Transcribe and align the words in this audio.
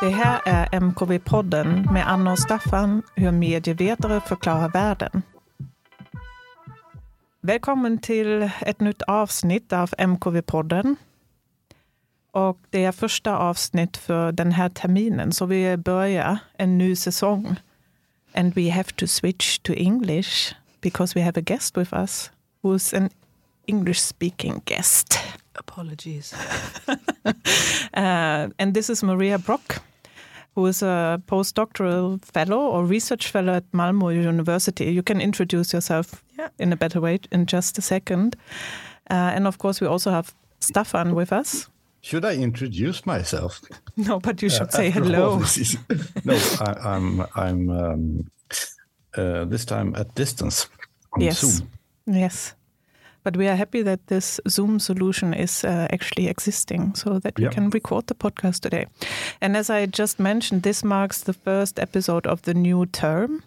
Det 0.00 0.10
här 0.10 0.40
är 0.44 0.66
MKV-podden 0.66 1.92
med 1.92 2.10
Anna 2.10 2.32
och 2.32 2.38
Staffan, 2.38 3.02
hur 3.14 3.30
medievetare 3.30 4.20
förklarar 4.20 4.68
världen. 4.68 5.22
Välkommen 7.40 7.98
till 7.98 8.50
ett 8.60 8.80
nytt 8.80 9.02
avsnitt 9.02 9.72
av 9.72 9.90
MKV-podden. 9.98 10.96
Och 12.32 12.58
det 12.70 12.84
är 12.84 12.92
första 12.92 13.36
avsnitt 13.36 13.96
för 13.96 14.32
den 14.32 14.52
här 14.52 14.68
terminen, 14.68 15.32
så 15.32 15.46
vi 15.46 15.76
börjar 15.76 16.38
en 16.58 16.78
ny 16.78 16.96
säsong. 16.96 17.56
And 18.34 18.54
we 18.54 18.70
have 18.70 18.92
to 18.96 19.06
switch 19.06 19.58
to 19.58 19.72
English 19.72 20.54
because 20.80 21.18
we 21.18 21.24
have 21.24 21.40
a 21.40 21.44
guest 21.46 21.76
with 21.76 21.94
us 21.94 22.30
who's 22.62 22.96
an 22.96 23.10
English 23.66 24.00
speaking 24.00 24.62
guest. 24.64 25.18
Apologies. 25.54 26.34
uh, 27.96 28.48
and 28.58 28.74
this 28.74 28.90
is 28.90 29.02
Maria 29.02 29.38
Brock, 29.38 29.82
who 30.60 30.66
is 30.68 30.82
a 30.82 31.18
postdoctoral 31.26 32.18
fellow 32.24 32.58
or 32.58 32.84
research 32.84 33.28
fellow 33.30 33.54
at 33.54 33.64
Malmö 33.72 34.12
University. 34.14 34.84
You 34.92 35.02
can 35.02 35.20
introduce 35.20 35.72
yourself 35.76 36.22
Yeah. 36.38 36.48
in 36.58 36.72
a 36.72 36.76
better 36.76 37.00
way 37.00 37.18
in 37.32 37.46
just 37.46 37.78
a 37.78 37.82
second. 37.82 38.36
Uh, 39.10 39.36
and 39.36 39.46
of 39.46 39.56
course, 39.58 39.80
we 39.80 39.86
also 39.90 40.10
have 40.10 40.34
Stefan 40.60 41.14
with 41.14 41.32
us. 41.32 41.68
Should 42.02 42.24
I 42.24 42.34
introduce 42.42 43.06
myself? 43.06 43.60
No, 43.96 44.18
but 44.20 44.42
you 44.42 44.48
should 44.50 44.68
Uh, 44.68 44.76
say 44.76 44.90
hello. 44.90 45.40
is- 45.42 45.76
no, 46.24 46.34
I, 46.60 46.94
I'm 46.94 47.20
I'm 47.34 47.68
um, 47.70 48.24
uh, 49.18 49.44
this 49.50 49.64
time 49.64 49.94
at 49.96 50.14
distance 50.14 50.68
on 51.12 51.20
Yes. 51.22 51.40
Zoom. 51.40 51.68
Yes. 52.06 52.54
But 53.22 53.36
we 53.36 53.48
are 53.48 53.56
happy 53.56 53.82
that 53.82 54.06
this 54.06 54.40
Zoom 54.48 54.78
solution 54.78 55.34
is 55.34 55.64
uh, 55.64 55.86
actually 55.92 56.28
existing 56.28 56.94
so 56.94 57.18
that 57.18 57.36
we 57.38 57.44
Yeah. 57.44 57.50
can 57.54 57.70
record 57.70 58.06
the 58.06 58.14
podcast 58.14 58.60
today. 58.60 58.86
And 59.40 59.56
as 59.56 59.70
I 59.70 59.86
just 59.86 60.18
mentioned, 60.18 60.62
this 60.62 60.82
marks 60.84 61.22
the 61.22 61.32
first 61.34 61.78
episode 61.78 62.26
of 62.26 62.40
the 62.42 62.54
new 62.54 62.86
term, 62.86 63.42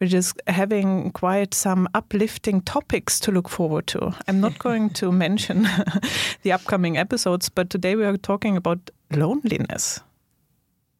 which 0.00 0.14
is 0.14 0.34
having 0.46 1.10
quite 1.12 1.54
some 1.54 1.88
uplifting 1.94 2.60
topics 2.62 3.20
to 3.20 3.32
look 3.32 3.48
forward 3.48 3.86
to. 3.88 4.14
I'm 4.28 4.40
not 4.40 4.58
going 4.64 4.90
to 4.90 5.10
mention 5.12 5.62
the 6.42 6.52
upcoming 6.52 6.96
episodes, 6.96 7.48
but 7.48 7.70
today 7.70 7.96
we 7.96 8.04
are 8.04 8.16
talking 8.18 8.56
about 8.56 8.90
loneliness. 9.10 10.00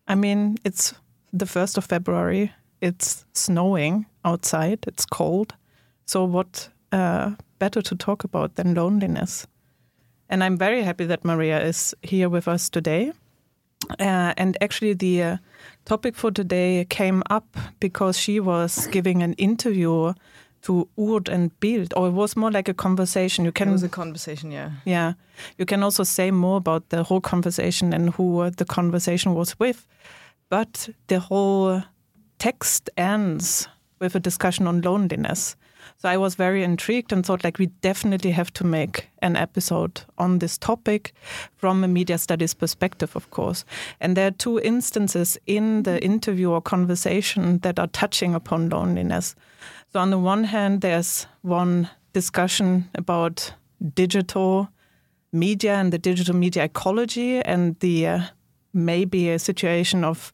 I 0.09 0.15
mean, 0.17 0.57
it's 0.65 0.95
the 1.33 1.45
1st 1.47 1.77
of 1.79 1.85
February, 1.85 2.51
it's 2.81 3.27
snowing 3.33 4.07
outside, 4.25 4.79
it's 4.87 5.05
cold. 5.07 5.55
So, 6.07 6.25
what 6.25 6.71
uh, 6.91 7.33
better 7.59 7.83
to 7.83 7.97
talk 7.97 8.25
about 8.25 8.55
than 8.55 8.75
loneliness? 8.75 9.47
And 10.29 10.45
I'm 10.45 10.57
very 10.59 10.83
happy 10.83 11.07
that 11.07 11.25
Maria 11.25 11.61
is 11.61 11.95
here 12.03 12.29
with 12.29 12.49
us 12.49 12.69
today. 12.69 13.13
Uh, 13.99 14.35
and 14.37 14.57
actually, 14.61 14.93
the 14.93 15.23
uh, 15.23 15.37
topic 15.85 16.17
for 16.17 16.31
today 16.31 16.85
came 16.89 17.23
up 17.31 17.57
because 17.81 18.19
she 18.19 18.41
was 18.41 18.87
giving 18.89 19.23
an 19.23 19.33
interview 19.35 20.13
to 20.63 20.89
Ord 20.97 21.29
and 21.29 21.59
Bild, 21.61 21.95
or 21.97 22.09
it 22.09 22.13
was 22.13 22.37
more 22.37 22.51
like 22.51 22.69
a 22.69 22.75
conversation. 22.75 23.45
You 23.45 23.51
It 23.51 23.55
can 23.55 23.71
was 23.71 23.83
a 23.83 23.89
conversation, 23.89 24.51
yeah. 24.51 24.71
yeah. 24.85 25.15
You 25.57 25.65
can 25.65 25.83
also 25.83 26.03
say 26.03 26.31
more 26.31 26.57
about 26.57 26.89
the 26.89 27.05
whole 27.05 27.21
conversation 27.21 27.95
and 27.95 28.11
who 28.11 28.51
the 28.51 28.65
conversation 28.65 29.35
was 29.35 29.59
with. 29.59 29.87
But 30.49 30.89
the 31.07 31.21
whole 31.21 31.83
text 32.39 32.91
ends 32.97 33.69
with 34.01 34.15
a 34.17 34.21
discussion 34.21 34.67
on 34.67 34.81
loneliness. 34.81 35.57
So 36.01 36.09
I 36.09 36.17
was 36.17 36.37
very 36.37 36.63
intrigued 36.63 37.13
and 37.13 37.27
thought 37.27 37.43
like 37.43 37.59
we 37.59 37.67
definitely 37.67 38.31
have 38.31 38.53
to 38.53 38.65
make 38.65 39.09
an 39.21 39.35
episode 39.35 40.03
on 40.17 40.39
this 40.39 40.57
topic 40.57 41.13
from 41.57 41.83
a 41.83 41.89
media 41.89 42.19
studies 42.19 42.55
perspective, 42.55 43.17
of 43.17 43.29
course. 43.31 43.65
And 44.01 44.17
there 44.17 44.29
are 44.29 44.31
two 44.31 44.61
instances 44.61 45.37
in 45.47 45.83
the 45.83 46.01
interview 46.01 46.51
or 46.51 46.63
conversation 46.63 47.59
that 47.59 47.81
are 47.81 47.89
touching 47.89 48.33
upon 48.37 48.69
loneliness. 48.69 49.35
So 49.93 49.99
on 49.99 50.11
the 50.11 50.19
one 50.19 50.45
hand, 50.45 50.83
there's 50.83 51.27
one 51.43 51.91
discussion 52.13 52.89
about 52.95 53.53
digital 53.95 54.69
media 55.33 55.75
and 55.75 55.93
the 55.93 55.99
digital 55.99 56.37
media 56.37 56.65
ecology 56.65 57.41
and 57.43 57.77
the 57.81 58.07
uh, 58.07 58.21
maybe 58.73 59.31
a 59.31 59.39
situation 59.41 60.05
of 60.05 60.33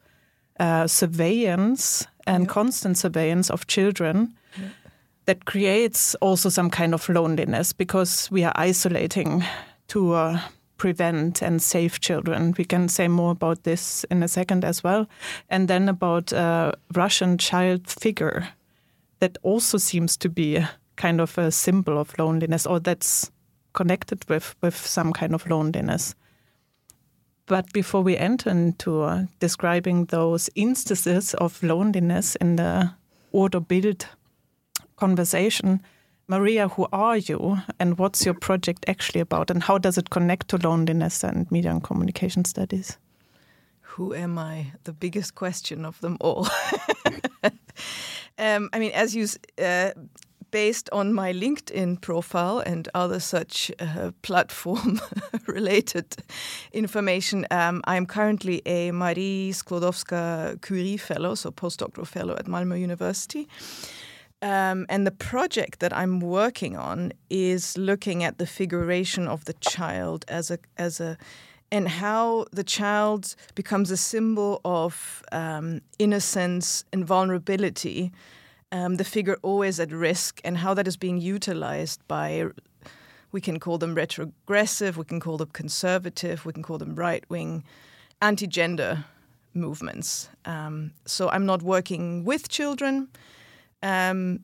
uh, 0.61 0.87
surveillance 0.87 2.07
and 2.27 2.51
constant 2.51 2.99
surveillance 2.99 3.49
of 3.49 3.67
children 3.67 4.35
that 5.27 5.45
creates 5.45 6.15
also 6.17 6.49
some 6.49 6.71
kind 6.71 6.95
of 6.95 7.09
loneliness 7.09 7.73
because 7.73 8.31
we 8.31 8.45
are 8.45 8.53
isolating 8.57 9.45
to 9.89 10.12
uh, 10.12 10.41
prevent 10.77 11.43
and 11.43 11.62
save 11.62 12.01
children. 12.01 12.55
We 12.59 12.65
can 12.65 12.89
say 12.89 13.09
more 13.09 13.31
about 13.31 13.63
this 13.65 14.05
in 14.11 14.23
a 14.23 14.29
second 14.29 14.65
as 14.65 14.84
well. 14.84 15.07
And 15.49 15.69
then 15.69 15.89
about 15.89 16.33
uh, 16.33 16.73
Russian 16.95 17.39
child 17.39 17.89
figure 17.89 18.49
that 19.21 19.39
also 19.43 19.79
seems 19.79 20.17
to 20.19 20.29
be 20.29 20.65
kind 20.97 21.21
of 21.21 21.39
a 21.39 21.51
symbol 21.51 21.99
of 21.99 22.19
loneliness 22.19 22.67
or 22.67 22.81
that's 22.81 23.31
connected 23.73 24.29
with, 24.29 24.55
with 24.61 24.77
some 24.77 25.13
kind 25.13 25.34
of 25.34 25.49
loneliness. 25.49 26.15
But 27.47 27.73
before 27.73 28.03
we 28.03 28.17
enter 28.17 28.51
into 28.51 29.03
uh, 29.03 29.25
describing 29.39 30.07
those 30.07 30.49
instances 30.55 31.34
of 31.34 31.63
loneliness 31.63 32.37
in 32.37 32.57
the 32.57 32.91
Ord 33.33 33.55
och 33.55 33.69
Bild 33.69 34.07
conversation, 34.97 35.81
Maria, 36.27 36.69
who 36.69 36.87
are 36.93 37.19
you 37.19 37.59
and 37.78 37.99
what's 37.99 38.25
your 38.25 38.34
project 38.34 38.84
actually 38.88 39.21
about 39.21 39.50
and 39.50 39.62
how 39.62 39.78
does 39.78 39.99
it 39.99 40.10
connect 40.10 40.49
to 40.49 40.56
loneliness 40.56 41.22
and 41.22 41.50
media 41.50 41.71
and 41.71 41.82
communication 41.82 42.44
studies? 42.44 42.99
Who 43.81 44.15
am 44.15 44.38
I? 44.38 44.72
The 44.84 44.93
biggest 44.93 45.34
question 45.34 45.84
of 45.84 46.00
them 46.00 46.16
all. 46.21 46.49
um, 48.38 48.69
I 48.72 48.78
mean, 48.78 48.93
as 48.93 49.15
you, 49.15 49.28
uh, 49.62 49.91
based 50.50 50.88
on 50.93 51.12
my 51.12 51.33
LinkedIn 51.33 52.00
profile 52.00 52.59
and 52.59 52.88
other 52.94 53.21
such 53.21 53.71
uh, 53.78 54.10
platform 54.22 55.00
related 55.47 56.16
information, 56.72 57.47
um, 57.50 57.83
I'm 57.84 58.06
currently 58.06 58.62
a 58.66 58.91
Marie 58.93 59.53
Sklodowska 59.53 60.60
Curie 60.62 60.97
Fellow, 60.97 61.34
so 61.34 61.50
postdoctoral 61.50 62.06
fellow 62.06 62.34
at 62.34 62.47
Malmö 62.47 62.81
University. 62.81 63.47
Um, 64.44 64.84
and 64.91 65.06
the 65.06 65.10
project 65.10 65.81
that 65.81 65.97
I'm 65.97 66.21
working 66.21 66.77
on 66.77 67.15
is 67.31 67.78
looking 67.78 68.22
at 68.22 68.37
the 68.37 68.47
figuration 68.47 69.27
of 69.27 69.47
the 69.47 69.55
child 69.55 70.27
as 70.28 70.50
a 70.50 70.59
as 70.77 71.00
a 71.00 71.16
and 71.72 71.88
how 71.88 72.44
the 72.53 72.62
child 72.62 73.37
becomes 73.54 73.91
a 73.91 73.97
symbol 73.97 74.60
of 74.62 75.22
um, 75.33 75.81
innocence 75.99 76.84
and 76.93 77.06
vulnerability. 77.06 78.12
Um, 78.71 78.97
the 78.97 79.04
figure 79.04 79.38
always 79.43 79.81
at 79.81 79.91
risk, 79.91 80.43
and 80.44 80.59
how 80.59 80.75
that 80.75 80.87
is 80.87 80.99
being 80.99 81.19
utilized 81.19 82.06
by. 82.06 82.49
We 83.33 83.41
can 83.41 83.59
call 83.59 83.78
them 83.78 83.97
retrogressive, 83.97 84.97
we 84.97 85.04
can 85.04 85.21
call 85.21 85.38
them 85.38 85.50
conservative, 85.53 86.47
we 86.47 86.53
can 86.53 86.62
call 86.62 86.78
them 86.78 86.94
right 86.94 87.25
wing, 87.28 87.65
anti 88.21 88.47
gender 88.47 89.06
movements. 89.54 90.28
Um, 90.44 90.93
so 91.06 91.31
I'm 91.31 91.47
not 91.47 91.62
working 91.62 92.25
with 92.25 92.49
children. 92.49 93.09
Um, 93.84 94.41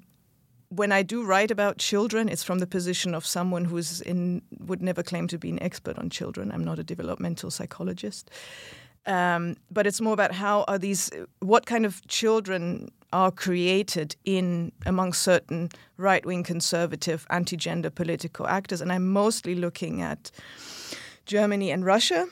when 0.69 0.93
I 0.93 1.03
do 1.03 1.25
write 1.25 1.51
about 1.51 1.79
children, 1.79 2.29
it's 2.29 2.45
from 2.45 2.61
the 2.61 2.67
position 2.67 3.15
of 3.15 3.27
someone 3.27 3.65
who's 3.65 4.01
in 4.03 4.43
would 4.69 4.83
never 4.83 5.03
claim 5.03 5.27
to 5.29 5.39
be 5.39 5.51
an 5.51 5.61
expert 5.63 5.99
on 5.99 6.11
children. 6.11 6.53
I'm 6.53 6.65
not 6.65 6.79
a 6.79 6.85
developmental 6.85 7.51
psychologist, 7.51 8.31
um, 9.07 9.57
but 9.69 9.87
it's 9.87 10.01
more 10.01 10.13
about 10.13 10.33
how 10.33 10.65
are 10.69 10.79
these, 10.79 11.11
what 11.41 11.67
kind 11.67 11.85
of 11.85 12.07
children 12.07 12.93
are 13.13 13.33
created 13.33 14.15
in 14.25 14.71
among 14.87 15.15
certain 15.15 15.71
right-wing 15.97 16.45
conservative 16.45 17.27
anti-gender 17.31 17.91
political 17.91 18.47
actors, 18.47 18.81
and 18.81 18.93
I'm 18.93 19.09
mostly 19.09 19.57
looking 19.57 20.03
at 20.03 20.31
Germany 21.27 21.73
and 21.73 21.85
Russia. 21.85 22.29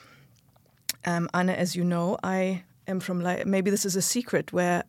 Um, 1.05 1.27
Anna, 1.33 1.53
as 1.53 1.75
you 1.75 1.83
know, 1.83 2.17
I 2.23 2.63
am 2.87 2.99
from 3.01 3.19
Lei- 3.21 3.43
maybe 3.45 3.71
this 3.71 3.85
is 3.85 3.97
a 3.97 4.01
secret 4.01 4.53
where 4.53 4.83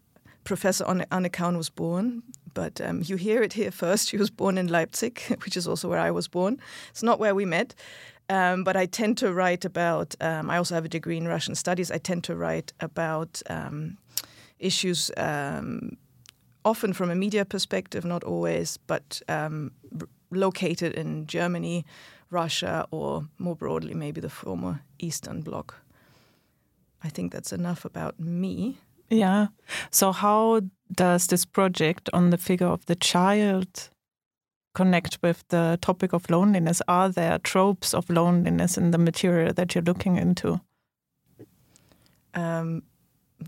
Professor 0.44 0.84
Anne 0.88 1.28
Kaun 1.30 1.56
was 1.56 1.70
born, 1.70 2.22
but 2.54 2.80
um, 2.80 3.02
you 3.04 3.16
hear 3.16 3.42
it 3.42 3.52
here 3.52 3.70
first. 3.70 4.08
She 4.08 4.16
was 4.16 4.30
born 4.30 4.58
in 4.58 4.68
Leipzig, 4.68 5.20
which 5.44 5.56
is 5.56 5.66
also 5.66 5.88
where 5.88 6.00
I 6.00 6.10
was 6.10 6.28
born. 6.28 6.60
It's 6.90 7.02
not 7.02 7.18
where 7.20 7.34
we 7.34 7.44
met, 7.44 7.74
um, 8.28 8.64
but 8.64 8.76
I 8.76 8.86
tend 8.86 9.18
to 9.18 9.32
write 9.32 9.64
about. 9.64 10.14
Um, 10.20 10.50
I 10.50 10.56
also 10.56 10.74
have 10.74 10.84
a 10.84 10.88
degree 10.88 11.16
in 11.16 11.28
Russian 11.28 11.54
studies. 11.54 11.90
I 11.90 11.98
tend 11.98 12.24
to 12.24 12.36
write 12.36 12.72
about 12.80 13.42
um, 13.48 13.98
issues. 14.58 15.10
Um, 15.16 15.96
Often 16.62 16.92
from 16.92 17.10
a 17.10 17.14
media 17.14 17.46
perspective, 17.46 18.04
not 18.04 18.22
always, 18.22 18.76
but 18.86 19.22
um, 19.28 19.72
located 20.30 20.92
in 20.92 21.26
Germany, 21.26 21.86
Russia, 22.30 22.86
or 22.90 23.28
more 23.38 23.56
broadly, 23.56 23.94
maybe 23.94 24.20
the 24.20 24.28
former 24.28 24.82
Eastern 24.98 25.40
Bloc. 25.40 25.74
I 27.02 27.08
think 27.08 27.32
that's 27.32 27.52
enough 27.52 27.86
about 27.86 28.20
me. 28.20 28.76
Yeah. 29.10 29.48
So, 29.90 30.12
how 30.12 30.62
does 30.92 31.26
this 31.26 31.44
project 31.44 32.08
on 32.12 32.30
the 32.30 32.38
figure 32.38 32.68
of 32.68 32.86
the 32.86 32.94
child 32.94 33.90
connect 34.74 35.18
with 35.22 35.44
the 35.48 35.78
topic 35.82 36.12
of 36.12 36.30
loneliness? 36.30 36.80
Are 36.86 37.08
there 37.08 37.38
tropes 37.38 37.92
of 37.92 38.08
loneliness 38.08 38.78
in 38.78 38.92
the 38.92 38.98
material 38.98 39.52
that 39.52 39.74
you're 39.74 39.84
looking 39.84 40.16
into? 40.16 40.60
Um, 42.34 42.84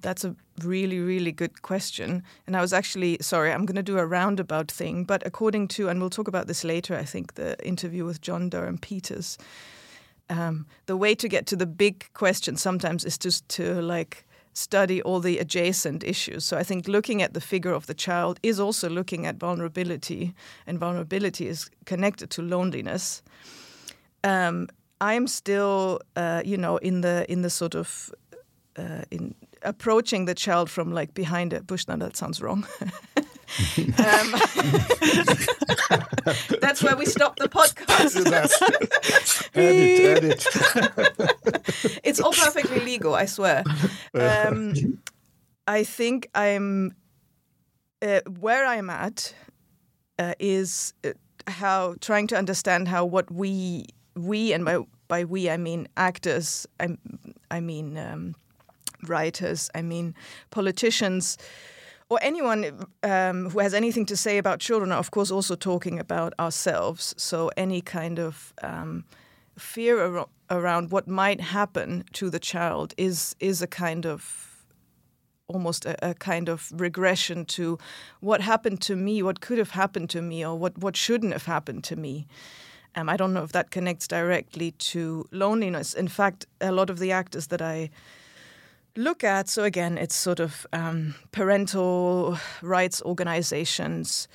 that's 0.00 0.24
a 0.24 0.34
really, 0.62 0.98
really 0.98 1.32
good 1.32 1.62
question. 1.62 2.22
And 2.46 2.56
I 2.56 2.60
was 2.60 2.72
actually, 2.72 3.18
sorry, 3.20 3.52
I'm 3.52 3.66
going 3.66 3.76
to 3.76 3.82
do 3.82 3.98
a 3.98 4.06
roundabout 4.06 4.70
thing, 4.70 5.04
but 5.04 5.24
according 5.26 5.68
to, 5.68 5.88
and 5.88 6.00
we'll 6.00 6.10
talk 6.10 6.28
about 6.28 6.46
this 6.46 6.64
later, 6.64 6.96
I 6.96 7.04
think, 7.04 7.34
the 7.34 7.64
interview 7.64 8.04
with 8.04 8.20
John 8.20 8.48
Durham 8.48 8.78
Peters, 8.78 9.38
um, 10.30 10.66
the 10.86 10.96
way 10.96 11.14
to 11.14 11.28
get 11.28 11.46
to 11.46 11.56
the 11.56 11.66
big 11.66 12.10
question 12.14 12.56
sometimes 12.56 13.04
is 13.04 13.18
just 13.18 13.48
to 13.50 13.80
like 13.82 14.24
study 14.52 15.02
all 15.02 15.20
the 15.20 15.38
adjacent 15.38 16.04
issues. 16.04 16.44
So 16.44 16.56
I 16.58 16.62
think 16.62 16.88
looking 16.88 17.22
at 17.22 17.34
the 17.34 17.40
figure 17.40 17.72
of 17.72 17.86
the 17.86 17.94
child 17.94 18.38
is 18.42 18.60
also 18.60 18.88
looking 18.88 19.26
at 19.26 19.36
vulnerability, 19.36 20.34
and 20.66 20.78
vulnerability 20.78 21.46
is 21.48 21.70
connected 21.84 22.30
to 22.30 22.42
loneliness. 22.42 23.22
Um, 24.24 24.68
I'm 25.00 25.26
still, 25.26 26.00
uh, 26.16 26.42
you 26.44 26.56
know, 26.56 26.76
in 26.76 27.00
the 27.00 27.24
in 27.28 27.42
the 27.42 27.50
sort 27.50 27.74
of 27.74 28.12
uh, 28.76 29.02
in 29.10 29.34
approaching 29.62 30.26
the 30.26 30.34
child 30.34 30.70
from 30.70 30.92
like 30.92 31.14
behind 31.14 31.52
a 31.52 31.62
bush. 31.62 31.88
Now 31.88 31.96
that 31.96 32.16
sounds 32.16 32.40
wrong. 32.40 32.66
um, 33.78 33.98
that's 36.60 36.82
where 36.82 36.96
we 36.96 37.06
stop 37.06 37.36
the 37.36 37.48
podcast. 37.48 38.16
edit, 39.54 40.24
edit. 40.24 40.46
it's 42.04 42.20
all 42.20 42.32
perfectly 42.32 42.80
legal, 42.80 43.14
I 43.14 43.26
swear. 43.26 43.62
Um, 44.14 44.98
I 45.66 45.84
think 45.84 46.28
I'm 46.34 46.94
uh, 48.00 48.20
where 48.40 48.66
I'm 48.66 48.90
at 48.90 49.34
uh, 50.18 50.34
is 50.38 50.92
uh, 51.04 51.10
how 51.46 51.94
trying 52.00 52.26
to 52.28 52.36
understand 52.36 52.88
how 52.88 53.04
what 53.04 53.30
we 53.30 53.86
we 54.14 54.52
and 54.52 54.64
by 54.64 54.78
by 55.08 55.24
we 55.24 55.50
I 55.50 55.56
mean 55.56 55.88
actors 55.96 56.66
I 56.80 56.96
I 57.50 57.60
mean 57.60 57.98
um, 57.98 58.34
writers 59.06 59.70
I 59.74 59.82
mean 59.82 60.14
politicians 60.50 61.38
or 62.12 62.18
anyone 62.20 62.86
um, 63.02 63.48
who 63.48 63.58
has 63.60 63.72
anything 63.72 64.04
to 64.04 64.16
say 64.16 64.36
about 64.36 64.60
children 64.60 64.92
are, 64.92 64.98
of 64.98 65.10
course, 65.10 65.30
also 65.30 65.54
talking 65.54 65.98
about 65.98 66.34
ourselves. 66.38 67.14
So 67.16 67.50
any 67.56 67.80
kind 67.80 68.18
of 68.18 68.52
um, 68.62 69.04
fear 69.58 70.18
ar 70.18 70.26
around 70.50 70.90
what 70.90 71.08
might 71.08 71.40
happen 71.40 72.04
to 72.12 72.28
the 72.28 72.38
child 72.38 72.92
is 72.98 73.34
is 73.40 73.62
a 73.62 73.66
kind 73.66 74.04
of 74.04 74.20
almost 75.46 75.86
a, 75.86 76.10
a, 76.10 76.14
kind 76.14 76.48
of 76.48 76.70
regression 76.74 77.44
to 77.44 77.78
what 78.20 78.40
happened 78.42 78.80
to 78.82 78.94
me, 78.94 79.22
what 79.22 79.40
could 79.40 79.58
have 79.58 79.70
happened 79.70 80.10
to 80.10 80.20
me, 80.20 80.44
or 80.44 80.54
what 80.54 80.76
what 80.76 80.96
shouldn't 80.96 81.32
have 81.32 81.46
happened 81.46 81.82
to 81.84 81.96
me. 81.96 82.26
Um, 82.94 83.08
I 83.08 83.16
don't 83.16 83.32
know 83.32 83.44
if 83.44 83.52
that 83.52 83.70
connects 83.70 84.06
directly 84.06 84.72
to 84.92 85.24
loneliness. 85.30 85.94
In 85.94 86.08
fact, 86.08 86.46
a 86.60 86.72
lot 86.72 86.90
of 86.90 86.98
the 86.98 87.12
actors 87.12 87.46
that 87.46 87.62
I 87.62 87.88
look 88.96 89.24
at. 89.24 89.48
So 89.48 89.64
again, 89.64 89.98
it's 89.98 90.14
sort 90.14 90.40
of 90.40 90.66
um, 90.72 91.14
parental 91.30 92.38
rights 92.62 93.02
organizations. 93.02 94.28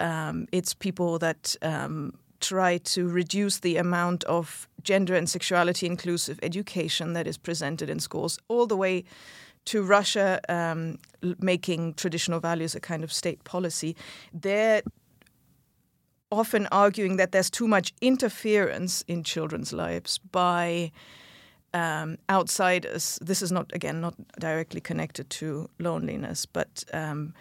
Um, 0.00 0.46
it's 0.52 0.74
people 0.74 1.18
that 1.20 1.56
um, 1.62 2.14
try 2.40 2.78
to 2.78 3.08
reduce 3.08 3.60
the 3.60 3.76
amount 3.76 4.24
of 4.24 4.68
gender 4.82 5.14
and 5.14 5.28
sexuality 5.28 5.86
inclusive 5.86 6.38
education 6.42 7.14
that 7.14 7.26
is 7.26 7.38
presented 7.38 7.88
in 7.88 7.98
schools, 8.00 8.38
all 8.48 8.66
the 8.66 8.76
way 8.76 9.04
to 9.64 9.82
Russia 9.82 10.40
um, 10.48 10.98
making 11.38 11.94
traditional 11.94 12.38
values 12.40 12.74
a 12.74 12.80
kind 12.80 13.02
of 13.02 13.12
state 13.12 13.42
policy. 13.44 13.96
They're 14.32 14.82
often 16.30 16.66
arguing 16.70 17.16
that 17.16 17.32
there's 17.32 17.50
too 17.50 17.68
much 17.68 17.94
interference 18.00 19.02
in 19.08 19.22
children's 19.22 19.72
lives 19.72 20.18
by 20.18 20.92
um, 21.74 22.16
outsiders. 22.28 23.18
This 23.20 23.42
is 23.42 23.52
not 23.52 23.70
again 23.74 24.00
not 24.00 24.14
directly 24.38 24.80
connected 24.80 25.28
to 25.30 25.68
loneliness, 25.78 26.46
but 26.46 26.84
um, 26.94 27.34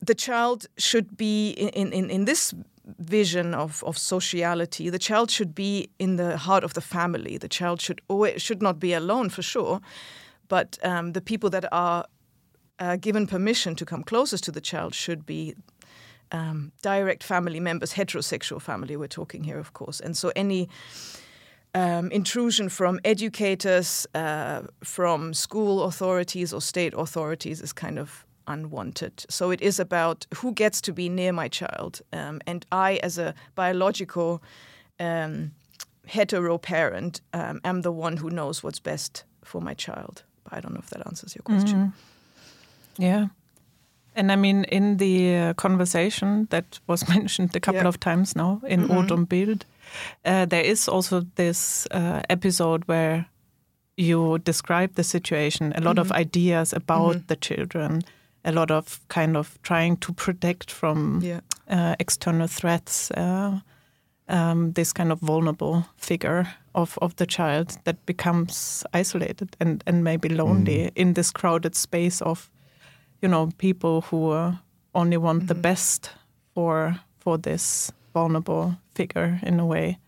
the 0.00 0.14
child 0.14 0.66
should 0.76 1.16
be 1.16 1.50
in, 1.50 1.92
in, 1.92 2.10
in 2.10 2.24
this 2.26 2.54
vision 2.98 3.54
of, 3.54 3.82
of 3.84 3.96
sociality. 3.96 4.90
The 4.90 4.98
child 4.98 5.30
should 5.30 5.54
be 5.54 5.88
in 5.98 6.16
the 6.16 6.36
heart 6.36 6.64
of 6.64 6.74
the 6.74 6.80
family. 6.80 7.38
The 7.38 7.48
child 7.48 7.80
should 7.80 8.00
always, 8.08 8.42
should 8.42 8.62
not 8.62 8.78
be 8.78 8.92
alone 8.92 9.30
for 9.30 9.42
sure, 9.42 9.80
but 10.48 10.78
um, 10.82 11.12
the 11.12 11.20
people 11.20 11.50
that 11.50 11.64
are 11.72 12.04
uh, 12.78 12.96
given 12.96 13.26
permission 13.26 13.74
to 13.76 13.84
come 13.84 14.02
closest 14.02 14.44
to 14.44 14.52
the 14.52 14.60
child 14.60 14.94
should 14.94 15.24
be 15.24 15.54
um, 16.32 16.72
direct 16.82 17.22
family 17.22 17.60
members, 17.60 17.94
heterosexual 17.94 18.60
family. 18.60 18.96
We're 18.96 19.08
talking 19.08 19.44
here, 19.44 19.58
of 19.58 19.72
course, 19.72 20.00
and 20.00 20.16
so 20.16 20.32
any 20.36 20.68
um, 21.76 22.10
intrusion 22.10 22.68
from 22.70 22.98
educators, 23.04 24.06
uh, 24.14 24.62
from 24.82 25.34
school 25.34 25.82
authorities 25.82 26.52
or 26.52 26.60
state 26.60 26.94
authorities 26.96 27.60
is 27.60 27.72
kind 27.72 27.98
of 27.98 28.24
unwanted. 28.46 29.26
So 29.28 29.50
it 29.50 29.60
is 29.60 29.78
about 29.78 30.26
who 30.36 30.52
gets 30.52 30.80
to 30.82 30.92
be 30.92 31.08
near 31.08 31.32
my 31.32 31.48
child. 31.48 32.00
Um, 32.12 32.40
and 32.46 32.64
I, 32.72 32.98
as 33.02 33.18
a 33.18 33.34
biological 33.54 34.42
um, 34.98 35.50
hetero 36.06 36.58
parent, 36.58 37.20
um, 37.34 37.60
am 37.62 37.82
the 37.82 37.92
one 37.92 38.16
who 38.16 38.30
knows 38.30 38.62
what's 38.62 38.80
best 38.80 39.24
for 39.44 39.60
my 39.60 39.74
child. 39.74 40.22
But 40.44 40.54
I 40.54 40.60
don't 40.60 40.72
know 40.72 40.80
if 40.80 40.90
that 40.90 41.06
answers 41.06 41.34
your 41.34 41.42
question. 41.42 41.78
Mm-hmm. 41.78 43.02
Yeah. 43.02 43.26
And 44.14 44.32
I 44.32 44.36
mean, 44.36 44.64
in 44.64 44.96
the 44.96 45.36
uh, 45.36 45.54
conversation 45.54 46.46
that 46.48 46.80
was 46.86 47.06
mentioned 47.14 47.54
a 47.54 47.60
couple 47.60 47.82
yeah. 47.82 47.88
of 47.88 48.00
times 48.00 48.34
now 48.34 48.62
in 48.66 48.80
mm-hmm. 48.80 48.96
Ord 48.96 49.10
och 49.10 49.28
Bild, 49.28 49.66
uh, 50.24 50.46
there 50.46 50.64
is 50.64 50.88
also 50.88 51.22
this 51.34 51.86
uh, 51.90 52.22
episode 52.28 52.84
where 52.86 53.26
you 53.96 54.38
describe 54.38 54.94
the 54.94 55.04
situation, 55.04 55.72
a 55.72 55.80
lot 55.80 55.82
mm 55.82 55.86
-hmm. 55.86 56.00
of 56.00 56.06
mm-hmm. 56.06 56.20
ideas 56.20 56.74
about 56.74 57.14
mm 57.14 57.20
-hmm. 57.20 57.26
the 57.26 57.36
children, 57.40 58.02
a 58.44 58.50
lot 58.50 58.70
of 58.70 59.00
kind 59.08 59.36
of 59.36 59.58
trying 59.62 59.98
to 59.98 60.12
protect 60.12 60.72
from 60.72 61.20
yeah. 61.22 61.40
uh, 61.70 61.94
external 61.98 62.48
threats. 62.48 63.10
Uh, 63.10 63.54
um, 64.28 64.72
this 64.72 64.92
kind 64.92 65.12
of 65.12 65.20
vulnerable 65.20 65.84
figure 65.96 66.46
of, 66.74 66.98
of 66.98 67.14
the 67.16 67.26
child 67.26 67.78
that 67.84 68.04
becomes 68.06 68.84
isolated 68.92 69.56
and, 69.60 69.82
and 69.86 70.02
maybe 70.02 70.28
lonely 70.28 70.78
mm. 70.78 70.90
in 70.94 71.14
this 71.14 71.30
crowded 71.30 71.74
space 71.74 72.24
of, 72.24 72.50
you 73.22 73.28
know, 73.28 73.50
people 73.58 74.00
who 74.10 74.30
uh, 74.30 74.54
only 74.94 75.16
want 75.16 75.46
the 75.46 75.54
mm-hmm. 75.54 75.62
best 75.62 76.10
for 76.54 77.00
for 77.18 77.38
this 77.38 77.92
vulnerable 78.16 78.76
figure 78.94 79.38
in 79.42 79.60
a 79.60 79.66
way. 79.66 79.98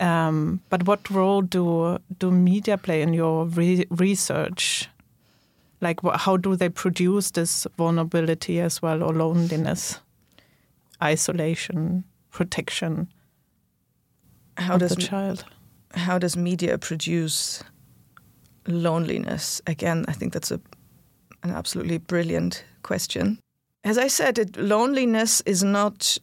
Um, 0.00 0.60
but 0.70 0.86
what 0.86 1.10
role 1.10 1.42
do 1.42 1.98
do 2.18 2.30
media 2.30 2.78
play 2.78 3.02
in 3.02 3.14
your 3.14 3.46
re 3.58 3.86
research? 3.90 4.88
Like, 5.80 6.00
how 6.14 6.36
do 6.38 6.56
they 6.56 6.70
produce 6.70 7.32
this 7.32 7.66
vulnerability 7.76 8.60
as 8.60 8.80
well, 8.82 9.02
or 9.02 9.12
loneliness, 9.12 10.00
isolation, 11.02 12.04
protection? 12.30 13.08
How 14.56 14.78
does 14.78 14.94
the 14.94 15.02
child? 15.02 15.44
How 15.94 16.18
does 16.18 16.36
media 16.36 16.78
produce 16.78 17.64
loneliness? 18.66 19.60
Again, 19.66 20.04
I 20.08 20.12
think 20.12 20.32
that's 20.32 20.52
a 20.52 20.60
an 21.42 21.50
absolutely 21.50 21.98
brilliant 21.98 22.64
question. 22.82 23.38
As 23.84 23.98
I 23.98 24.08
said, 24.08 24.38
it, 24.38 24.56
loneliness 24.56 25.42
is 25.44 25.62
not 25.64 26.18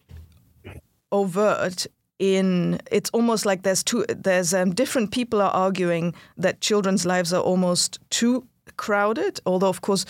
overt 1.12 1.88
in 2.20 2.80
it's 2.92 3.10
almost 3.12 3.46
like 3.46 3.64
there's 3.64 3.84
two 3.84 4.06
there's 4.10 4.54
um, 4.54 4.74
different 4.74 5.12
people 5.12 5.42
are 5.42 5.52
arguing 5.52 6.14
that 6.38 6.60
children's 6.60 7.06
lives 7.06 7.32
are 7.32 7.42
almost 7.42 8.00
too 8.10 8.46
crowded 8.76 9.40
although 9.46 9.70
of 9.70 9.82
course 9.82 10.06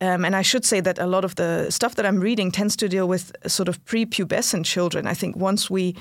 um, 0.00 0.24
and 0.24 0.36
I 0.36 0.42
should 0.42 0.64
say 0.64 0.80
that 0.80 0.98
a 0.98 1.06
lot 1.06 1.24
of 1.24 1.36
the 1.36 1.70
stuff 1.70 1.94
that 1.94 2.04
I'm 2.04 2.20
reading 2.20 2.50
tends 2.50 2.76
to 2.76 2.88
deal 2.88 3.08
with 3.08 3.32
sort 3.46 3.68
of 3.68 3.82
prepubescent 3.86 4.66
children. 4.66 5.06
I 5.06 5.14
think 5.14 5.36
once 5.36 5.70
we 5.70 5.96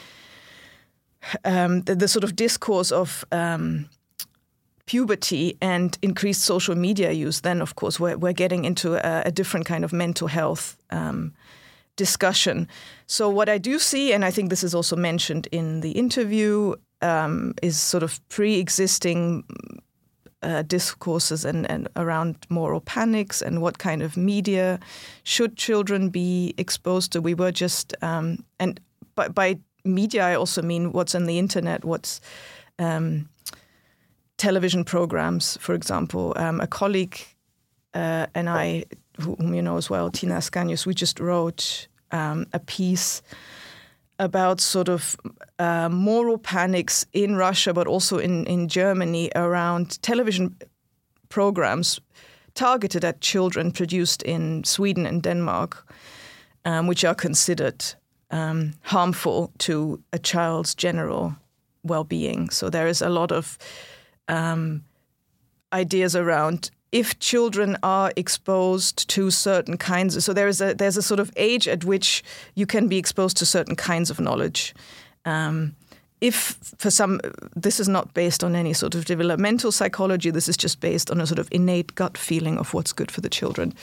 um, 1.46 1.82
the, 1.84 1.96
the, 1.96 2.08
sort 2.08 2.24
of 2.24 2.36
discourse 2.36 2.92
of 2.92 3.24
um, 3.32 3.90
puberty 4.86 5.58
and 5.62 5.98
increased 6.02 6.42
social 6.42 6.76
media 6.76 7.12
use, 7.12 7.42
then 7.42 7.62
of 7.62 7.76
course 7.76 8.00
we're, 8.00 8.18
we're 8.18 8.34
getting 8.34 8.66
into 8.66 8.96
a, 8.96 9.24
a 9.28 9.32
different 9.32 9.66
kind 9.66 9.84
of 9.84 9.94
mental 9.94 10.28
health 10.28 10.78
um, 10.92 11.34
discussion. 11.96 12.68
So, 13.08 13.30
what 13.30 13.50
I 13.50 13.58
do 13.58 13.80
see, 13.80 14.14
and 14.14 14.26
I 14.26 14.32
think 14.32 14.50
this 14.50 14.64
is 14.64 14.76
also 14.76 14.96
mentioned 14.96 15.48
in 15.52 15.82
the 15.82 15.92
interview, 15.92 16.76
um, 17.02 17.54
is 17.62 17.80
sort 17.80 18.04
of 18.04 18.20
pre 18.30 18.60
existing 18.60 19.44
uh, 20.46 20.62
discourses 20.62 21.46
and, 21.46 21.70
and 21.70 21.88
around 21.96 22.36
moral 22.50 22.82
panics 22.82 23.42
and 23.42 23.62
what 23.62 23.80
kind 23.80 24.02
of 24.02 24.16
media 24.16 24.80
should 25.24 25.58
children 25.58 26.10
be 26.10 26.54
exposed 26.58 27.12
to. 27.12 27.22
We 27.22 27.34
were 27.34 27.52
just, 27.52 27.96
um, 28.02 28.44
and 28.60 28.80
by, 29.16 29.28
by, 29.30 29.60
media, 29.84 30.26
I 30.26 30.36
also 30.36 30.64
mean 30.64 30.92
what's 30.94 31.14
on 31.14 31.26
the 31.26 31.38
internet, 31.38 31.86
what's 31.86 32.20
um, 32.80 33.30
television 34.38 34.84
programs, 34.84 35.58
for 35.58 35.76
example. 35.76 36.34
Um, 36.36 36.60
a 36.60 36.66
colleague 36.66 37.20
uh, 37.94 38.26
and 38.34 38.50
I 38.50 38.86
whom 39.20 39.54
you 39.54 39.62
know 39.62 39.78
as 39.78 39.90
well, 39.90 40.10
Tina 40.10 40.36
Askanius, 40.36 40.86
we 40.86 40.94
just 40.94 41.20
wrote 41.20 41.88
um, 42.12 42.46
a 42.54 42.60
piece 42.60 43.22
about 44.20 44.62
sort 44.62 44.90
of 44.90 45.16
uh, 45.60 45.90
moral 45.90 46.38
panics 46.38 47.06
in 47.14 47.36
Russia, 47.36 47.74
but 47.74 47.88
also 47.88 48.18
in, 48.18 48.46
in 48.46 48.68
Germany 48.68 49.32
around 49.36 50.02
television 50.02 50.56
programs 51.30 52.00
targeted 52.54 53.04
at 53.04 53.20
children 53.22 53.72
produced 53.72 54.24
in 54.24 54.64
Sweden 54.64 55.06
and 55.06 55.22
Denmark, 55.22 55.86
um, 56.64 56.88
which 56.88 57.04
are 57.04 57.16
considered 57.16 57.84
um, 58.32 58.74
harmful 58.82 59.52
to 59.58 60.02
a 60.14 60.20
child's 60.20 60.74
general 60.74 61.36
well 61.84 62.04
being. 62.04 62.50
So 62.50 62.70
there 62.70 62.88
is 62.88 63.02
a 63.02 63.10
lot 63.10 63.32
of 63.32 63.58
um, 64.28 64.84
ideas 65.74 66.16
around 66.16 66.72
if 66.96 67.20
children 67.20 67.78
are 67.84 68.14
exposed 68.16 69.10
to 69.10 69.30
certain 69.30 69.76
kinds 69.76 70.16
of, 70.16 70.24
so 70.24 70.32
there 70.32 70.48
is 70.48 70.62
a 70.62 70.74
there's 70.74 70.96
a 70.96 71.02
sort 71.02 71.20
of 71.20 71.30
age 71.36 71.68
at 71.68 71.84
which 71.84 72.24
you 72.56 72.66
can 72.66 72.88
be 72.88 72.98
exposed 72.98 73.36
to 73.38 73.46
certain 73.46 73.76
kinds 73.76 74.10
of 74.10 74.18
knowledge. 74.18 74.74
Um, 75.26 75.76
if 76.22 76.58
for 76.78 76.90
some 76.90 77.20
this 77.54 77.82
is 77.82 77.90
not 77.90 78.14
based 78.14 78.46
on 78.46 78.56
any 78.56 78.72
sort 78.74 78.96
of 78.96 79.04
developmental 79.04 79.72
psychology 79.74 80.32
this 80.32 80.48
is 80.48 80.56
just 80.56 80.80
based 80.80 81.12
on 81.12 81.20
a 81.20 81.28
sort 81.28 81.40
of 81.40 81.50
innate 81.52 81.94
gut 81.96 82.18
feeling 82.18 82.58
of 82.58 82.74
what's 82.74 82.94
good 82.94 83.12
for 83.12 83.22
the 83.22 83.30
children. 83.30 83.74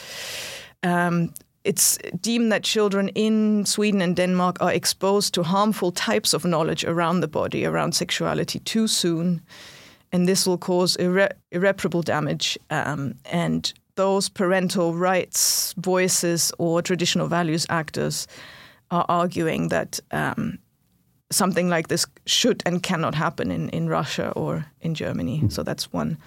Um, 0.83 1.35
it's 1.65 1.99
deemed 2.23 2.51
that 2.51 2.65
children 2.65 3.09
in 3.09 3.67
Sweden 3.67 4.01
and 4.01 4.17
Denmark 4.17 4.57
are 4.63 4.73
exposed 4.73 5.35
to 5.35 5.43
harmful 5.43 5.93
types 5.93 6.33
of 6.35 6.45
knowledge 6.45 6.83
around 6.85 7.21
the 7.21 7.29
body, 7.29 7.67
around 7.67 7.95
sexuality 7.95 8.59
too 8.61 8.89
soon 8.89 9.43
and 10.13 10.29
this 10.29 10.47
will 10.47 10.59
cause 10.59 10.97
irre- 10.99 11.33
irreparable 11.51 12.03
damage. 12.03 12.59
Um, 12.71 13.15
and 13.25 13.73
those 13.95 14.29
parental 14.29 14.95
rights 14.95 15.75
voices 15.79 16.53
or 16.59 16.83
traditional 16.83 17.29
values 17.29 17.67
actors 17.69 18.27
are 18.91 19.07
arguing 19.09 19.69
that 19.69 20.01
um, 20.11 20.59
something 21.31 21.69
like 21.69 21.89
this 21.89 22.07
should 22.27 22.63
and 22.67 22.83
cannot 22.83 23.15
happen 23.15 23.51
in, 23.51 23.69
in 23.71 23.89
Russia 23.89 24.33
or 24.37 24.67
in 24.81 24.95
Germany. 24.95 25.41
Mm. 25.43 25.53
So 25.53 25.63
that's 25.63 25.93
one. 25.93 26.19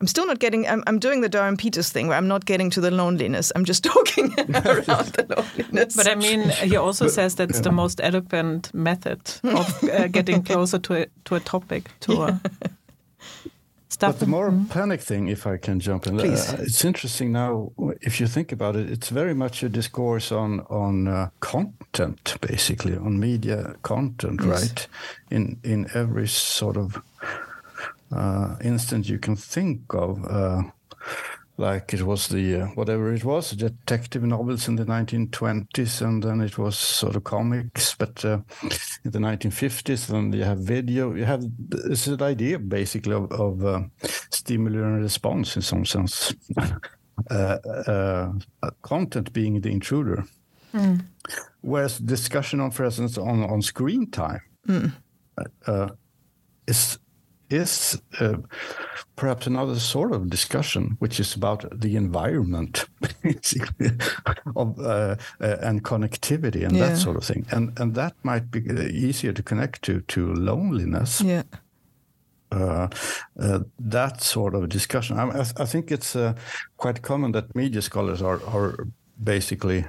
I'm 0.00 0.08
still 0.08 0.26
not 0.26 0.38
getting. 0.38 0.66
I'm, 0.66 0.82
I'm 0.86 0.98
doing 0.98 1.20
the 1.20 1.28
Durham 1.28 1.56
Peters 1.56 1.90
thing 1.90 2.08
where 2.08 2.16
I'm 2.16 2.28
not 2.28 2.44
getting 2.44 2.68
to 2.70 2.80
the 2.80 2.90
loneliness. 2.90 3.52
I'm 3.54 3.64
just 3.64 3.84
talking 3.94 4.32
around 4.38 5.14
the 5.14 5.26
loneliness. 5.36 5.96
But 5.96 6.08
I 6.08 6.14
mean, 6.14 6.48
he 6.48 6.76
also 6.76 7.08
says 7.08 7.36
that's 7.36 7.60
the 7.60 7.72
most 7.72 8.00
eloquent 8.02 8.74
method 8.74 9.20
of 9.44 9.84
uh, 9.84 10.08
getting 10.08 10.42
closer 10.50 10.78
to 10.78 11.02
a, 11.02 11.06
to 11.26 11.36
a 11.36 11.40
topic. 11.40 11.90
To 12.00 12.12
yeah. 12.14 12.38
a, 12.62 12.70
stuff. 13.88 14.12
But 14.12 14.20
the 14.20 14.26
more 14.26 14.50
mm. 14.50 14.68
panic 14.68 15.00
thing, 15.00 15.28
if 15.28 15.46
I 15.46 15.56
can 15.56 15.80
jump 15.80 16.06
in, 16.06 16.20
uh, 16.20 16.56
it's 16.58 16.84
interesting 16.84 17.32
now. 17.32 17.72
If 18.00 18.20
you 18.20 18.26
think 18.28 18.52
about 18.52 18.76
it, 18.76 18.90
it's 18.90 19.10
very 19.10 19.34
much 19.34 19.62
a 19.62 19.68
discourse 19.68 20.32
on 20.32 20.60
on 20.68 21.08
uh, 21.08 21.28
content, 21.40 22.36
basically 22.40 22.96
on 22.96 23.18
media 23.18 23.74
content, 23.82 24.40
yes. 24.42 24.48
right? 24.48 24.88
In 25.30 25.58
in 25.62 25.86
every 25.94 26.28
sort 26.28 26.76
of 26.76 27.02
uh, 28.12 28.56
instant 28.60 29.08
you 29.08 29.18
can 29.18 29.36
think 29.36 29.94
of. 29.94 30.24
Uh, 30.24 30.62
like 31.56 31.94
it 31.94 32.02
was 32.02 32.28
the 32.28 32.62
uh, 32.62 32.66
whatever 32.68 33.12
it 33.12 33.24
was 33.24 33.52
detective 33.52 34.22
novels 34.24 34.66
in 34.66 34.76
the 34.76 34.84
1920s 34.84 36.02
and 36.02 36.22
then 36.22 36.40
it 36.40 36.58
was 36.58 36.76
sort 36.76 37.14
of 37.14 37.24
comics 37.24 37.94
but 37.94 38.24
uh, 38.24 38.38
in 39.04 39.10
the 39.10 39.18
1950s 39.18 40.08
then 40.08 40.32
you 40.32 40.42
have 40.42 40.58
video 40.58 41.14
you 41.14 41.24
have 41.24 41.44
this 41.68 42.08
is 42.08 42.16
the 42.16 42.24
idea 42.24 42.58
basically 42.58 43.14
of, 43.14 43.30
of 43.32 43.64
uh, 43.64 43.82
stimuli 44.30 44.78
and 44.78 45.02
response 45.02 45.54
in 45.54 45.62
some 45.62 45.84
sense 45.84 46.34
uh, 47.30 47.34
uh, 47.34 48.32
content 48.82 49.32
being 49.32 49.60
the 49.60 49.70
intruder 49.70 50.24
mm. 50.72 51.04
whereas 51.60 51.98
discussion 51.98 52.60
on 52.60 52.72
presence 52.72 53.16
on, 53.16 53.44
on 53.44 53.62
screen 53.62 54.10
time 54.10 54.40
mm. 54.66 54.92
is 56.66 56.98
is 57.50 58.00
uh, 58.20 58.36
perhaps 59.16 59.46
another 59.46 59.78
sort 59.78 60.12
of 60.12 60.30
discussion, 60.30 60.96
which 60.98 61.20
is 61.20 61.34
about 61.34 61.80
the 61.80 61.96
environment, 61.96 62.86
basically, 63.22 63.90
of 64.56 64.78
uh, 64.78 65.16
uh, 65.40 65.56
and 65.60 65.84
connectivity 65.84 66.64
and 66.64 66.76
yeah. 66.76 66.88
that 66.88 66.96
sort 66.98 67.16
of 67.16 67.24
thing, 67.24 67.46
and 67.50 67.78
and 67.78 67.94
that 67.94 68.14
might 68.22 68.50
be 68.50 68.60
uh, 68.70 68.82
easier 68.82 69.32
to 69.32 69.42
connect 69.42 69.82
to 69.82 70.00
to 70.00 70.34
loneliness. 70.34 71.20
Yeah. 71.20 71.42
Uh, 72.52 72.88
uh, 73.40 73.60
that 73.80 74.22
sort 74.22 74.54
of 74.54 74.68
discussion. 74.68 75.18
I, 75.18 75.40
I 75.40 75.64
think 75.64 75.90
it's 75.90 76.16
quite 76.76 77.02
common 77.02 77.32
that 77.32 77.54
media 77.54 77.82
scholars 77.82 78.22
are 78.22 78.40
are 78.46 78.86
basically 79.22 79.84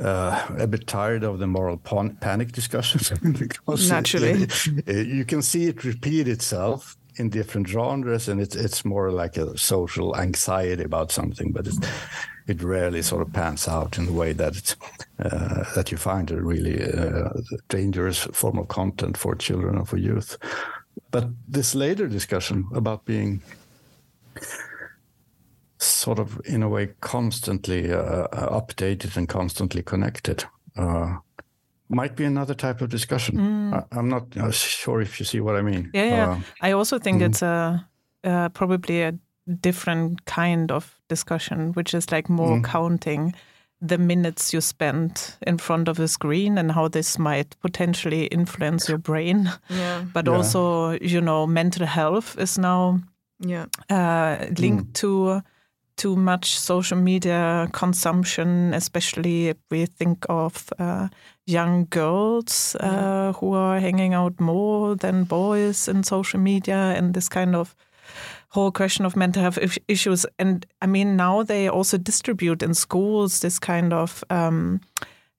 uh, 0.00 0.46
a 0.58 0.66
bit 0.66 0.86
tired 0.86 1.24
of 1.24 1.38
the 1.38 1.46
moral 1.46 1.76
pan- 1.76 2.16
panic 2.20 2.52
discussions 2.52 3.10
because 3.38 3.88
Naturally, 3.88 4.48
it, 4.86 5.06
you 5.06 5.24
can 5.24 5.42
see 5.42 5.66
it 5.66 5.84
repeat 5.84 6.28
itself 6.28 6.96
in 7.16 7.30
different 7.30 7.66
genres, 7.68 8.28
and 8.28 8.40
it's 8.40 8.56
it's 8.56 8.84
more 8.84 9.10
like 9.10 9.36
a 9.36 9.56
social 9.58 10.16
anxiety 10.16 10.84
about 10.84 11.12
something, 11.12 11.52
but 11.52 11.66
it 12.46 12.62
rarely 12.62 13.02
sort 13.02 13.22
of 13.22 13.32
pans 13.32 13.68
out 13.68 13.98
in 13.98 14.06
the 14.06 14.12
way 14.12 14.32
that 14.32 14.56
it's 14.56 14.76
uh, 15.18 15.64
that 15.74 15.90
you 15.90 15.98
find 15.98 16.30
a 16.30 16.40
really 16.40 16.82
uh, 16.82 17.30
dangerous 17.68 18.28
form 18.32 18.58
of 18.58 18.68
content 18.68 19.16
for 19.16 19.34
children 19.34 19.76
or 19.76 19.84
for 19.84 19.96
youth. 19.96 20.38
But 21.10 21.28
this 21.46 21.74
later 21.74 22.08
discussion 22.08 22.66
about 22.74 23.04
being 23.04 23.42
sort 25.78 26.18
of 26.18 26.40
in 26.44 26.62
a 26.62 26.68
way 26.68 26.88
constantly 27.00 27.92
uh, 27.92 27.98
uh, 27.98 28.60
updated 28.60 29.16
and 29.16 29.28
constantly 29.28 29.82
connected 29.82 30.44
uh, 30.76 31.16
might 31.88 32.16
be 32.16 32.24
another 32.24 32.54
type 32.54 32.80
of 32.80 32.90
discussion 32.90 33.36
mm. 33.36 33.86
I, 33.92 33.98
am 33.98 34.08
not 34.08 34.36
uh, 34.36 34.50
sure 34.50 35.00
if 35.00 35.20
you 35.20 35.26
see 35.26 35.40
what 35.40 35.54
i 35.56 35.62
mean 35.62 35.90
yeah, 35.94 36.04
yeah. 36.04 36.30
Uh, 36.30 36.40
i 36.62 36.72
also 36.72 36.98
think 36.98 37.22
mm. 37.22 37.26
it's 37.26 37.42
a 37.42 37.86
probably 38.54 39.02
a 39.02 39.14
different 39.60 40.24
kind 40.26 40.70
of 40.72 41.00
discussion 41.08 41.72
which 41.72 41.94
is 41.94 42.10
like 42.10 42.28
more 42.28 42.58
mm. 42.58 42.64
counting 42.64 43.34
the 43.80 43.96
minutes 43.96 44.52
you 44.52 44.60
spend 44.60 45.36
in 45.46 45.56
front 45.56 45.86
of 45.86 46.00
a 46.00 46.08
screen 46.08 46.58
and 46.58 46.72
how 46.72 46.88
this 46.88 47.18
might 47.18 47.56
potentially 47.60 48.26
influence 48.26 48.88
your 48.88 48.98
brain 48.98 49.50
yeah. 49.70 50.04
but 50.12 50.26
yeah. 50.26 50.32
also 50.32 50.90
you 51.00 51.20
know 51.20 51.46
mental 51.46 51.86
health 51.86 52.36
is 52.38 52.58
now 52.58 52.98
yeah. 53.38 53.66
linked 54.58 54.88
mm. 54.88 54.92
to 54.94 55.40
too 55.98 56.16
much 56.16 56.58
social 56.58 56.96
media 56.96 57.68
consumption, 57.72 58.72
especially 58.72 59.48
if 59.48 59.56
we 59.70 59.84
think 59.84 60.24
of 60.28 60.72
uh, 60.78 61.08
young 61.46 61.86
girls 61.90 62.76
uh, 62.76 62.86
yeah. 62.86 63.32
who 63.32 63.52
are 63.52 63.80
hanging 63.80 64.14
out 64.14 64.40
more 64.40 64.96
than 64.96 65.24
boys 65.24 65.88
in 65.88 66.02
social 66.02 66.40
media 66.40 66.94
and 66.96 67.14
this 67.14 67.28
kind 67.28 67.54
of 67.54 67.74
whole 68.50 68.70
question 68.70 69.04
of 69.04 69.16
mental 69.16 69.42
health 69.42 69.58
issues. 69.88 70.24
And 70.38 70.64
I 70.80 70.86
mean, 70.86 71.16
now 71.16 71.42
they 71.42 71.68
also 71.68 71.98
distribute 71.98 72.62
in 72.62 72.74
schools 72.74 73.40
this 73.40 73.58
kind 73.58 73.92
of 73.92 74.24
um, 74.30 74.80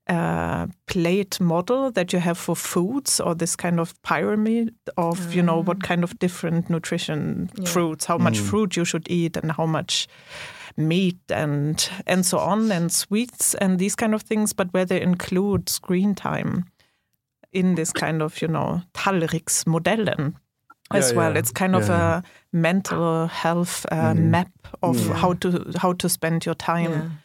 uh, 0.09 0.65
plate 0.87 1.39
model 1.39 1.91
that 1.91 2.11
you 2.11 2.19
have 2.19 2.37
for 2.37 2.55
foods 2.55 3.19
or 3.19 3.35
this 3.35 3.55
kind 3.55 3.79
of 3.79 3.93
pyramid 4.01 4.73
of, 4.97 5.19
mm. 5.19 5.35
you 5.35 5.43
know, 5.43 5.61
what 5.61 5.79
mm. 5.79 5.83
kind 5.83 6.03
of 6.03 6.17
different 6.17 6.69
nutrition 6.69 7.49
yeah. 7.55 7.69
fruits, 7.69 8.05
how 8.05 8.17
much 8.17 8.39
mm. 8.39 8.49
fruit 8.49 8.75
you 8.75 8.83
should 8.83 9.09
eat 9.09 9.37
and 9.37 9.51
how 9.51 9.67
much 9.67 10.07
meat 10.77 11.19
and 11.29 11.89
and 12.07 12.25
so 12.25 12.39
on 12.39 12.71
and 12.71 12.91
sweets 12.91 13.53
and 13.55 13.79
these 13.79 13.95
kind 13.95 14.15
of 14.15 14.23
things, 14.23 14.51
but 14.51 14.73
where 14.73 14.85
they 14.85 14.99
include 14.99 15.69
screen 15.69 16.15
time 16.15 16.65
in 17.51 17.75
this 17.75 17.93
kind 17.93 18.21
of, 18.21 18.41
you 18.41 18.47
know, 18.47 18.81
Tallriksmodellen 18.93 20.33
as 20.91 21.11
yeah, 21.11 21.17
well. 21.17 21.33
Yeah. 21.33 21.39
It's 21.39 21.51
kind 21.51 21.75
of 21.75 21.89
a 21.89 22.23
mental 22.51 23.27
health 23.27 23.85
uh, 23.91 24.13
mm. 24.13 24.17
map 24.17 24.51
of 24.81 24.97
how 25.09 25.33
to 25.33 25.71
how 25.77 25.93
to 25.93 26.09
spend 26.09 26.45
your 26.45 26.55
time. 26.55 27.19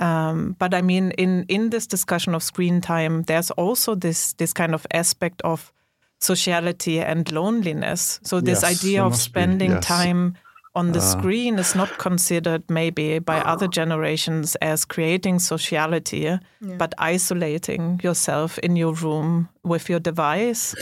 Um, 0.00 0.56
but 0.58 0.74
I 0.74 0.82
mean, 0.82 1.12
in 1.12 1.44
in 1.48 1.70
this 1.70 1.86
discussion 1.86 2.34
of 2.34 2.42
screen 2.42 2.80
time, 2.80 3.22
there's 3.22 3.50
also 3.52 3.94
this 3.94 4.34
this 4.34 4.52
kind 4.52 4.74
of 4.74 4.86
aspect 4.92 5.42
of 5.42 5.72
sociality 6.20 7.00
and 7.00 7.30
loneliness. 7.32 8.20
So 8.22 8.40
this 8.40 8.62
yes, 8.62 8.82
idea 8.82 9.04
of 9.04 9.14
spending 9.16 9.72
yes. 9.72 9.86
time 9.86 10.34
on 10.74 10.92
the 10.92 10.98
uh, 10.98 11.02
screen 11.02 11.58
is 11.58 11.74
not 11.74 11.98
considered 11.98 12.62
maybe 12.68 13.20
by 13.20 13.38
other 13.40 13.68
generations 13.68 14.56
as 14.56 14.84
creating 14.84 15.38
sociality, 15.38 16.18
yeah. 16.20 16.40
but 16.78 16.94
isolating 16.98 18.00
yourself 18.02 18.58
in 18.58 18.76
your 18.76 18.94
room 18.94 19.48
with 19.62 19.88
your 19.88 20.00
device. 20.00 20.74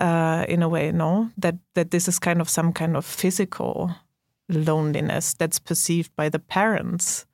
Uh, 0.00 0.44
in 0.48 0.62
a 0.62 0.68
way, 0.68 0.92
no, 0.92 1.28
that 1.36 1.56
that 1.74 1.90
this 1.90 2.06
is 2.06 2.20
kind 2.20 2.40
of 2.40 2.48
some 2.48 2.72
kind 2.72 2.96
of 2.96 3.04
physical 3.04 3.90
loneliness 4.48 5.34
that's 5.34 5.58
perceived 5.58 6.14
by 6.16 6.28
the 6.28 6.38
parents 6.38 7.26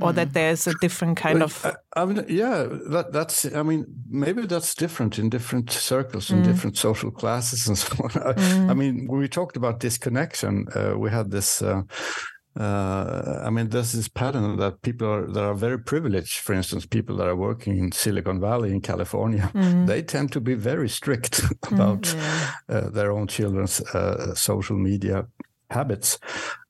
or 0.00 0.12
that 0.12 0.28
mm. 0.28 0.32
there's 0.32 0.66
a 0.66 0.74
different 0.80 1.16
kind 1.16 1.42
of 1.42 1.64
I, 1.64 2.02
I 2.02 2.04
mean, 2.04 2.24
yeah 2.28 2.66
that, 2.90 3.12
that's 3.12 3.44
i 3.54 3.62
mean 3.62 3.86
maybe 4.08 4.42
that's 4.46 4.74
different 4.74 5.18
in 5.18 5.30
different 5.30 5.70
circles 5.70 6.30
and 6.30 6.44
mm. 6.44 6.48
different 6.48 6.76
social 6.76 7.10
classes 7.10 7.66
and 7.66 7.78
so 7.84 8.04
on 8.04 8.10
mm. 8.10 8.70
I, 8.70 8.74
mean 8.74 9.06
when 9.06 9.20
we 9.20 9.28
talked 9.28 9.56
about 9.56 9.80
disconnection 9.80 10.66
uh, 10.74 10.98
we 10.98 11.10
had 11.10 11.30
this 11.30 11.62
uh, 11.62 11.82
uh, 12.58 13.42
I 13.44 13.50
mean, 13.50 13.68
there's 13.68 13.92
this 13.92 14.08
pattern 14.08 14.56
that 14.56 14.80
people 14.80 15.06
are, 15.06 15.30
that 15.30 15.44
are 15.44 15.54
very 15.54 15.78
privileged, 15.78 16.38
for 16.38 16.54
instance, 16.54 16.86
people 16.86 17.16
that 17.16 17.28
are 17.28 17.36
working 17.36 17.76
in 17.76 17.92
Silicon 17.92 18.40
Valley 18.40 18.72
in 18.72 18.80
California, 18.80 19.50
mm. 19.54 19.86
they 19.86 20.02
tend 20.02 20.32
to 20.32 20.40
be 20.40 20.54
very 20.54 20.88
strict 20.88 21.40
about 21.70 22.02
mm, 22.02 22.14
yeah. 22.14 22.76
uh, 22.76 22.88
their 22.88 23.12
own 23.12 23.26
children's 23.26 23.80
uh, 23.94 24.34
social 24.34 24.76
media 24.78 25.26
habits. 25.70 26.18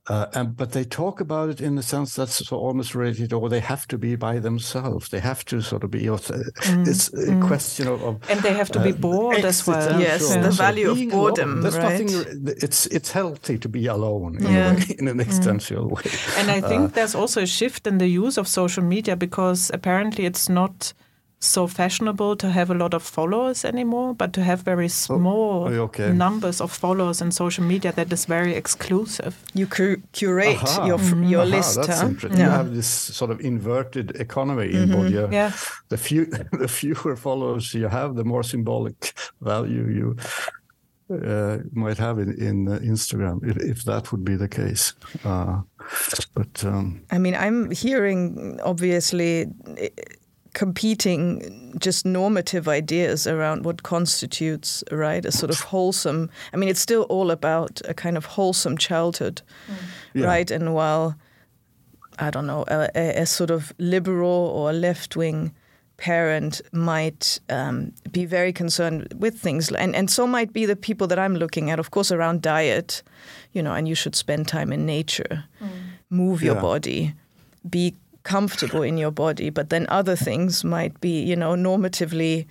Uh, 0.08 0.26
and 0.34 0.56
but 0.56 0.70
they 0.70 0.84
talk 0.84 1.20
about 1.20 1.48
it 1.48 1.60
in 1.60 1.76
a 1.78 1.82
sense 1.82 2.14
that's 2.14 2.52
almost 2.52 2.94
related, 2.94 3.32
or 3.32 3.48
they 3.48 3.58
have 3.58 3.88
to 3.88 3.98
be 3.98 4.14
by 4.14 4.38
themselves. 4.38 5.08
They 5.08 5.18
have 5.18 5.44
to 5.46 5.60
sort 5.60 5.82
of 5.82 5.90
be. 5.90 6.02
Mm, 6.06 6.86
it's 6.86 7.08
a 7.08 7.32
mm. 7.32 7.46
question 7.46 7.88
of, 7.88 8.02
of, 8.04 8.30
and 8.30 8.40
they 8.40 8.52
have 8.54 8.70
to 8.70 8.80
be 8.80 8.90
uh, 8.90 8.96
bored 8.96 9.44
as 9.44 9.66
well. 9.66 10.00
Yes, 10.00 10.32
the 10.32 10.50
value 10.50 10.90
of 10.90 11.10
boredom. 11.10 11.58
Alone, 11.58 11.74
right? 11.74 12.00
nothing. 12.00 12.46
It's 12.62 12.86
it's 12.86 13.10
healthy 13.10 13.58
to 13.58 13.68
be 13.68 13.86
alone 13.86 14.36
in, 14.36 14.44
yeah. 14.44 14.74
way, 14.74 14.96
in 14.96 15.08
an 15.08 15.16
mm. 15.16 15.22
existential 15.22 15.88
mm. 15.88 15.96
way. 15.96 16.04
And 16.38 16.50
I 16.52 16.60
think 16.60 16.84
uh, 16.84 16.94
there's 16.94 17.16
also 17.16 17.42
a 17.42 17.46
shift 17.46 17.86
in 17.86 17.98
the 17.98 18.08
use 18.08 18.38
of 18.38 18.46
social 18.46 18.84
media 18.84 19.16
because 19.16 19.72
apparently 19.74 20.24
it's 20.24 20.48
not 20.48 20.92
so 21.38 21.66
fashionable 21.66 22.36
to 22.36 22.50
have 22.50 22.70
a 22.70 22.74
lot 22.74 22.94
of 22.94 23.02
followers 23.02 23.64
anymore, 23.64 24.14
but 24.14 24.32
to 24.32 24.42
have 24.42 24.62
very 24.62 24.86
oh, 24.86 24.88
small 24.88 25.68
oh, 25.68 25.82
okay. 25.82 26.10
numbers 26.10 26.60
of 26.60 26.72
followers 26.72 27.20
in 27.20 27.30
social 27.30 27.64
media 27.64 27.92
that 27.92 28.12
is 28.12 28.24
very 28.24 28.54
exclusive. 28.54 29.42
You 29.54 29.66
cu 29.66 29.96
curate 30.12 30.62
Aha. 30.62 30.86
your 30.86 30.98
mm. 30.98 31.30
your 31.30 31.42
Aha, 31.42 31.56
list. 31.56 31.76
That's 31.76 32.00
huh? 32.00 32.08
interesting. 32.08 32.40
Yeah. 32.40 32.46
You 32.46 32.52
have 32.52 32.74
this 32.74 32.88
sort 32.88 33.30
of 33.30 33.40
inverted 33.40 34.16
economy 34.20 34.68
mm 34.68 34.74
-hmm. 34.74 34.82
in 34.82 34.90
body. 34.90 35.34
Yeah. 35.34 35.52
The 35.88 35.98
few 35.98 36.26
the 36.62 36.68
fewer 36.68 37.16
followers 37.16 37.72
you 37.72 37.88
have, 37.88 38.14
the 38.14 38.24
more 38.24 38.42
symbolic 38.42 39.14
value 39.40 39.86
you 39.98 40.14
uh, 41.10 41.58
might 41.72 41.98
have 41.98 42.18
in, 42.18 42.34
in 42.38 42.68
uh, 42.68 42.78
Instagram, 42.82 43.38
if, 43.44 43.56
if, 43.56 43.84
that 43.84 44.10
would 44.10 44.24
be 44.24 44.36
the 44.36 44.48
case. 44.48 44.94
Uh, 45.24 45.60
but 46.34 46.64
um, 46.64 47.00
I 47.12 47.18
mean, 47.18 47.34
I'm 47.34 47.70
hearing 47.70 48.58
obviously 48.64 49.46
competing 50.56 51.76
just 51.78 52.06
normative 52.06 52.66
ideas 52.66 53.26
around 53.26 53.66
what 53.66 53.82
constitutes 53.82 54.82
right 54.90 55.26
a 55.26 55.30
sort 55.30 55.50
of 55.50 55.60
wholesome 55.60 56.30
i 56.54 56.56
mean 56.56 56.70
it's 56.70 56.80
still 56.80 57.02
all 57.10 57.30
about 57.30 57.82
a 57.84 57.92
kind 57.92 58.16
of 58.16 58.24
wholesome 58.24 58.78
childhood 58.78 59.42
mm. 59.68 59.74
yeah. 60.14 60.24
right 60.24 60.50
and 60.50 60.72
while 60.72 61.14
i 62.18 62.30
don't 62.30 62.46
know 62.46 62.64
a, 62.68 62.88
a 63.20 63.26
sort 63.26 63.50
of 63.50 63.70
liberal 63.76 64.50
or 64.56 64.72
left-wing 64.72 65.52
parent 65.98 66.62
might 66.72 67.38
um, 67.50 67.92
be 68.10 68.24
very 68.24 68.52
concerned 68.52 69.12
with 69.18 69.38
things 69.38 69.70
and, 69.72 69.94
and 69.94 70.10
so 70.10 70.26
might 70.26 70.54
be 70.54 70.64
the 70.64 70.76
people 70.76 71.06
that 71.06 71.18
i'm 71.18 71.36
looking 71.36 71.70
at 71.70 71.78
of 71.78 71.90
course 71.90 72.10
around 72.10 72.40
diet 72.40 73.02
you 73.52 73.62
know 73.62 73.74
and 73.74 73.88
you 73.88 73.94
should 73.94 74.14
spend 74.14 74.48
time 74.48 74.72
in 74.72 74.86
nature 74.86 75.44
mm. 75.60 75.68
move 76.08 76.42
your 76.42 76.54
yeah. 76.54 76.62
body 76.62 77.14
be 77.68 77.94
comfortable 78.26 78.82
in 78.82 78.98
your 78.98 79.12
body. 79.12 79.50
But 79.50 79.70
then 79.70 79.86
other 79.88 80.16
things 80.16 80.64
might 80.64 81.00
be, 81.00 81.22
you 81.22 81.36
know, 81.36 81.52
normatively, 81.54 82.46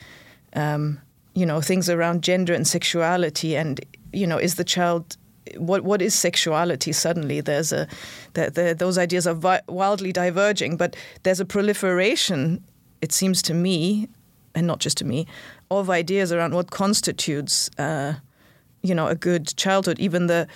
um, 0.54 1.00
you 1.34 1.46
know, 1.46 1.62
things 1.62 1.90
around 1.90 2.24
gender 2.24 2.54
and 2.54 2.66
sexuality. 2.68 3.56
And, 3.56 3.80
you 4.14 4.26
know, 4.26 4.38
is 4.38 4.56
the 4.56 4.64
child 4.64 5.18
what 5.58 5.84
what 5.84 6.02
is 6.02 6.16
sexuality 6.16 6.92
suddenly 6.92 7.40
there's 7.40 7.72
a 7.72 7.88
the, 8.34 8.50
the, 8.50 8.74
those 8.74 8.98
ideas 8.98 9.28
are 9.28 9.36
vi- 9.36 9.62
wildly 9.68 10.12
diverging 10.12 10.76
but 10.76 10.96
there's 11.22 11.40
a 11.40 11.46
proliferation 11.46 12.64
it 13.00 13.12
seems 13.12 13.44
to 13.44 13.54
me 13.54 14.10
and 14.56 14.66
not 14.66 14.80
just 14.80 14.98
to 14.98 15.06
me 15.06 15.28
of 15.70 15.88
ideas 15.88 16.32
around 16.32 16.56
what 16.56 16.72
constitutes 16.72 17.70
uh, 17.78 18.14
you 18.82 18.96
know 18.96 19.08
a 19.08 19.14
good 19.14 19.56
childhood 19.56 20.00
even 20.00 20.26
the 20.26 20.48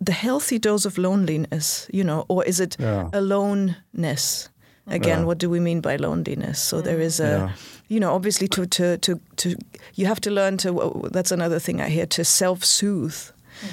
the 0.00 0.12
healthy 0.12 0.58
dose 0.58 0.84
of 0.84 0.98
loneliness, 0.98 1.88
you 1.92 2.04
know, 2.04 2.24
or 2.28 2.44
is 2.44 2.60
it 2.60 2.76
yeah. 2.78 3.08
aloneness? 3.12 4.48
Again, 4.86 5.20
yeah. 5.20 5.24
what 5.24 5.38
do 5.38 5.48
we 5.48 5.60
mean 5.60 5.80
by 5.80 5.96
loneliness? 5.96 6.60
So 6.60 6.80
there 6.82 7.00
is 7.00 7.18
a, 7.20 7.24
yeah. 7.24 7.52
you 7.88 8.00
know, 8.00 8.14
obviously 8.14 8.48
to, 8.48 8.66
to 8.66 8.98
to 8.98 9.20
to 9.36 9.56
you 9.94 10.06
have 10.06 10.20
to 10.20 10.30
learn 10.30 10.58
to. 10.58 11.08
That's 11.10 11.32
another 11.32 11.58
thing 11.58 11.80
I 11.80 11.88
hear 11.88 12.06
to 12.06 12.24
self-soothe. 12.24 13.14
Mm. 13.14 13.68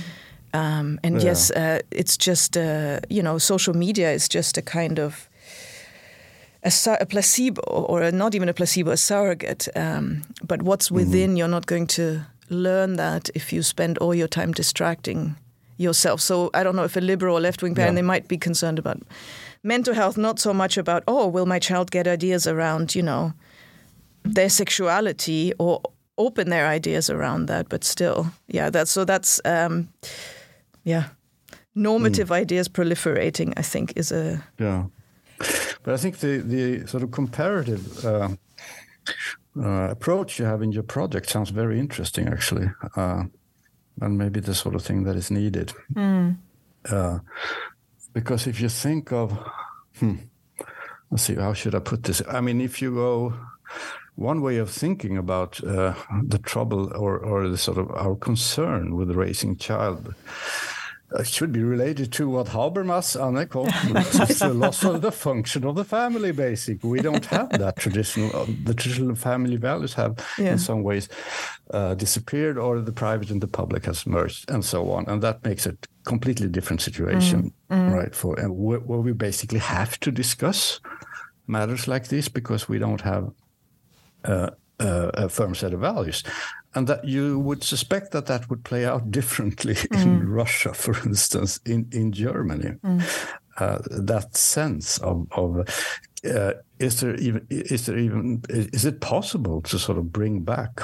Um, 0.53 0.99
and 1.03 1.21
yes, 1.21 1.51
uh, 1.51 1.79
it's 1.91 2.17
just 2.17 2.57
uh, 2.57 2.99
you 3.09 3.21
know, 3.21 3.37
social 3.37 3.73
media 3.75 4.11
is 4.11 4.29
just 4.29 4.57
a 4.57 4.61
kind 4.61 4.99
of 4.99 5.29
a, 6.63 6.71
a 6.99 7.05
placebo, 7.05 7.61
or 7.61 8.01
a, 8.01 8.11
not 8.11 8.35
even 8.35 8.49
a 8.49 8.53
placebo, 8.53 8.91
a 8.91 8.97
surrogate. 8.97 9.67
Um, 9.75 10.23
but 10.43 10.61
what's 10.61 10.87
mm-hmm. 10.87 10.95
within, 10.95 11.29
mm 11.29 11.33
-hmm. 11.33 11.37
you're 11.37 11.51
not 11.51 11.65
going 11.65 11.87
to 11.87 12.21
learn 12.49 12.97
that 12.97 13.29
if 13.33 13.53
you 13.53 13.63
spend 13.63 13.97
all 13.97 14.15
your 14.15 14.29
time 14.29 14.51
distracting 14.53 15.35
yourself. 15.77 16.21
So 16.21 16.49
I 16.53 16.63
don't 16.63 16.75
know 16.75 16.85
if 16.85 16.97
a 16.97 17.01
liberal 17.01 17.35
or 17.35 17.41
left 17.41 17.61
wing 17.61 17.75
parent, 17.75 17.95
yeah. 17.95 18.01
they 18.01 18.13
might 18.13 18.27
be 18.27 18.37
concerned 18.37 18.79
about 18.79 18.97
mental 19.63 19.93
health, 19.93 20.17
not 20.17 20.39
so 20.39 20.53
much 20.53 20.77
about, 20.77 21.03
oh, 21.07 21.27
will 21.27 21.45
my 21.45 21.59
child 21.59 21.91
get 21.91 22.07
ideas 22.07 22.47
around, 22.47 22.95
you 22.95 23.03
know, 23.03 23.33
their 24.23 24.49
sexuality 24.49 25.53
or 25.57 25.81
open 26.17 26.49
their 26.49 26.67
ideas 26.67 27.09
around 27.09 27.47
that, 27.47 27.69
but 27.69 27.83
still, 27.83 28.27
yeah, 28.47 28.69
that's 28.69 28.91
so 28.91 29.05
that's, 29.05 29.41
um, 29.45 29.89
yeah, 30.83 31.05
normative 31.75 32.29
mm. 32.29 32.35
ideas 32.35 32.69
proliferating, 32.69 33.53
I 33.57 33.61
think, 33.61 33.93
is 33.95 34.11
a. 34.11 34.43
Yeah. 34.59 34.85
But 35.83 35.93
I 35.93 35.97
think 35.97 36.17
the, 36.17 36.37
the 36.37 36.87
sort 36.87 37.03
of 37.03 37.11
comparative 37.11 38.05
uh, 38.05 38.29
uh, 39.57 39.87
approach 39.89 40.37
you 40.39 40.45
have 40.45 40.61
in 40.61 40.71
your 40.71 40.83
project 40.83 41.29
sounds 41.29 41.49
very 41.49 41.79
interesting, 41.79 42.27
actually. 42.27 42.69
Uh, 42.95 43.23
and 44.01 44.17
maybe 44.17 44.39
the 44.39 44.53
sort 44.53 44.75
of 44.75 44.83
thing 44.83 45.03
that 45.03 45.15
is 45.15 45.31
needed. 45.31 45.73
Mm. 45.93 46.37
Because 48.13 48.47
if 48.47 48.59
you 48.59 48.69
think 48.69 49.11
of, 49.11 49.31
hmm, 49.99 50.15
let's 51.09 51.23
see, 51.23 51.35
how 51.35 51.53
should 51.53 51.75
I 51.75 51.79
put 51.79 52.03
this? 52.03 52.21
I 52.27 52.41
mean, 52.41 52.61
if 52.61 52.81
you 52.81 52.93
go, 52.93 53.33
one 54.15 54.41
way 54.41 54.57
of 54.57 54.69
thinking 54.69 55.17
about 55.17 55.63
uh, 55.63 55.93
the 56.23 56.37
trouble 56.37 56.91
or, 56.95 57.17
or 57.17 57.47
the 57.47 57.57
sort 57.57 57.77
of 57.77 57.89
our 57.91 58.15
concern 58.15 58.95
with 58.95 59.11
raising 59.11 59.55
child 59.55 60.13
it 61.19 61.27
should 61.27 61.51
be 61.51 61.61
related 61.61 62.11
to 62.13 62.29
what 62.29 62.47
Habermas, 62.47 63.19
Anne, 63.19 63.47
called 63.47 63.67
the 63.67 64.53
loss 64.53 64.83
of 64.83 65.01
the 65.01 65.11
function 65.11 65.65
of 65.65 65.75
the 65.75 65.83
family, 65.83 66.31
Basic, 66.31 66.83
We 66.83 67.01
don't 67.01 67.25
have 67.25 67.49
that 67.49 67.75
traditional, 67.77 68.33
uh, 68.35 68.45
the 68.63 68.73
traditional 68.73 69.15
family 69.15 69.57
values 69.57 69.93
have 69.95 70.17
yeah. 70.37 70.53
in 70.53 70.57
some 70.57 70.83
ways 70.83 71.09
uh, 71.71 71.95
disappeared 71.95 72.57
or 72.57 72.79
the 72.79 72.93
private 72.93 73.29
and 73.29 73.41
the 73.41 73.47
public 73.47 73.85
has 73.85 74.05
merged 74.07 74.49
and 74.49 74.63
so 74.63 74.91
on. 74.91 75.05
And 75.07 75.21
that 75.21 75.43
makes 75.43 75.65
it 75.65 75.87
completely 76.05 76.47
different 76.47 76.81
situation, 76.81 77.53
mm. 77.69 77.89
Mm. 77.89 77.93
right? 77.93 78.15
For 78.15 78.39
and 78.39 78.57
where, 78.57 78.79
where 78.79 78.99
we 78.99 79.11
basically 79.11 79.59
have 79.59 79.99
to 80.01 80.11
discuss 80.11 80.79
matters 81.47 81.87
like 81.87 82.07
this 82.07 82.29
because 82.29 82.69
we 82.69 82.79
don't 82.79 83.01
have 83.01 83.31
uh, 84.23 84.51
uh, 84.79 85.11
a 85.13 85.29
firm 85.29 85.55
set 85.55 85.73
of 85.73 85.81
values 85.81 86.23
and 86.73 86.87
that 86.87 87.03
you 87.05 87.39
would 87.39 87.63
suspect 87.63 88.11
that 88.11 88.25
that 88.27 88.49
would 88.49 88.63
play 88.63 88.85
out 88.85 89.11
differently 89.19 89.75
mm. 89.75 90.01
in 90.01 90.29
Russia, 90.29 90.73
for 90.73 90.95
instance, 91.05 91.59
in 91.65 91.87
in 91.91 92.11
Germany. 92.11 92.77
Mm. 92.83 93.01
Uh, 93.57 93.79
that 93.89 94.35
sense 94.37 94.97
of 94.99 95.27
of 95.31 95.67
uh, 96.25 96.53
is 96.79 96.99
there 97.01 97.15
even 97.15 97.45
is 97.49 97.85
there 97.85 97.97
even 97.97 98.41
is 98.49 98.85
it 98.85 99.01
possible 99.01 99.61
to 99.61 99.77
sort 99.77 99.97
of 99.97 100.11
bring 100.11 100.43
back 100.43 100.81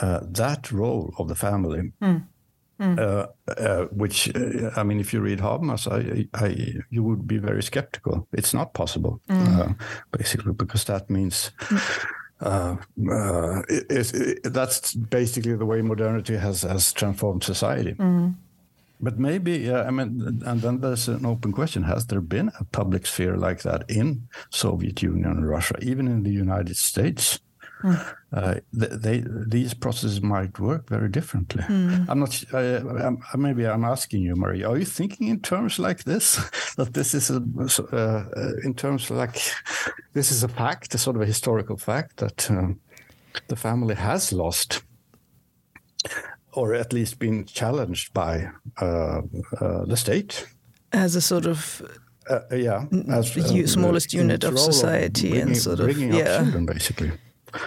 uh, 0.00 0.20
that 0.22 0.70
role 0.72 1.12
of 1.18 1.28
the 1.28 1.34
family? 1.34 1.92
Mm. 2.00 2.26
Mm. 2.78 2.98
Uh, 2.98 3.26
uh, 3.52 3.86
which 3.86 4.28
uh, 4.36 4.70
I 4.76 4.82
mean, 4.82 5.00
if 5.00 5.14
you 5.14 5.22
read 5.22 5.38
Habermas, 5.38 5.88
I, 5.90 6.28
I, 6.34 6.82
you 6.90 7.02
would 7.02 7.26
be 7.26 7.38
very 7.38 7.62
skeptical. 7.62 8.28
It's 8.32 8.52
not 8.52 8.74
possible, 8.74 9.18
mm. 9.30 9.58
uh, 9.58 9.72
basically, 10.12 10.52
because 10.52 10.84
that 10.84 11.08
means 11.08 11.52
mm 11.58 12.06
uh, 12.40 12.76
uh, 13.10 13.62
it, 13.68 14.14
it, 14.14 14.52
that's 14.52 14.94
basically 14.94 15.54
the 15.54 15.64
way 15.64 15.80
modernity 15.82 16.36
has 16.36 16.62
has 16.62 16.92
transformed 16.92 17.42
society. 17.42 17.94
Mm. 17.94 18.34
But 19.00 19.18
maybe, 19.18 19.70
I 19.72 19.90
mean, 19.90 20.42
and 20.46 20.62
then 20.62 20.80
there's 20.80 21.08
an 21.08 21.26
open 21.26 21.52
question: 21.52 21.82
Has 21.84 22.06
there 22.06 22.20
been 22.20 22.50
a 22.58 22.64
public 22.64 23.06
sphere 23.06 23.36
like 23.36 23.62
that 23.62 23.84
in 23.90 24.28
Soviet 24.50 25.02
Union 25.02 25.30
and 25.30 25.48
Russia, 25.48 25.76
even 25.82 26.08
in 26.08 26.22
the 26.22 26.30
United 26.30 26.76
States? 26.76 27.40
Mm. 27.82 28.14
Uh, 28.36 28.60
they, 28.70 29.24
these 29.26 29.72
processes 29.72 30.20
might 30.20 30.60
work 30.60 30.90
very 30.90 31.08
differently. 31.08 31.62
Mm. 31.62 32.04
I'm 32.06 32.20
not. 32.20 32.44
Uh, 32.52 33.16
I'm, 33.32 33.40
maybe 33.40 33.66
I'm 33.66 33.84
asking 33.84 34.20
you, 34.20 34.36
Marie. 34.36 34.62
Are 34.62 34.76
you 34.76 34.84
thinking 34.84 35.28
in 35.28 35.40
terms 35.40 35.78
like 35.78 36.04
this? 36.04 36.36
that 36.76 36.92
this 36.92 37.14
is 37.14 37.30
a, 37.30 37.42
uh, 37.96 38.52
in 38.62 38.74
terms 38.74 39.10
like 39.10 39.40
this 40.12 40.30
is 40.30 40.42
a 40.42 40.48
fact, 40.48 40.94
a 40.94 40.98
sort 40.98 41.16
of 41.16 41.22
a 41.22 41.26
historical 41.26 41.78
fact 41.78 42.18
that 42.18 42.50
um, 42.50 42.78
the 43.48 43.56
family 43.56 43.94
has 43.94 44.34
lost, 44.34 44.82
or 46.52 46.74
at 46.74 46.92
least 46.92 47.18
been 47.18 47.46
challenged 47.46 48.12
by 48.12 48.50
uh, 48.82 49.22
uh, 49.62 49.86
the 49.86 49.96
state 49.96 50.46
as 50.92 51.16
a 51.16 51.22
sort 51.22 51.46
of 51.46 51.80
uh, 52.28 52.40
yeah, 52.54 52.84
as, 53.08 53.32
the 53.32 53.66
smallest 53.66 54.12
unit 54.12 54.44
of 54.44 54.58
society 54.58 55.30
bringing, 55.30 55.48
and 55.48 55.56
sort 55.56 55.80
of 55.80 55.86
bringing 55.86 56.12
yeah. 56.12 56.42
children, 56.42 56.66
basically 56.66 57.12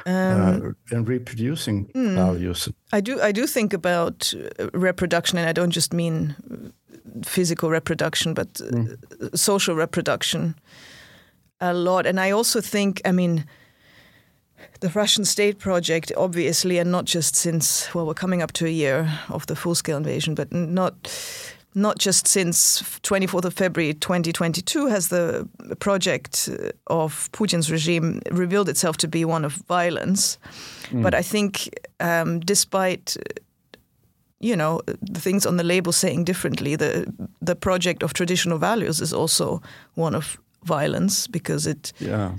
um, 0.06 0.76
uh, 0.92 0.96
and 0.96 1.08
reproducing 1.08 1.88
mm, 1.88 2.16
values. 2.16 2.70
I 2.92 3.02
do. 3.02 3.22
I 3.22 3.32
do 3.32 3.48
think 3.48 3.74
about 3.74 4.34
uh, 4.60 4.70
reproduction, 4.74 5.38
and 5.38 5.48
I 5.50 5.54
don't 5.54 5.72
just 5.72 5.94
mean 5.94 6.36
physical 7.24 7.70
reproduction, 7.70 8.34
but 8.34 8.54
mm. 8.54 8.98
social 9.38 9.76
reproduction 9.76 10.56
a 11.62 11.74
lot. 11.74 12.06
And 12.06 12.20
I 12.20 12.32
also 12.32 12.62
think, 12.62 13.02
I 13.06 13.12
mean, 13.12 13.46
the 14.80 14.90
Russian 14.90 15.26
state 15.26 15.60
project, 15.60 16.12
obviously, 16.16 16.80
and 16.80 16.92
not 16.92 17.06
just 17.06 17.36
since, 17.36 17.94
well, 17.94 18.06
we're 18.06 18.14
coming 18.14 18.42
up 18.42 18.52
to 18.54 18.66
a 18.66 18.70
year 18.70 19.10
of 19.30 19.46
the 19.46 19.56
full 19.56 19.76
scale 19.76 19.98
invasion, 19.98 20.36
but 20.36 20.52
not. 20.54 20.94
Not 21.76 22.00
just 22.00 22.28
since 22.28 22.82
24th 23.04 23.46
of 23.46 23.54
February 23.54 23.94
2022 23.94 24.88
has 24.88 25.10
the 25.10 25.48
project 25.80 26.50
of 26.88 27.30
Putin's 27.32 27.72
regime 27.72 28.22
revealed 28.32 28.70
itself 28.70 28.98
to 28.98 29.08
be 29.08 29.24
one 29.24 29.46
of 29.46 29.54
violence. 29.68 30.40
Mm. 30.90 31.04
But 31.04 31.14
I 31.14 31.22
think, 31.22 31.70
um, 32.00 32.40
despite 32.40 33.18
you 34.40 34.56
know 34.56 34.82
the 35.02 35.20
things 35.20 35.46
on 35.46 35.58
the 35.58 35.64
label 35.64 35.92
saying 35.92 36.24
differently, 36.24 36.76
the 36.76 37.14
the 37.42 37.56
project 37.56 38.04
of 38.04 38.14
traditional 38.14 38.58
values 38.58 39.02
is 39.02 39.14
also 39.14 39.62
one 39.96 40.16
of 40.16 40.40
violence 40.64 41.28
because 41.28 41.68
it. 41.68 41.94
Yeah. 42.00 42.32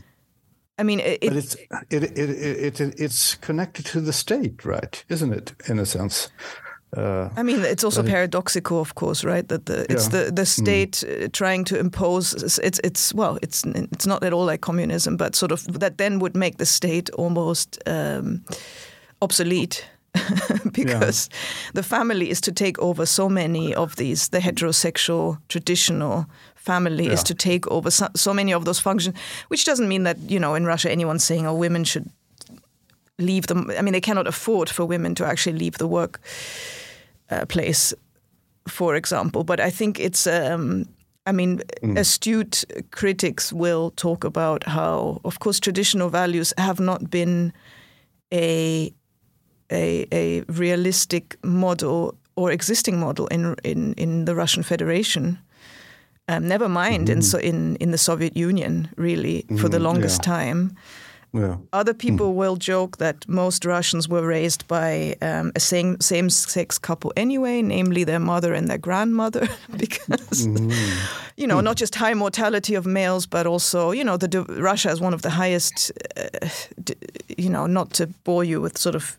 I 0.78 0.82
mean, 0.82 1.00
it, 1.00 1.20
but 1.20 1.36
it's 1.36 1.54
it, 1.90 2.02
it, 2.04 2.18
it, 2.18 2.80
it, 2.80 2.94
it's 2.98 3.34
connected 3.34 3.84
to 3.86 4.00
the 4.00 4.14
state, 4.14 4.64
right? 4.64 5.04
Isn't 5.10 5.34
it, 5.34 5.52
in 5.68 5.78
a 5.78 5.84
sense? 5.84 6.30
Uh, 6.96 7.28
I 7.36 7.42
mean, 7.44 7.60
it's 7.60 7.84
also 7.84 8.02
paradoxical, 8.02 8.80
of 8.80 8.94
course, 8.94 9.22
right? 9.24 9.46
That 9.48 9.66
the 9.66 9.86
it's 9.88 10.06
yeah. 10.06 10.24
the 10.24 10.32
the 10.32 10.42
mm. 10.42 10.46
state 10.46 11.04
mm. 11.06 11.32
trying 11.32 11.64
to 11.64 11.78
impose 11.78 12.58
it's 12.58 12.80
it's 12.82 13.14
well, 13.14 13.38
it's 13.42 13.64
it's 13.64 14.06
not 14.06 14.24
at 14.24 14.32
all 14.32 14.46
like 14.46 14.60
communism, 14.60 15.16
but 15.16 15.36
sort 15.36 15.52
of 15.52 15.80
that 15.80 15.98
then 15.98 16.18
would 16.18 16.34
make 16.34 16.56
the 16.58 16.66
state 16.66 17.10
almost 17.10 17.78
um, 17.86 18.44
obsolete. 19.20 19.84
because 20.72 21.28
yeah. 21.30 21.72
the 21.74 21.84
family 21.84 22.30
is 22.30 22.40
to 22.40 22.50
take 22.50 22.76
over 22.80 23.06
so 23.06 23.28
many 23.28 23.72
of 23.72 23.94
these 23.94 24.28
the 24.30 24.40
heterosexual 24.40 25.38
traditional 25.48 26.26
family 26.56 27.06
yeah. 27.06 27.12
is 27.12 27.22
to 27.22 27.34
take 27.34 27.66
over 27.68 27.90
so, 27.90 28.08
so, 28.16 28.34
many 28.34 28.52
of 28.52 28.64
those 28.64 28.80
functions, 28.80 29.16
which 29.48 29.64
doesn't 29.64 29.88
mean 29.88 30.02
that, 30.02 30.18
you 30.28 30.40
know, 30.40 30.54
in 30.54 30.66
Russia 30.66 30.90
anyone's 30.90 31.24
saying, 31.24 31.46
oh, 31.46 31.54
women 31.54 31.84
should 31.84 32.10
leave 33.20 33.46
them. 33.46 33.70
I 33.78 33.82
mean, 33.82 33.92
they 33.92 34.00
cannot 34.00 34.26
afford 34.26 34.68
for 34.68 34.84
women 34.84 35.14
to 35.14 35.26
actually 35.26 35.58
leave 35.58 35.78
the 35.78 35.86
work 35.86 36.20
uh, 37.30 37.44
place, 37.46 37.94
for 38.68 38.96
example. 38.96 39.44
But 39.44 39.60
I 39.60 39.70
think 39.70 39.98
it's, 39.98 40.26
um, 40.26 40.86
I 41.26 41.32
mean, 41.32 41.60
mm. 41.82 41.98
astute 41.98 42.64
critics 42.90 43.52
will 43.52 43.90
talk 43.96 44.24
about 44.24 44.64
how, 44.64 45.20
of 45.24 45.38
course, 45.38 45.60
traditional 45.60 46.10
values 46.10 46.52
have 46.58 46.80
not 46.80 47.10
been 47.10 47.52
a 48.32 48.92
a, 49.72 50.06
a 50.12 50.40
realistic 50.48 51.36
model 51.44 52.14
or 52.34 52.50
existing 52.50 52.98
model 52.98 53.26
in 53.28 53.54
in 53.62 53.94
in 53.94 54.24
the 54.24 54.34
Russian 54.34 54.64
Federation 54.64 55.38
um, 56.30 56.46
never 56.46 56.68
mind 56.68 57.08
mm. 57.08 57.12
in 57.12 57.22
so 57.22 57.38
in 57.38 57.76
in 57.76 57.90
the 57.90 57.98
Soviet 57.98 58.36
Union, 58.36 58.88
really, 58.96 59.44
for 59.58 59.68
the 59.68 59.78
mm, 59.78 59.82
longest 59.82 60.20
yeah. 60.22 60.34
time. 60.34 60.76
Yeah. 61.32 61.58
Other 61.72 61.94
people 61.94 62.32
mm. 62.32 62.34
will 62.34 62.56
joke 62.56 62.98
that 62.98 63.28
most 63.28 63.64
Russians 63.64 64.08
were 64.08 64.26
raised 64.26 64.66
by 64.66 65.16
um, 65.22 65.52
a 65.54 65.60
same 65.60 66.00
same 66.00 66.28
sex 66.28 66.78
couple 66.78 67.12
anyway, 67.16 67.62
namely 67.62 68.04
their 68.04 68.18
mother 68.18 68.52
and 68.52 68.68
their 68.68 68.78
grandmother, 68.78 69.48
because 69.76 70.46
mm. 70.46 70.72
you 71.36 71.46
know 71.46 71.60
not 71.60 71.76
just 71.76 71.94
high 71.94 72.14
mortality 72.14 72.74
of 72.74 72.84
males, 72.84 73.26
but 73.26 73.46
also 73.46 73.92
you 73.92 74.02
know 74.02 74.16
the 74.16 74.42
Russia 74.60 74.90
is 74.90 75.00
one 75.00 75.14
of 75.14 75.22
the 75.22 75.30
highest. 75.30 75.92
Uh, 76.16 76.48
you 77.38 77.48
know, 77.48 77.66
not 77.66 77.92
to 77.94 78.06
bore 78.24 78.44
you 78.44 78.60
with 78.60 78.76
sort 78.76 78.94
of 78.94 79.16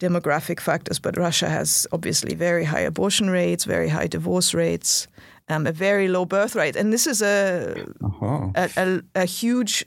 demographic 0.00 0.58
factors, 0.58 0.98
but 0.98 1.16
Russia 1.16 1.48
has 1.48 1.86
obviously 1.92 2.34
very 2.34 2.64
high 2.64 2.80
abortion 2.80 3.30
rates, 3.30 3.64
very 3.64 3.88
high 3.88 4.08
divorce 4.08 4.52
rates 4.54 5.06
um, 5.48 5.66
a 5.66 5.72
very 5.72 6.08
low 6.08 6.24
birth 6.24 6.54
rate, 6.54 6.76
and 6.76 6.92
this 6.92 7.06
is 7.06 7.22
a, 7.22 7.86
uh-huh. 8.02 8.50
a, 8.54 8.70
a, 8.76 9.02
a, 9.22 9.24
huge 9.24 9.84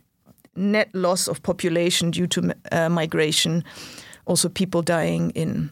net 0.55 0.89
loss 0.93 1.27
of 1.27 1.41
population 1.43 2.11
due 2.11 2.27
to 2.27 2.53
uh, 2.71 2.89
migration. 2.89 3.63
Also, 4.25 4.49
people 4.49 4.81
dying 4.81 5.31
in 5.31 5.69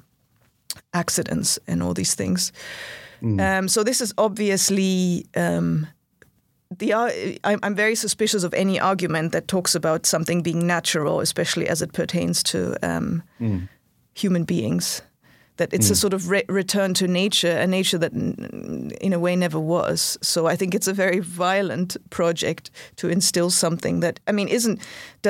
accidents 0.94 1.60
and 1.68 1.82
all 1.82 1.94
these 1.94 2.16
things. 2.16 2.52
Mm. 3.22 3.40
Um, 3.40 3.68
so 3.68 3.84
this 3.84 4.02
is 4.02 4.14
obviously 4.18 5.26
um, 5.36 5.88
the. 6.78 6.94
Uh, 6.94 7.12
I'm, 7.44 7.60
I'm 7.64 7.76
very 7.76 7.96
suspicious 7.96 8.44
of 8.44 8.54
any 8.54 8.80
argument 8.80 9.32
that 9.32 9.48
talks 9.48 9.76
about 9.76 10.06
something 10.06 10.42
being 10.42 10.68
natural, 10.68 11.20
especially 11.20 11.68
as 11.68 11.82
it 11.82 11.94
pertains 11.94 12.44
to 12.44 12.76
um, 12.86 13.24
mm. 13.40 13.68
human 14.14 14.44
beings 14.44 15.02
that 15.58 15.74
it's 15.74 15.88
mm. 15.88 15.92
a 15.92 15.96
sort 15.96 16.14
of 16.14 16.30
re- 16.30 16.46
return 16.50 16.94
to 16.96 17.08
nature, 17.08 17.58
a 17.58 17.68
nature 17.68 17.98
that 17.98 18.14
in 18.14 19.14
a 19.14 19.20
way 19.20 19.36
never 19.36 19.60
was. 19.60 20.18
So 20.22 20.48
I 20.48 20.56
think 20.56 20.74
it's 20.74 20.88
a 20.88 20.94
very 20.94 21.20
violent 21.20 21.98
project 22.10 22.72
to 22.96 23.10
instill 23.10 23.50
something 23.50 24.02
that 24.02 24.20
I 24.28 24.32
mean 24.32 24.48
isn't 24.48 24.82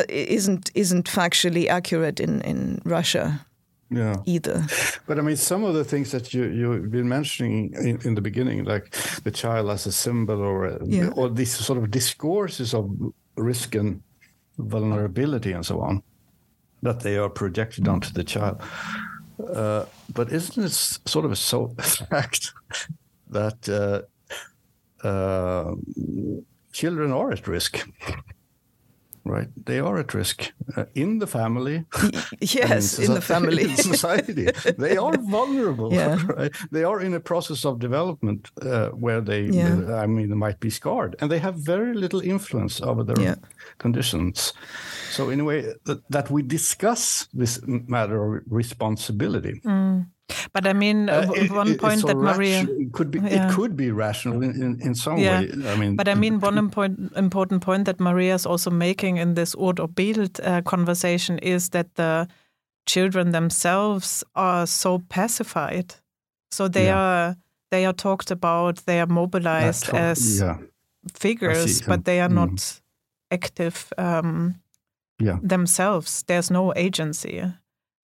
isn't 0.09 0.71
isn't 0.73 1.07
factually 1.09 1.67
accurate 1.67 2.19
in 2.19 2.41
in 2.41 2.81
Russia. 2.85 3.45
Yeah. 3.89 4.15
Either, 4.25 4.65
but 5.05 5.19
I 5.19 5.21
mean, 5.21 5.35
some 5.35 5.63
of 5.63 5.75
the 5.75 5.83
things 5.83 6.11
that 6.11 6.33
you 6.33 6.45
you've 6.45 6.89
been 6.89 7.07
mentioning 7.07 7.73
in, 7.73 7.99
in 8.03 8.15
the 8.15 8.21
beginning, 8.21 8.63
like 8.63 8.89
the 9.23 9.29
child 9.29 9.69
as 9.69 9.85
a 9.85 9.91
symbol, 9.91 10.41
or 10.41 10.79
yeah. 10.85 11.11
or 11.15 11.29
these 11.29 11.55
sort 11.55 11.77
of 11.77 11.91
discourses 11.91 12.73
of 12.73 12.89
risk 13.35 13.75
and 13.75 14.01
vulnerability 14.57 15.51
and 15.51 15.65
so 15.65 15.79
on, 15.81 16.01
that 16.81 17.01
they 17.01 17.17
are 17.17 17.29
projected 17.29 17.87
onto 17.87 18.11
the 18.13 18.23
child. 18.23 18.61
Uh, 19.43 19.85
but 20.13 20.31
isn't 20.31 20.63
it 20.63 20.71
sort 20.71 21.25
of 21.25 21.31
a 21.31 21.35
so 21.35 21.67
fact 22.09 22.53
that 23.29 23.69
uh, 23.69 25.07
uh, 25.07 25.75
children 26.71 27.11
are 27.11 27.31
at 27.31 27.47
risk? 27.47 27.87
Right, 29.25 29.47
they 29.65 29.79
are 29.79 29.99
at 29.99 30.13
risk 30.13 30.51
uh, 30.75 30.83
in 30.95 31.19
the 31.19 31.27
family. 31.27 31.85
Yes, 32.41 32.99
in, 32.99 33.05
in, 33.05 33.13
the 33.13 33.21
family, 33.21 33.63
in 33.63 33.77
society, 33.77 34.49
they 34.77 34.97
are 34.97 35.17
vulnerable. 35.29 35.93
Yeah. 35.93 36.19
Right? 36.25 36.51
They 36.71 36.83
are 36.83 36.99
in 36.99 37.13
a 37.13 37.21
process 37.21 37.63
of 37.63 37.79
development 37.79 38.51
uh, 38.61 38.89
where 38.89 39.21
they, 39.21 39.43
yeah. 39.43 39.95
I 39.95 40.07
mean, 40.07 40.27
they 40.29 40.35
might 40.35 40.59
be 40.59 40.69
scarred, 40.69 41.15
and 41.19 41.31
they 41.31 41.39
have 41.39 41.55
very 41.55 41.93
little 41.93 42.19
influence 42.19 42.81
over 42.81 43.03
their 43.03 43.19
yeah. 43.19 43.35
conditions. 43.77 44.53
So, 45.13 45.29
in 45.29 45.39
a 45.39 45.43
way, 45.43 45.73
that, 45.85 46.01
that 46.09 46.31
we 46.31 46.41
discuss 46.41 47.27
this 47.33 47.59
matter 47.65 48.37
of 48.37 48.43
responsibility. 48.47 49.61
Mm. 49.63 50.07
But 50.53 50.65
I 50.65 50.73
mean, 50.73 51.09
uh, 51.09 51.27
one 51.49 51.73
it, 51.73 51.79
point 51.79 52.05
that 52.07 52.17
Maria 52.17 52.65
could 52.93 53.11
be 53.11 53.19
yeah. 53.19 53.49
it 53.49 53.53
could 53.53 53.75
be 53.75 53.91
rational 53.91 54.41
in, 54.41 54.51
in, 54.61 54.81
in 54.81 54.95
some 54.95 55.17
yeah. 55.17 55.41
way. 55.41 55.51
I 55.67 55.75
mean, 55.75 55.95
but 55.95 56.07
I 56.07 56.15
mean, 56.15 56.39
one 56.39 56.57
important 56.57 57.11
important 57.15 57.61
point 57.61 57.85
that 57.85 57.99
Maria 57.99 58.33
is 58.33 58.45
also 58.45 58.71
making 58.71 59.17
in 59.17 59.35
this 59.35 59.55
Ord 59.55 59.79
och 59.79 59.95
Bild 59.95 60.39
uh, 60.43 60.61
conversation 60.61 61.39
is 61.39 61.69
that 61.69 61.95
the 61.95 62.27
children 62.85 63.31
themselves 63.31 64.23
are 64.33 64.65
so 64.65 64.99
pacified, 65.09 65.95
so 66.51 66.67
they 66.67 66.85
yeah. 66.85 66.97
are 66.97 67.35
they 67.71 67.85
are 67.85 67.93
talked 67.93 68.31
about, 68.31 68.85
they 68.85 68.99
are 68.99 69.07
mobilized 69.07 69.89
as 69.93 70.43
figures, 71.13 71.81
but 71.81 72.05
they 72.05 72.21
are 72.21 72.29
mm. 72.29 72.35
not 72.35 72.81
active 73.31 73.91
um, 73.97 74.55
themselves. 75.41 76.23
There's 76.27 76.51
no 76.51 76.73
agency 76.75 77.43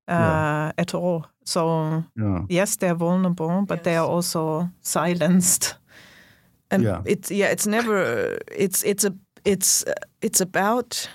uh, 0.07 0.71
at 0.77 0.93
all. 0.93 1.25
So 1.45 2.03
yeah. 2.15 2.45
yes, 2.49 2.77
they're 2.77 2.95
vulnerable, 2.95 3.63
but 3.65 3.79
yes. 3.79 3.83
they 3.83 3.95
are 3.95 4.07
also 4.07 4.69
silenced. 4.81 5.75
And 6.71 6.83
yeah. 6.83 7.01
it's 7.05 7.31
yeah, 7.31 7.51
it's 7.51 7.65
never 7.65 8.37
it's 8.51 8.83
it's 8.83 9.03
a 9.03 9.11
it's 9.43 9.83
it's 10.21 10.41
about 10.41 11.09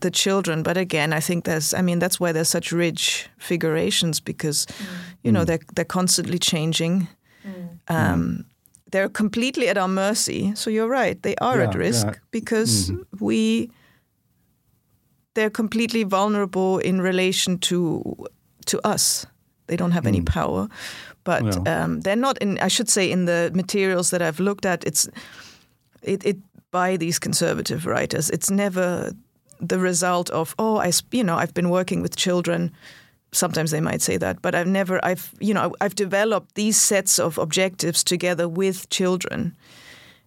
the 0.00 0.10
children, 0.10 0.62
but 0.62 0.76
again, 0.76 1.12
I 1.12 1.20
think 1.20 1.44
there's 1.44 1.74
I 1.74 1.82
mean 1.82 1.98
that's 1.98 2.20
why 2.20 2.32
there's 2.32 2.48
such 2.48 2.72
rich 2.72 3.28
figurations 3.38 4.20
because 4.20 4.66
mm. 4.66 4.86
you 5.22 5.32
know 5.32 5.42
mm. 5.42 5.46
they're 5.46 5.64
they're 5.74 5.84
constantly 5.84 6.38
changing. 6.38 7.08
Mm. 7.44 7.78
Um, 7.88 8.44
they're 8.90 9.08
completely 9.08 9.68
at 9.68 9.76
our 9.76 9.88
mercy. 9.88 10.54
So 10.54 10.70
you're 10.70 10.88
right, 10.88 11.20
they 11.22 11.34
are 11.40 11.58
yeah, 11.58 11.68
at 11.68 11.74
risk 11.74 12.20
because 12.30 12.90
mm. 12.90 13.04
we 13.20 13.70
they're 15.34 15.50
completely 15.50 16.04
vulnerable 16.04 16.78
in 16.78 17.00
relation 17.00 17.58
to 17.58 18.26
to 18.66 18.80
us. 18.86 19.26
They 19.66 19.76
don't 19.76 19.92
have 19.92 20.04
mm. 20.04 20.08
any 20.08 20.22
power, 20.22 20.68
but 21.24 21.66
um, 21.68 22.00
they're 22.00 22.16
not 22.16 22.38
in. 22.38 22.58
I 22.58 22.68
should 22.68 22.88
say 22.88 23.10
in 23.10 23.26
the 23.26 23.50
materials 23.54 24.10
that 24.10 24.22
I've 24.22 24.40
looked 24.40 24.66
at, 24.66 24.84
it's 24.84 25.08
it, 26.02 26.24
it 26.24 26.36
by 26.70 26.96
these 26.96 27.18
conservative 27.18 27.86
writers. 27.86 28.30
It's 28.30 28.50
never 28.50 29.12
the 29.60 29.78
result 29.78 30.30
of 30.30 30.54
oh 30.58 30.78
I 30.78 30.92
you 31.12 31.24
know 31.24 31.36
I've 31.36 31.54
been 31.54 31.70
working 31.70 32.02
with 32.02 32.16
children. 32.16 32.72
Sometimes 33.32 33.70
they 33.70 33.80
might 33.80 34.02
say 34.02 34.16
that, 34.18 34.42
but 34.42 34.54
I've 34.54 34.68
never 34.68 35.04
I've 35.04 35.32
you 35.40 35.54
know 35.54 35.72
I've 35.80 35.94
developed 35.94 36.54
these 36.54 36.80
sets 36.80 37.18
of 37.18 37.38
objectives 37.38 38.04
together 38.04 38.48
with 38.48 38.88
children 38.90 39.54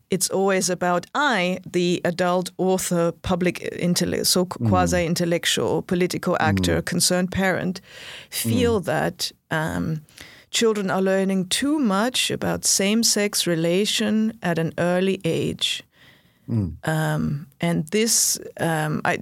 it's 0.09 0.29
always 0.29 0.69
about 0.69 1.05
I, 1.13 1.59
the 1.73 2.01
adult 2.05 2.51
author, 2.57 3.11
public 3.11 3.61
intellect, 3.79 4.27
so 4.27 4.45
mm. 4.45 4.69
quasi 4.69 5.05
intellectual, 5.05 5.81
political 5.81 6.37
actor, 6.39 6.81
mm. 6.81 6.85
concerned 6.85 7.31
parent, 7.31 7.81
feel 8.29 8.79
mm. 8.79 8.85
that 8.85 9.31
um, 9.51 10.01
children 10.49 10.89
are 10.89 11.01
learning 11.01 11.49
too 11.49 11.77
much 11.79 12.31
about 12.31 12.65
same-sex 12.65 13.45
relation 13.45 14.31
at 14.41 14.57
an 14.57 14.71
early 14.77 15.19
age. 15.25 15.83
Mm. 16.49 16.77
Um, 16.87 17.47
and 17.59 17.85
this, 17.87 18.39
um, 18.61 19.01
I, 19.03 19.17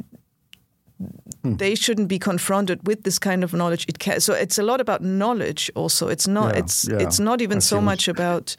mm. 1.44 1.58
they 1.58 1.74
shouldn't 1.76 2.08
be 2.08 2.20
confronted 2.20 2.88
with 2.88 3.04
this 3.04 3.18
kind 3.18 3.44
of 3.44 3.54
knowledge. 3.54 3.86
It 3.88 3.98
can, 3.98 4.20
so 4.20 4.34
it's 4.34 4.60
a 4.60 4.64
lot 4.64 4.80
about 4.80 5.02
knowledge. 5.02 5.72
Also, 5.76 6.08
it's 6.10 6.28
not. 6.28 6.54
Yeah, 6.54 6.60
it's 6.60 6.88
yeah. 6.88 7.00
it's 7.00 7.20
not 7.20 7.42
even 7.42 7.60
so 7.62 7.82
much 7.82 8.08
about. 8.08 8.56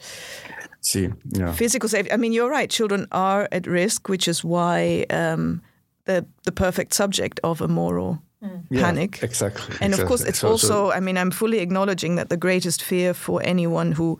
See, 0.87 1.09
yeah. 1.37 1.51
Physical 1.51 1.89
safety. 1.89 2.13
I 2.13 2.17
mean, 2.17 2.31
you're 2.31 2.49
right. 2.49 2.69
Children 2.69 3.07
are 3.11 3.49
at 3.51 3.67
risk, 3.67 4.07
which 4.07 4.27
is 4.27 4.41
why 4.41 5.05
um, 5.09 5.61
the 6.05 6.25
the 6.43 6.51
perfect 6.51 6.93
subject 6.93 7.39
of 7.43 7.61
a 7.61 7.67
moral 7.67 8.21
Mm. 8.43 8.79
panic. 8.79 9.17
Yeah, 9.17 9.25
exactly. 9.25 9.75
And 9.81 9.93
exactly. 9.93 10.01
of 10.03 10.07
course, 10.07 10.23
it's 10.23 10.39
so, 10.39 10.49
also, 10.49 10.67
so, 10.67 10.91
I 10.91 10.99
mean, 10.99 11.17
I'm 11.17 11.31
fully 11.31 11.57
acknowledging 11.57 12.17
that 12.17 12.29
the 12.29 12.37
greatest 12.37 12.83
fear 12.83 13.15
for 13.15 13.41
anyone 13.43 13.93
who 13.93 14.19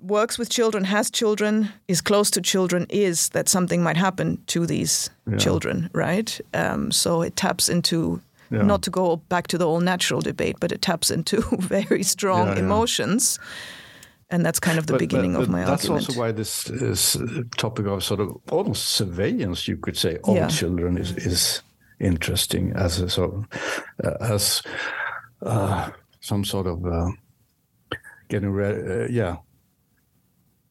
works 0.00 0.36
with 0.38 0.48
children, 0.48 0.84
has 0.84 1.10
children, 1.10 1.68
is 1.86 2.00
close 2.00 2.30
to 2.32 2.40
children, 2.40 2.86
is 2.90 3.28
that 3.28 3.48
something 3.48 3.80
might 3.82 3.96
happen 3.96 4.38
to 4.46 4.66
these 4.66 5.08
yeah. 5.30 5.38
children, 5.38 5.88
right? 5.92 6.40
Um, 6.52 6.90
so 6.90 7.22
it 7.22 7.36
taps 7.36 7.68
into, 7.68 8.20
yeah. 8.50 8.62
not 8.62 8.82
to 8.82 8.90
go 8.90 9.16
back 9.28 9.46
to 9.48 9.58
the 9.58 9.64
all 9.64 9.80
natural 9.80 10.20
debate, 10.20 10.56
but 10.60 10.72
it 10.72 10.82
taps 10.82 11.10
into 11.10 11.42
very 11.60 12.02
strong 12.02 12.58
emotions 12.58 13.38
and 14.30 14.44
that's 14.44 14.58
kind 14.58 14.78
of 14.78 14.86
the 14.86 14.94
but, 14.94 14.98
beginning 14.98 15.32
but, 15.32 15.38
but 15.38 15.44
of 15.44 15.50
my 15.50 15.64
that's 15.64 15.84
argument. 15.84 16.00
That's 16.00 16.08
also 16.10 16.20
why 16.20 16.32
this 16.32 16.70
is 16.70 17.16
topic 17.56 17.86
of 17.86 18.02
sort 18.02 18.20
of 18.20 18.36
almost 18.50 18.88
surveillance, 18.88 19.68
you 19.68 19.76
could 19.76 19.96
say, 19.96 20.18
of 20.24 20.36
yeah. 20.36 20.48
children 20.48 20.98
is, 20.98 21.12
is 21.12 21.62
interesting 22.00 22.72
as 22.72 23.00
a 23.00 23.08
sort 23.08 23.34
of, 23.34 23.46
uh, 24.04 24.16
as 24.20 24.62
uh, 25.42 25.90
some 26.20 26.44
sort 26.44 26.66
of 26.66 26.84
uh, 26.84 27.10
getting 28.28 28.50
ready, 28.50 28.80
uh, 28.80 29.06
yeah, 29.08 29.36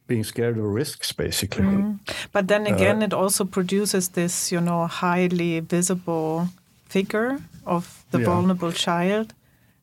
being 0.08 0.24
scared 0.24 0.58
of 0.58 0.64
risks, 0.66 1.14
basically. 1.14 1.64
Mm. 1.64 2.00
But 2.32 2.48
then 2.48 2.68
again, 2.68 3.02
uh, 3.02 3.06
it 3.06 3.14
also 3.14 3.46
produces 3.46 4.10
this, 4.10 4.52
you 4.52 4.60
know, 4.60 4.86
highly 4.88 5.62
visible 5.62 6.50
figure 6.86 7.40
of 7.66 8.06
the 8.12 8.20
yeah. 8.20 8.26
vulnerable 8.26 8.72
child 8.72 9.34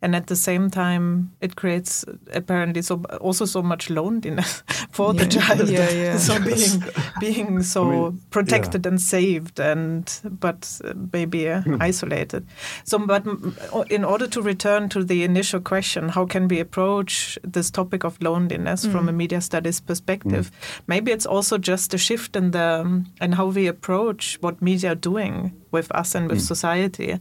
and 0.03 0.17
at 0.17 0.27
the 0.27 0.37
same 0.37 0.69
time 0.69 1.33
it 1.41 1.57
creates 1.57 2.05
apparently 2.35 2.83
so 2.83 3.03
also 3.21 3.45
so 3.45 3.63
much 3.63 3.89
loneliness 3.89 4.63
for 4.91 5.15
yeah. 5.15 5.23
the 5.23 5.31
child 5.31 5.69
yeah, 5.69 5.91
yeah. 5.91 6.17
so 6.29 6.39
being 6.43 6.85
being 7.21 7.63
so 7.63 7.83
I 7.83 8.11
mean, 8.11 8.21
protected 8.31 8.85
and 8.85 9.01
saved 9.01 9.61
and 9.61 10.21
but 10.25 10.81
maybe 11.13 11.49
uh, 11.49 11.63
hmm. 11.63 11.77
isolated 11.81 12.47
so 12.85 12.99
but 12.99 13.25
in 13.89 14.05
order 14.05 14.27
to 14.27 14.43
return 14.43 14.89
to 14.91 15.05
the 15.05 15.23
initial 15.23 15.61
question 15.61 16.09
how 16.09 16.27
can 16.27 16.49
we 16.49 16.59
approach 16.61 17.39
this 17.45 17.71
topic 17.71 18.05
of 18.05 18.21
loneliness 18.21 18.85
mm. 18.85 18.93
from 18.93 19.09
a 19.09 19.13
media 19.13 19.41
studies 19.41 19.81
perspective 19.81 20.51
mm. 20.51 20.81
maybe 20.87 21.13
it's 21.13 21.27
also 21.27 21.59
just 21.59 21.95
a 21.95 21.99
shift 21.99 22.35
in 22.35 22.51
the 22.51 23.05
in 23.21 23.33
how 23.33 23.47
we 23.47 23.67
approach 23.69 24.39
what 24.41 24.61
media 24.61 24.93
are 24.93 24.97
doing 24.97 25.53
with 25.73 25.91
us 25.93 26.15
and 26.15 26.29
with 26.29 26.39
mm. 26.39 26.47
society 26.47 27.19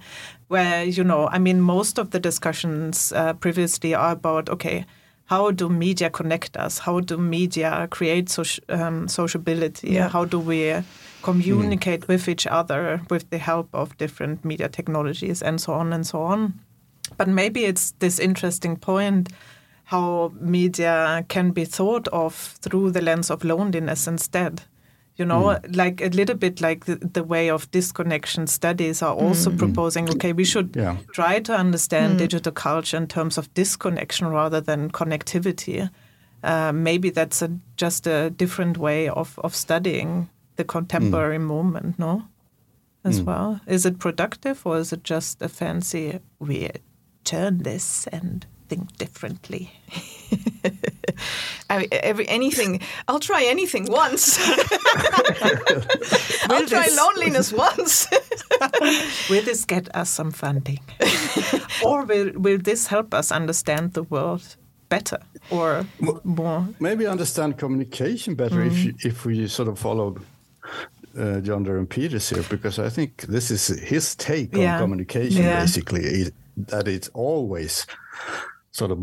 where 0.47 0.83
you 0.83 1.03
know 1.03 1.27
i 1.29 1.39
mean 1.39 1.61
most 1.61 1.97
of 1.97 2.11
the 2.11 2.19
discussions 2.19 3.11
uh, 3.13 3.33
previously 3.33 3.93
are 3.93 4.11
about 4.11 4.49
okay 4.49 4.85
how 5.25 5.49
do 5.49 5.69
media 5.69 6.09
connect 6.09 6.57
us 6.57 6.79
how 6.79 6.99
do 6.99 7.17
media 7.17 7.87
create 7.89 8.25
soci- 8.25 8.59
um, 8.69 9.07
sociability 9.07 9.91
yeah. 9.91 10.09
how 10.09 10.25
do 10.25 10.39
we 10.39 10.83
communicate 11.23 12.01
mm. 12.01 12.07
with 12.07 12.27
each 12.27 12.45
other 12.47 13.01
with 13.09 13.29
the 13.29 13.37
help 13.37 13.69
of 13.73 13.97
different 13.97 14.43
media 14.43 14.67
technologies 14.67 15.41
and 15.41 15.61
so 15.61 15.73
on 15.73 15.93
and 15.93 16.05
so 16.05 16.21
on 16.21 16.53
but 17.17 17.27
maybe 17.27 17.65
it's 17.65 17.91
this 17.99 18.19
interesting 18.19 18.75
point 18.75 19.29
how 19.85 20.31
media 20.39 21.25
can 21.27 21.51
be 21.51 21.65
thought 21.65 22.07
of 22.09 22.33
through 22.61 22.91
the 22.91 23.01
lens 23.01 23.29
of 23.29 23.43
loneliness 23.43 24.07
instead 24.07 24.61
you 25.17 25.25
know 25.25 25.43
mm. 25.43 25.75
like 25.75 26.01
a 26.01 26.09
little 26.09 26.35
bit 26.35 26.61
like 26.61 26.85
the, 26.85 26.95
the, 26.95 27.23
way 27.23 27.49
of 27.49 27.69
disconnection 27.71 28.47
studies 28.47 29.01
are 29.01 29.13
also 29.13 29.51
mm. 29.51 29.57
proposing 29.57 30.09
okay 30.09 30.33
we 30.33 30.43
should 30.43 30.75
yeah. 30.75 30.97
try 31.13 31.39
to 31.39 31.53
understand 31.53 32.15
mm. 32.15 32.19
digital 32.19 32.51
culture 32.51 32.97
in 32.97 33.07
terms 33.07 33.37
of 33.37 33.53
disconnection 33.53 34.27
rather 34.27 34.61
than 34.61 34.91
connectivity 34.91 35.89
uh, 36.43 36.71
maybe 36.71 37.09
that's 37.09 37.41
a, 37.41 37.51
just 37.77 38.07
a 38.07 38.31
different 38.31 38.77
way 38.77 39.07
of, 39.07 39.37
of 39.39 39.53
studying 39.53 40.29
the 40.55 40.63
contemporary 40.63 41.37
mm. 41.37 41.41
moment 41.43 41.99
no 41.99 42.23
as 43.03 43.21
mm. 43.21 43.25
well 43.25 43.59
is 43.67 43.85
it 43.85 43.99
productive 43.99 44.65
or 44.65 44.77
is 44.77 44.93
it 44.93 45.03
just 45.03 45.41
a 45.41 45.49
fancy 45.49 46.19
we 46.39 46.69
turn 47.23 47.59
this 47.59 48.07
and 48.07 48.45
think 48.71 48.97
differently 48.97 49.63
I 51.69 51.77
mean, 51.77 51.87
every 51.91 52.27
anything. 52.27 52.81
I'll 53.07 53.19
try 53.19 53.43
anything 53.45 53.85
once. 53.85 54.37
I'll 56.49 56.67
try 56.67 56.85
this, 56.85 56.97
loneliness 56.97 57.53
once. 57.67 58.07
will 59.29 59.43
this 59.43 59.65
get 59.65 59.93
us 59.95 60.09
some 60.09 60.31
funding, 60.31 60.79
or 61.85 62.05
will 62.05 62.31
will 62.35 62.57
this 62.57 62.87
help 62.87 63.13
us 63.13 63.31
understand 63.31 63.93
the 63.93 64.03
world 64.03 64.57
better 64.89 65.19
or 65.49 65.85
more? 66.23 66.67
Maybe 66.79 67.07
understand 67.07 67.57
communication 67.57 68.35
better 68.35 68.57
mm. 68.57 68.67
if 68.67 68.77
you, 68.83 68.93
if 69.05 69.25
we 69.25 69.47
sort 69.47 69.69
of 69.69 69.79
follow 69.79 70.17
uh, 71.17 71.39
John 71.39 71.63
Durham 71.63 71.87
Peters 71.87 72.29
here, 72.29 72.43
because 72.49 72.79
I 72.79 72.89
think 72.89 73.21
this 73.27 73.49
is 73.49 73.67
his 73.67 74.15
take 74.15 74.55
yeah. 74.55 74.75
on 74.75 74.81
communication. 74.81 75.43
Yeah. 75.43 75.61
Basically, 75.61 76.31
that 76.57 76.87
it's 76.87 77.09
always 77.13 77.85
sort 78.71 78.91
of 78.91 78.99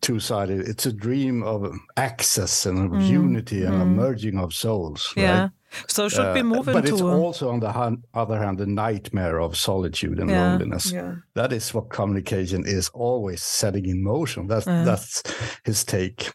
two 0.00 0.20
sided. 0.20 0.60
It's 0.60 0.86
a 0.86 0.92
dream 0.92 1.42
of 1.42 1.72
access 1.96 2.66
and 2.66 2.78
of 2.78 2.92
mm. 2.92 3.08
unity 3.08 3.64
and 3.64 3.74
mm. 3.74 3.82
a 3.82 3.84
merging 3.84 4.38
of 4.38 4.54
souls. 4.54 5.12
Right? 5.16 5.22
Yeah. 5.22 5.48
So 5.88 6.08
should 6.08 6.26
uh, 6.26 6.32
we 6.34 6.42
move 6.42 6.66
but 6.66 6.76
into? 6.76 6.90
But 6.90 6.94
it's 6.94 7.02
also 7.02 7.50
on 7.50 7.60
the 7.60 7.98
other 8.14 8.38
hand 8.38 8.58
the 8.58 8.66
nightmare 8.66 9.40
of 9.40 9.56
solitude 9.56 10.18
and 10.18 10.30
yeah. 10.30 10.52
loneliness. 10.52 10.92
Yeah. 10.92 11.16
That 11.34 11.52
is 11.52 11.74
what 11.74 11.88
communication 11.88 12.64
is 12.66 12.90
always 12.90 13.42
setting 13.42 13.86
in 13.86 14.02
motion. 14.02 14.46
That's 14.46 14.66
uh. 14.66 14.84
that's 14.84 15.22
his 15.64 15.84
take. 15.84 16.30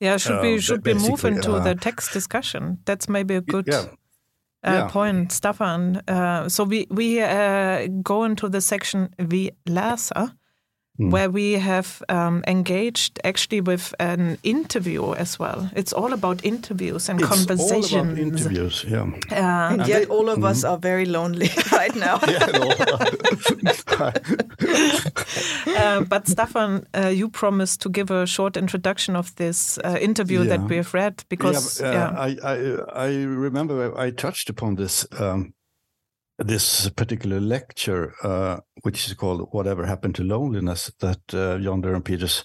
Yeah. 0.00 0.16
Should 0.16 0.40
we 0.42 0.56
uh, 0.56 0.60
should 0.60 0.84
we 0.84 0.94
move 0.94 1.24
into 1.24 1.54
uh, 1.54 1.64
the 1.64 1.74
text 1.74 2.12
discussion? 2.12 2.78
That's 2.84 3.08
maybe 3.08 3.36
a 3.36 3.40
good. 3.40 3.66
Yeah. 3.68 3.86
Uh, 4.66 4.72
yeah. 4.72 4.88
point, 4.88 5.30
Stefan. 5.30 6.02
Uh, 6.08 6.48
so 6.48 6.64
we 6.64 6.86
we 6.90 7.20
uh, 7.20 7.86
go 8.02 8.24
into 8.24 8.48
the 8.48 8.60
section 8.60 9.08
vi 9.18 9.52
läser, 9.66 10.32
mm. 10.98 11.10
where 11.10 11.30
we 11.30 11.54
have 11.54 12.02
um, 12.08 12.42
engaged 12.46 13.20
actually 13.24 13.60
with 13.60 13.94
an 13.98 14.38
interview 14.42 15.12
as 15.14 15.38
well. 15.38 15.70
It's 15.74 15.92
all 15.92 16.12
about 16.12 16.44
interviews 16.44 17.08
and 17.08 17.20
it's 17.20 17.28
conversations. 17.28 17.92
All 17.92 18.00
about 18.00 18.18
interviews, 18.18 18.84
yeah. 18.88 19.02
Uh, 19.02 19.34
and, 19.34 19.80
and, 19.80 19.88
yet, 19.88 20.00
they, 20.00 20.06
all 20.06 20.28
of 20.28 20.38
mm. 20.38 20.50
us 20.50 20.64
are 20.64 20.78
very 20.78 21.06
lonely 21.06 21.50
right 21.72 21.94
now. 21.94 22.16
uh, 25.76 26.04
but 26.04 26.28
Stefan, 26.28 26.86
uh, 26.94 27.08
you 27.08 27.28
promised 27.28 27.80
to 27.82 27.88
give 27.88 28.10
a 28.10 28.26
short 28.26 28.56
introduction 28.56 29.16
of 29.16 29.34
this 29.36 29.78
uh, 29.84 29.96
interview 30.00 30.42
yeah. 30.42 30.56
that 30.56 30.68
we 30.68 30.76
have 30.76 30.94
read 30.94 31.24
because 31.28 31.80
yeah, 31.80 32.08
uh, 32.08 32.14
I, 32.18 32.36
I, 32.42 32.56
I 33.06 33.08
remember 33.24 33.98
I 33.98 34.10
touched 34.10 34.50
upon 34.50 34.76
this. 34.76 35.06
Um, 35.18 35.54
this 36.38 36.88
particular 36.90 37.40
lecture, 37.40 38.14
uh, 38.22 38.58
which 38.82 39.06
is 39.06 39.14
called 39.14 39.48
"Whatever 39.52 39.86
Happened 39.86 40.14
to 40.16 40.24
Loneliness," 40.24 40.92
that 41.00 41.34
uh, 41.34 41.58
John 41.58 41.80
Durham 41.80 42.02
Peters 42.02 42.44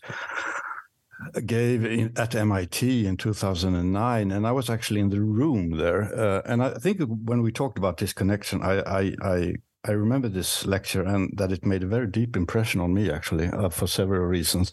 gave 1.46 1.86
in, 1.86 2.12
at 2.18 2.36
MIT 2.36 3.06
in 3.06 3.18
2009, 3.18 4.32
and 4.32 4.48
I 4.48 4.52
was 4.52 4.70
actually 4.70 5.00
in 5.00 5.10
the 5.10 5.22
room 5.22 5.78
there. 5.78 6.04
Uh, 6.14 6.42
and 6.46 6.64
I 6.64 6.74
think 6.74 7.02
when 7.08 7.42
we 7.42 7.52
talked 7.52 7.78
about 7.78 7.98
this 7.98 8.14
connection, 8.14 8.62
I, 8.62 8.80
I, 8.80 9.16
I 9.22 9.54
I 9.86 9.92
remember 9.92 10.30
this 10.30 10.66
lecture 10.66 11.04
and 11.04 11.30
that 11.38 11.52
it 11.52 11.66
made 11.66 11.84
a 11.84 11.88
very 11.88 12.08
deep 12.08 12.38
impression 12.38 12.80
on 12.80 12.94
me, 12.94 13.12
actually, 13.12 13.48
uh, 13.48 13.68
for 13.68 13.86
several 13.86 14.22
reasons. 14.22 14.72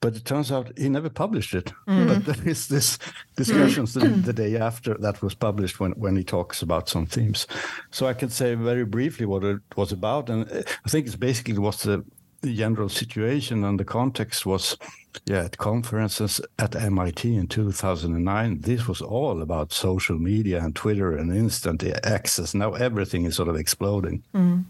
But 0.00 0.14
it 0.14 0.24
turns 0.24 0.52
out 0.52 0.70
he 0.78 0.88
never 0.88 1.10
published 1.10 1.52
it. 1.52 1.72
Mm. 1.88 2.06
But 2.06 2.24
there 2.26 2.48
is 2.48 2.68
this 2.68 2.98
discussions 3.36 3.94
the, 3.94 4.06
the, 4.06 4.32
day 4.32 4.56
after 4.56 4.94
that 4.94 5.20
was 5.20 5.34
published 5.34 5.80
when, 5.80 5.92
when 5.92 6.14
he 6.14 6.22
talks 6.22 6.62
about 6.62 6.88
some 6.88 7.06
themes. 7.06 7.48
So 7.90 8.06
I 8.06 8.14
can 8.14 8.30
say 8.30 8.54
very 8.54 8.84
briefly 8.84 9.26
what 9.26 9.42
it 9.42 9.60
was 9.74 9.90
about. 9.90 10.30
And 10.30 10.50
uh, 10.52 10.62
I 10.84 10.88
think 10.88 11.06
it's 11.06 11.16
basically 11.16 11.58
what's 11.58 11.82
the 11.82 12.04
the 12.40 12.54
general 12.54 12.88
situation 12.88 13.64
and 13.64 13.78
the 13.80 13.84
context 13.84 14.46
was, 14.46 14.76
yeah, 15.24 15.44
at 15.44 15.58
conferences 15.58 16.40
at 16.58 16.76
MIT 16.76 17.34
in 17.34 17.46
2009, 17.46 18.60
this 18.60 18.86
was 18.86 19.00
all 19.00 19.42
about 19.42 19.72
social 19.72 20.18
media 20.18 20.62
and 20.62 20.74
Twitter 20.74 21.16
and 21.16 21.34
instant 21.34 21.82
access. 22.04 22.54
Now 22.54 22.74
everything 22.74 23.24
is 23.24 23.36
sort 23.36 23.48
of 23.48 23.56
exploding. 23.56 24.22
Mm. 24.34 24.64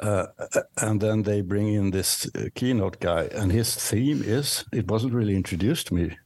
Uh, 0.00 0.26
and 0.78 1.00
then 1.00 1.22
they 1.22 1.40
bring 1.40 1.68
in 1.68 1.90
this 1.90 2.28
uh, 2.34 2.48
keynote 2.54 2.98
guy, 3.00 3.28
and 3.32 3.52
his 3.52 3.76
theme 3.76 4.22
is 4.24 4.64
it 4.72 4.90
wasn't 4.90 5.14
really 5.14 5.36
introduced 5.36 5.86
to 5.86 5.94
me. 5.94 6.16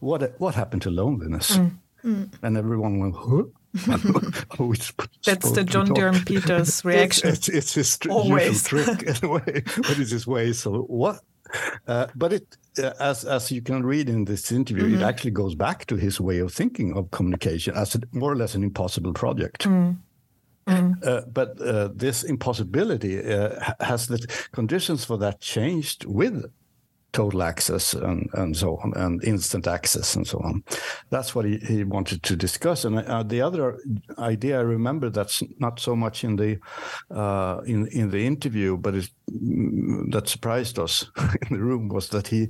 What 0.00 0.34
what 0.38 0.54
happened 0.54 0.82
to 0.82 0.90
loneliness? 0.90 1.56
Mm. 1.56 1.78
Mm. 2.04 2.32
And 2.42 2.56
everyone 2.56 2.98
went, 2.98 3.14
huh? 3.16 3.44
That's 5.24 5.50
the 5.50 5.64
John 5.66 5.92
Durham 5.92 6.24
Peters 6.24 6.84
reaction. 6.84 7.30
It's, 7.30 7.48
it's, 7.48 7.74
his 7.74 7.98
usual 8.04 8.54
trick 8.54 9.02
in 9.02 9.16
a 9.22 9.28
way, 9.28 9.62
but 9.76 9.98
it's 9.98 10.12
his 10.12 10.26
way. 10.26 10.52
So 10.52 10.82
what 10.82 11.20
uh, 11.86 12.06
but 12.14 12.32
it, 12.32 12.56
uh, 12.78 12.92
as 13.00 13.24
as 13.24 13.50
you 13.50 13.62
can 13.62 13.84
read 13.84 14.08
in 14.08 14.24
this 14.24 14.52
interview, 14.52 14.84
mm-hmm. 14.84 15.02
it 15.02 15.02
actually 15.02 15.30
goes 15.30 15.54
back 15.54 15.86
to 15.86 15.96
his 15.96 16.20
way 16.20 16.38
of 16.38 16.52
thinking 16.52 16.96
of 16.96 17.10
communication 17.10 17.74
as 17.76 17.94
a, 17.94 18.00
more 18.12 18.32
or 18.32 18.36
less 18.36 18.54
an 18.54 18.62
impossible 18.62 19.12
project. 19.12 19.64
Mm. 19.64 19.98
Mm. 20.66 21.06
Uh, 21.06 21.22
but 21.30 21.60
uh, 21.60 21.90
this 21.94 22.22
impossibility 22.22 23.22
uh, 23.22 23.60
has 23.80 24.06
the 24.06 24.18
conditions 24.52 25.04
for 25.04 25.18
that 25.18 25.40
changed 25.40 26.06
with 26.06 26.50
total 27.14 27.42
access 27.42 27.94
and, 27.94 28.28
and 28.34 28.56
so 28.56 28.76
on, 28.82 28.92
and 28.96 29.24
instant 29.24 29.66
access 29.66 30.16
and 30.16 30.26
so 30.26 30.38
on. 30.40 30.62
That's 31.10 31.34
what 31.34 31.46
he, 31.46 31.56
he 31.58 31.84
wanted 31.84 32.22
to 32.24 32.36
discuss. 32.36 32.84
And 32.84 32.98
uh, 32.98 33.22
the 33.22 33.40
other 33.40 33.78
idea 34.18 34.58
I 34.58 34.62
remember 34.62 35.08
that's 35.08 35.42
not 35.58 35.80
so 35.80 35.96
much 35.96 36.24
in 36.24 36.36
the 36.36 36.58
uh, 37.10 37.60
in 37.64 37.86
in 37.86 38.10
the 38.10 38.26
interview, 38.26 38.76
but 38.76 38.94
it, 38.94 39.10
mm, 39.30 40.12
that 40.12 40.28
surprised 40.28 40.78
us 40.78 41.06
in 41.48 41.56
the 41.56 41.62
room 41.62 41.88
was 41.88 42.08
that 42.08 42.28
he 42.28 42.48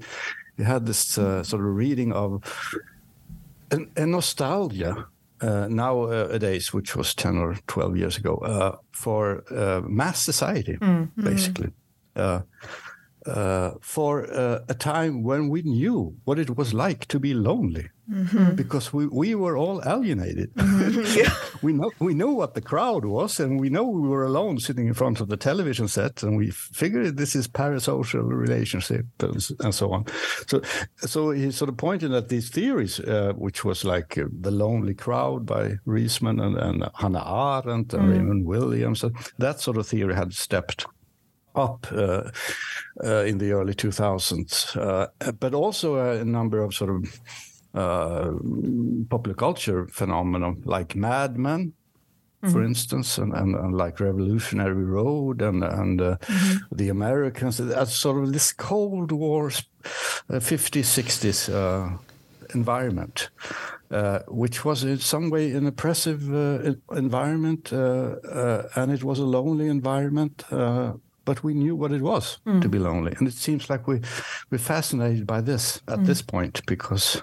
he 0.57 0.65
had 0.65 0.87
this 0.87 1.19
uh, 1.19 1.45
sort 1.45 1.63
of 1.63 1.77
reading 1.77 2.13
of 2.13 2.43
a, 3.71 3.79
a 3.97 4.07
nostalgia. 4.07 5.07
Uh, 5.41 5.67
nowadays, 5.69 6.73
which 6.73 6.97
was 6.97 7.13
10 7.15 7.37
or 7.37 7.57
12 7.67 7.97
years 7.97 8.17
ago, 8.17 8.37
uh, 8.37 8.77
for 8.93 9.45
uh, 9.51 9.83
mass 9.87 10.23
society, 10.23 10.79
mm, 10.81 11.11
basically. 11.17 11.67
Mm 12.17 12.45
uh, 13.27 13.73
for 13.81 14.31
uh, 14.33 14.61
a 14.69 14.75
time 14.75 15.23
when 15.23 15.49
we 15.49 15.63
knew 15.63 16.17
what 16.25 16.39
it 16.39 16.57
was 16.57 16.75
like 16.75 17.07
to 17.07 17.19
be 17.19 17.35
lonely 17.35 17.89
mm-hmm. 18.11 18.55
because 18.55 18.93
we, 18.93 19.07
we 19.07 19.35
were 19.35 19.57
all 19.57 19.83
alienated. 19.87 20.55
Mm-hmm. 20.55 21.03
Yeah. 21.15 21.33
we 21.63 21.73
know 21.73 21.91
we 22.01 22.15
know 22.15 22.33
what 22.33 22.55
the 22.55 22.61
crowd 22.61 23.05
was, 23.05 23.39
and 23.39 23.61
we 23.61 23.69
know 23.69 23.85
we 23.85 24.09
were 24.09 24.25
alone 24.25 24.59
sitting 24.59 24.89
in 24.89 24.95
front 24.95 25.21
of 25.21 25.29
the 25.29 25.37
television 25.37 25.87
set, 25.87 26.23
and 26.23 26.37
we 26.37 26.51
figured 26.51 27.17
this 27.17 27.37
is 27.37 27.47
parasocial 27.47 28.25
relationship 28.25 29.07
and, 29.21 29.47
and 29.61 29.75
so 29.75 29.93
on. 29.93 30.07
So, 30.47 30.61
so 30.97 31.31
he 31.31 31.51
sort 31.53 31.69
of 31.69 31.77
pointed 31.77 32.13
at 32.13 32.29
these 32.29 32.51
theories, 32.51 33.01
uh, 33.01 33.33
which 33.37 33.65
was 33.65 33.85
like 33.85 34.19
uh, 34.19 34.25
the 34.41 34.51
lonely 34.51 34.95
crowd 34.95 35.47
by 35.47 35.77
Riesman 35.87 36.41
and, 36.41 36.57
and 36.57 36.91
Hannah 36.95 37.25
Arendt 37.25 37.95
and 37.95 38.09
mm. 38.09 38.13
Raymond 38.13 38.47
Williams. 38.47 39.05
That 39.39 39.61
sort 39.61 39.77
of 39.77 39.87
theory 39.87 40.15
had 40.15 40.33
stepped 40.33 40.87
up 41.55 41.87
uh, 41.93 42.31
uh, 43.05 43.25
in 43.25 43.39
the 43.39 43.53
early 43.53 43.75
2000s, 43.75 44.77
uh, 44.77 45.33
but 45.33 45.55
also 45.55 45.97
a 45.97 46.25
number 46.25 46.63
of 46.63 46.75
sort 46.75 46.91
of 46.91 47.21
uh, 47.75 48.33
popular 49.11 49.35
culture 49.35 49.87
phenomena 49.89 50.55
like 50.65 50.95
Mad 50.95 51.37
Men, 51.37 51.73
mm-hmm. 52.43 52.53
for 52.53 52.63
instance, 52.63 53.19
and, 53.19 53.33
and, 53.35 53.55
and, 53.55 53.77
like 53.77 54.01
Revolutionary 54.01 54.85
Road 54.85 55.43
and 55.43 55.65
and 55.65 56.01
uh, 56.01 56.17
mm-hmm. 56.23 56.77
the 56.77 56.89
Americans, 56.89 57.61
as 57.61 57.95
sort 57.95 58.23
of 58.23 58.33
this 58.33 58.53
Cold 58.53 59.11
War, 59.13 59.49
50s, 59.49 60.87
60s 61.51 61.99
environment. 62.55 63.31
Uh, 63.91 64.21
which 64.27 64.65
was 64.65 64.83
in 64.83 64.99
some 64.99 65.31
way 65.31 65.53
an 65.53 65.67
oppressive 65.67 66.35
uh, 66.35 66.73
environment, 66.97 67.73
uh, 67.73 68.63
and 68.75 68.91
it 68.91 69.05
was 69.05 69.21
a 69.21 69.25
lonely 69.25 69.69
environment 69.69 70.43
but 71.25 71.43
we 71.45 71.55
knew 71.55 71.77
what 71.77 71.93
it 71.93 72.03
was 72.03 72.39
mm. 72.47 72.61
to 72.61 72.69
be 72.69 72.79
lonely. 72.79 73.15
And 73.19 73.29
it 73.29 73.35
seems 73.35 73.71
like 73.71 73.87
we 73.87 74.01
we're 74.51 74.59
fascinated 74.59 75.27
by 75.27 75.41
this 75.41 75.81
at 75.89 76.01
mm. 76.01 76.07
this 76.07 76.23
point 76.23 76.63
because 76.67 77.23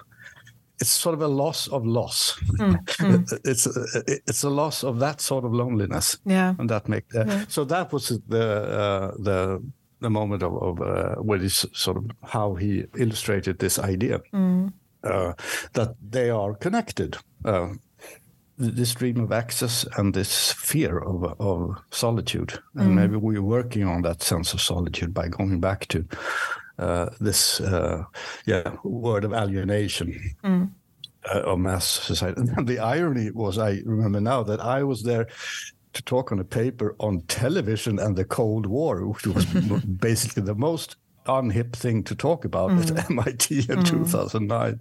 it's 0.80 0.90
sort 0.90 1.14
of 1.14 1.22
a 1.22 1.28
loss 1.28 1.68
of 1.68 1.86
loss. 1.86 2.38
Mm. 2.58 3.40
it's 3.44 3.66
a, 3.66 4.02
it's 4.06 4.42
a 4.42 4.50
loss 4.50 4.84
of 4.84 4.98
that 4.98 5.20
sort 5.20 5.44
of 5.44 5.52
loneliness. 5.52 6.18
Yeah, 6.24 6.54
and 6.58 6.68
that 6.70 6.88
make 6.88 7.14
uh, 7.14 7.24
yeah. 7.26 7.44
so 7.48 7.64
that 7.64 7.92
was 7.92 8.08
the 8.28 8.46
uh, 8.46 9.12
the 9.18 9.62
the 10.00 10.10
moment 10.10 10.42
of, 10.42 10.60
of 10.60 10.80
uh, 10.80 11.14
where 11.22 11.38
this 11.38 11.64
sort 11.72 11.96
of 11.96 12.10
how 12.24 12.54
he 12.54 12.84
illustrated 12.98 13.58
this 13.58 13.78
idea 13.78 14.20
mm. 14.32 14.72
uh, 15.04 15.32
that 15.74 15.94
they 16.10 16.30
are 16.30 16.54
connected. 16.54 17.16
This 18.62 18.94
dream 18.94 19.20
of 19.20 19.32
access 19.32 19.84
and 19.96 20.14
this 20.14 20.52
fear 20.52 20.98
of, 20.98 21.24
of 21.40 21.82
solitude. 21.90 22.58
And 22.76 22.90
mm. 22.90 22.94
maybe 22.94 23.16
we're 23.16 23.42
working 23.42 23.84
on 23.84 24.02
that 24.02 24.22
sense 24.22 24.54
of 24.54 24.60
solitude 24.60 25.12
by 25.12 25.28
going 25.28 25.60
back 25.60 25.88
to 25.88 26.06
uh, 26.78 27.10
this 27.20 27.60
uh, 27.60 28.04
yeah 28.46 28.76
word 28.84 29.24
of 29.24 29.32
alienation 29.32 30.34
mm. 30.44 30.70
uh, 31.34 31.40
of 31.40 31.58
mass 31.58 31.86
society. 31.86 32.40
And 32.56 32.68
the 32.68 32.78
irony 32.78 33.30
was, 33.32 33.58
I 33.58 33.80
remember 33.84 34.20
now 34.20 34.42
that 34.44 34.60
I 34.60 34.84
was 34.84 35.02
there 35.02 35.26
to 35.92 36.02
talk 36.02 36.32
on 36.32 36.38
a 36.38 36.44
paper 36.44 36.94
on 37.00 37.22
television 37.22 37.98
and 37.98 38.16
the 38.16 38.24
Cold 38.24 38.66
War, 38.66 39.06
which 39.06 39.26
was 39.26 39.44
basically 40.00 40.42
the 40.42 40.54
most 40.54 40.96
unhip 41.26 41.72
thing 41.74 42.02
to 42.04 42.14
talk 42.14 42.44
about 42.44 42.70
mm. 42.70 42.98
at 42.98 43.10
MIT 43.10 43.58
in 43.58 43.80
mm. 43.80 43.86
2009. 43.86 44.80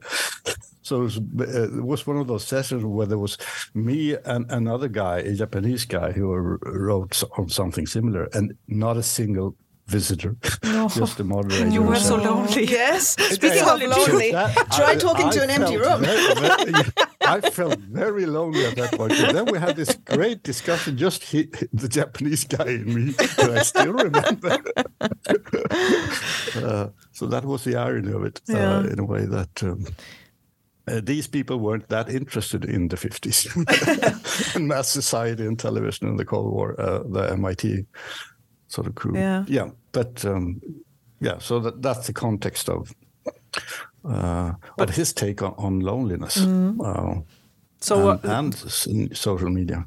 So 0.91 0.97
it 0.97 1.03
was, 1.03 1.17
uh, 1.19 1.77
it 1.77 1.83
was, 1.85 2.05
one 2.05 2.17
of 2.17 2.27
those 2.27 2.43
sessions 2.45 2.83
where 2.83 3.07
there 3.07 3.17
was 3.17 3.37
me 3.73 4.13
and 4.25 4.51
another 4.51 4.89
guy, 4.89 5.19
a 5.19 5.33
Japanese 5.33 5.85
guy, 5.85 6.11
who 6.11 6.27
wrote 6.33 7.23
on 7.37 7.47
something 7.47 7.87
similar, 7.87 8.27
and 8.33 8.57
not 8.67 8.97
a 8.97 9.03
single 9.03 9.55
visitor, 9.87 10.35
no. 10.65 10.89
just 10.93 11.17
the 11.17 11.23
moderator. 11.23 11.69
You 11.69 11.81
were 11.81 11.95
so 11.95 12.17
lonely. 12.17 12.65
Yes. 12.81 13.11
Speaking 13.37 13.63
of 13.63 13.81
lonely, 13.81 14.33
that, 14.33 14.53
try 14.73 14.91
I, 14.91 14.95
talking 14.97 15.27
I 15.27 15.31
to 15.31 15.43
an 15.43 15.49
empty 15.49 15.77
room. 15.77 16.01
Very, 16.01 16.33
very, 16.35 16.83
I 17.21 17.39
felt 17.39 17.79
very 17.79 18.25
lonely 18.25 18.65
at 18.65 18.75
that 18.75 18.91
point. 18.91 19.13
And 19.13 19.37
then 19.37 19.45
we 19.45 19.59
had 19.59 19.77
this 19.77 19.95
great 19.95 20.43
discussion, 20.43 20.97
just 20.97 21.23
he, 21.23 21.43
the 21.71 21.87
Japanese 21.87 22.43
guy 22.43 22.65
and 22.65 22.87
me, 22.87 23.11
that 23.37 23.49
I 23.49 23.63
still 23.63 23.93
remember. 23.93 24.59
uh, 26.67 26.89
so 27.13 27.27
that 27.27 27.45
was 27.45 27.63
the 27.63 27.77
irony 27.77 28.11
of 28.11 28.25
it, 28.25 28.41
uh, 28.49 28.57
yeah. 28.57 28.77
uh, 28.79 28.83
in 28.83 28.99
a 28.99 29.05
way 29.05 29.23
that. 29.23 29.63
Um, 29.63 29.85
uh, 30.87 31.01
these 31.03 31.27
people 31.27 31.57
weren't 31.57 31.87
that 31.89 32.09
interested 32.09 32.65
in 32.65 32.87
the 32.87 32.97
50s 32.97 34.55
and 34.55 34.67
mass 34.67 34.89
society 34.89 35.45
and 35.45 35.59
television 35.59 36.07
in 36.07 36.17
the 36.17 36.25
Cold 36.25 36.51
War, 36.51 36.79
uh, 36.79 37.03
the 37.03 37.31
MIT 37.31 37.85
sort 38.67 38.87
of 38.87 38.95
crew. 38.95 39.15
Yeah. 39.15 39.45
Yeah. 39.47 39.69
But 39.91 40.25
um, 40.25 40.61
yeah, 41.19 41.37
so 41.39 41.59
that, 41.59 41.81
that's 41.81 42.07
the 42.07 42.13
context 42.13 42.69
of 42.69 42.93
uh, 44.03 44.53
but, 44.77 44.89
of 44.89 44.95
his 44.95 45.13
take 45.13 45.41
on, 45.43 45.53
on 45.57 45.79
loneliness 45.81 46.37
mm. 46.37 47.23
so 47.79 48.09
and, 48.09 48.25
and, 48.25 49.17
social 49.17 49.49
media. 49.49 49.85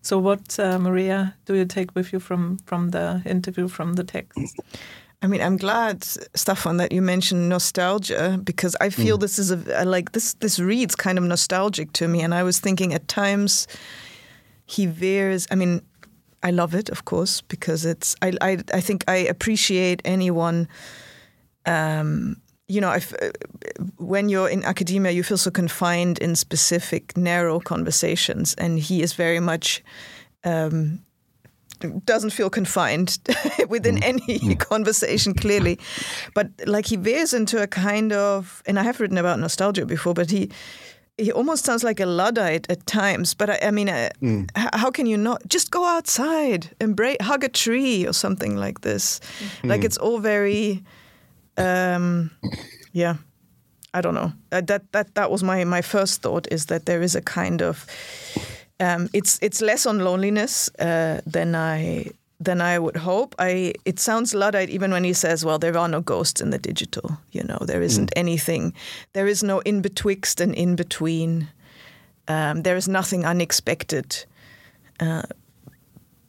So, 0.00 0.18
what, 0.18 0.58
uh, 0.58 0.78
Maria, 0.78 1.36
do 1.44 1.54
you 1.54 1.64
take 1.64 1.94
with 1.94 2.12
you 2.12 2.20
from 2.20 2.58
from 2.64 2.90
the 2.90 3.22
interview, 3.24 3.68
from 3.68 3.94
the 3.94 4.04
text? 4.04 4.38
I 5.20 5.26
mean, 5.26 5.40
I'm 5.40 5.56
glad, 5.56 6.00
Staffan, 6.34 6.78
that 6.78 6.92
you 6.92 7.02
mentioned 7.02 7.48
nostalgia 7.48 8.38
because 8.44 8.76
I 8.80 8.88
feel 8.90 9.16
mm. 9.16 9.20
this 9.20 9.38
is 9.38 9.50
a 9.50 9.84
like 9.84 10.12
this. 10.12 10.34
This 10.34 10.60
reads 10.60 10.94
kind 10.94 11.18
of 11.18 11.24
nostalgic 11.24 11.92
to 11.94 12.06
me, 12.06 12.20
and 12.20 12.32
I 12.32 12.44
was 12.44 12.60
thinking 12.60 12.94
at 12.94 13.08
times 13.08 13.66
he 14.66 14.86
veers. 14.86 15.48
I 15.50 15.56
mean, 15.56 15.82
I 16.42 16.52
love 16.52 16.72
it, 16.72 16.88
of 16.88 17.04
course, 17.04 17.40
because 17.40 17.84
it's. 17.84 18.14
I 18.22 18.32
I, 18.40 18.58
I 18.72 18.80
think 18.80 19.04
I 19.08 19.16
appreciate 19.16 20.02
anyone. 20.04 20.68
Um, 21.66 22.36
you 22.68 22.80
know, 22.80 22.92
if, 22.92 23.12
uh, 23.14 23.30
when 23.96 24.28
you're 24.28 24.48
in 24.48 24.62
academia, 24.64 25.10
you 25.10 25.24
feel 25.24 25.38
so 25.38 25.50
confined 25.50 26.18
in 26.18 26.36
specific, 26.36 27.16
narrow 27.16 27.58
conversations, 27.58 28.54
and 28.54 28.78
he 28.78 29.02
is 29.02 29.14
very 29.14 29.40
much 29.40 29.82
um, 30.44 31.00
doesn't 32.04 32.30
feel 32.30 32.50
confined 32.50 33.18
within 33.68 33.96
mm. 33.96 34.02
any 34.04 34.38
mm. 34.38 34.58
conversation 34.70 35.34
clearly 35.34 35.78
but 36.34 36.48
like 36.66 36.86
he 36.86 36.96
veers 36.96 37.32
into 37.32 37.62
a 37.62 37.66
kind 37.66 38.12
of 38.12 38.62
and 38.66 38.78
i 38.78 38.82
have 38.82 39.00
written 39.00 39.18
about 39.18 39.38
nostalgia 39.38 39.86
before 39.86 40.14
but 40.14 40.30
he 40.30 40.50
he 41.16 41.32
almost 41.32 41.64
sounds 41.64 41.82
like 41.82 42.00
a 42.00 42.06
luddite 42.06 42.70
at 42.70 42.86
times 42.86 43.34
but 43.34 43.50
i, 43.50 43.58
I 43.62 43.70
mean 43.70 43.88
uh, 43.88 44.10
mm. 44.22 44.48
how 44.54 44.90
can 44.90 45.06
you 45.06 45.16
not 45.16 45.46
just 45.48 45.70
go 45.70 45.84
outside 45.84 46.70
embrace 46.80 47.18
hug 47.20 47.44
a 47.44 47.48
tree 47.48 48.06
or 48.06 48.12
something 48.12 48.56
like 48.56 48.80
this 48.80 49.20
mm. 49.62 49.68
like 49.68 49.84
it's 49.84 49.98
all 49.98 50.18
very 50.18 50.82
um, 51.56 52.30
yeah 52.92 53.16
i 53.94 54.00
don't 54.00 54.14
know 54.14 54.32
uh, 54.52 54.60
that 54.60 54.92
that 54.92 55.14
that 55.14 55.30
was 55.30 55.42
my 55.42 55.64
my 55.64 55.82
first 55.82 56.22
thought 56.22 56.46
is 56.50 56.66
that 56.66 56.86
there 56.86 57.02
is 57.02 57.14
a 57.14 57.20
kind 57.20 57.62
of 57.62 57.86
um, 58.80 59.08
it's 59.12 59.38
it's 59.42 59.60
less 59.60 59.86
on 59.86 59.98
loneliness 59.98 60.70
uh, 60.78 61.20
than 61.26 61.54
I 61.54 62.10
than 62.40 62.60
I 62.60 62.78
would 62.78 62.96
hope. 62.96 63.34
I 63.38 63.74
it 63.84 63.98
sounds 63.98 64.34
luddite 64.34 64.70
even 64.70 64.90
when 64.90 65.04
he 65.04 65.12
says, 65.12 65.44
"Well, 65.44 65.58
there 65.58 65.76
are 65.76 65.88
no 65.88 66.00
ghosts 66.00 66.40
in 66.40 66.50
the 66.50 66.58
digital." 66.58 67.18
You 67.32 67.44
know, 67.44 67.58
there 67.66 67.82
isn't 67.82 68.10
mm. 68.10 68.18
anything. 68.20 68.74
There 69.12 69.26
is 69.26 69.42
no 69.42 69.60
in 69.60 69.82
betwixt 69.82 70.40
and 70.40 70.54
in 70.54 70.76
between. 70.76 71.48
Um, 72.28 72.62
there 72.62 72.76
is 72.76 72.88
nothing 72.88 73.24
unexpected. 73.24 74.26
Uh, 75.00 75.22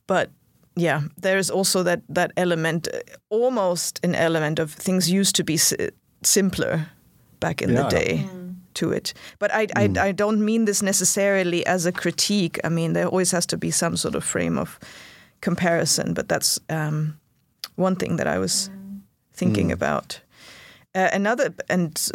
but 0.07 0.29
yeah, 0.75 1.01
there 1.21 1.37
is 1.37 1.51
also 1.51 1.83
that 1.83 2.01
that 2.09 2.31
element, 2.35 2.87
almost 3.29 3.99
an 4.03 4.15
element 4.15 4.59
of 4.59 4.71
things 4.71 5.09
used 5.11 5.35
to 5.35 5.43
be 5.43 5.57
si 5.57 5.75
simpler 6.23 6.87
back 7.39 7.61
in 7.61 7.69
yeah. 7.69 7.83
the 7.83 7.89
day. 7.89 8.23
Mm 8.25 8.38
to 8.75 8.91
it. 8.91 9.13
But 9.39 9.53
I, 9.53 9.67
mm. 9.67 9.97
I, 9.97 10.07
I, 10.07 10.11
don't 10.11 10.43
mean 10.43 10.65
this 10.65 10.81
necessarily 10.81 11.65
as 11.65 11.85
a 11.85 11.91
critique. 11.91 12.59
I 12.63 12.69
mean, 12.69 12.93
there 12.93 13.07
always 13.07 13.31
has 13.31 13.45
to 13.47 13.57
be 13.57 13.71
some 13.71 13.97
sort 13.97 14.15
of 14.15 14.23
frame 14.23 14.57
of 14.57 14.79
comparison. 15.41 16.13
But 16.13 16.27
that's 16.27 16.59
um, 16.69 17.19
one 17.75 17.95
thing 17.95 18.17
that 18.17 18.27
I 18.27 18.37
was 18.37 18.69
thinking 19.33 19.69
mm. 19.69 19.73
about. 19.73 20.21
Uh, 20.95 21.09
another 21.13 21.53
and 21.69 22.11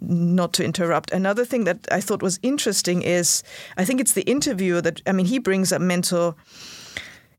not 0.00 0.52
to 0.54 0.64
interrupt. 0.64 1.10
Another 1.12 1.44
thing 1.44 1.64
that 1.64 1.78
I 1.90 2.00
thought 2.00 2.22
was 2.22 2.38
interesting 2.42 3.02
is 3.02 3.42
I 3.76 3.84
think 3.84 4.00
it's 4.00 4.12
the 4.12 4.22
interviewer 4.22 4.80
that 4.80 5.00
I 5.06 5.12
mean 5.12 5.26
he 5.26 5.38
brings 5.38 5.72
up 5.72 5.80
mental 5.80 6.36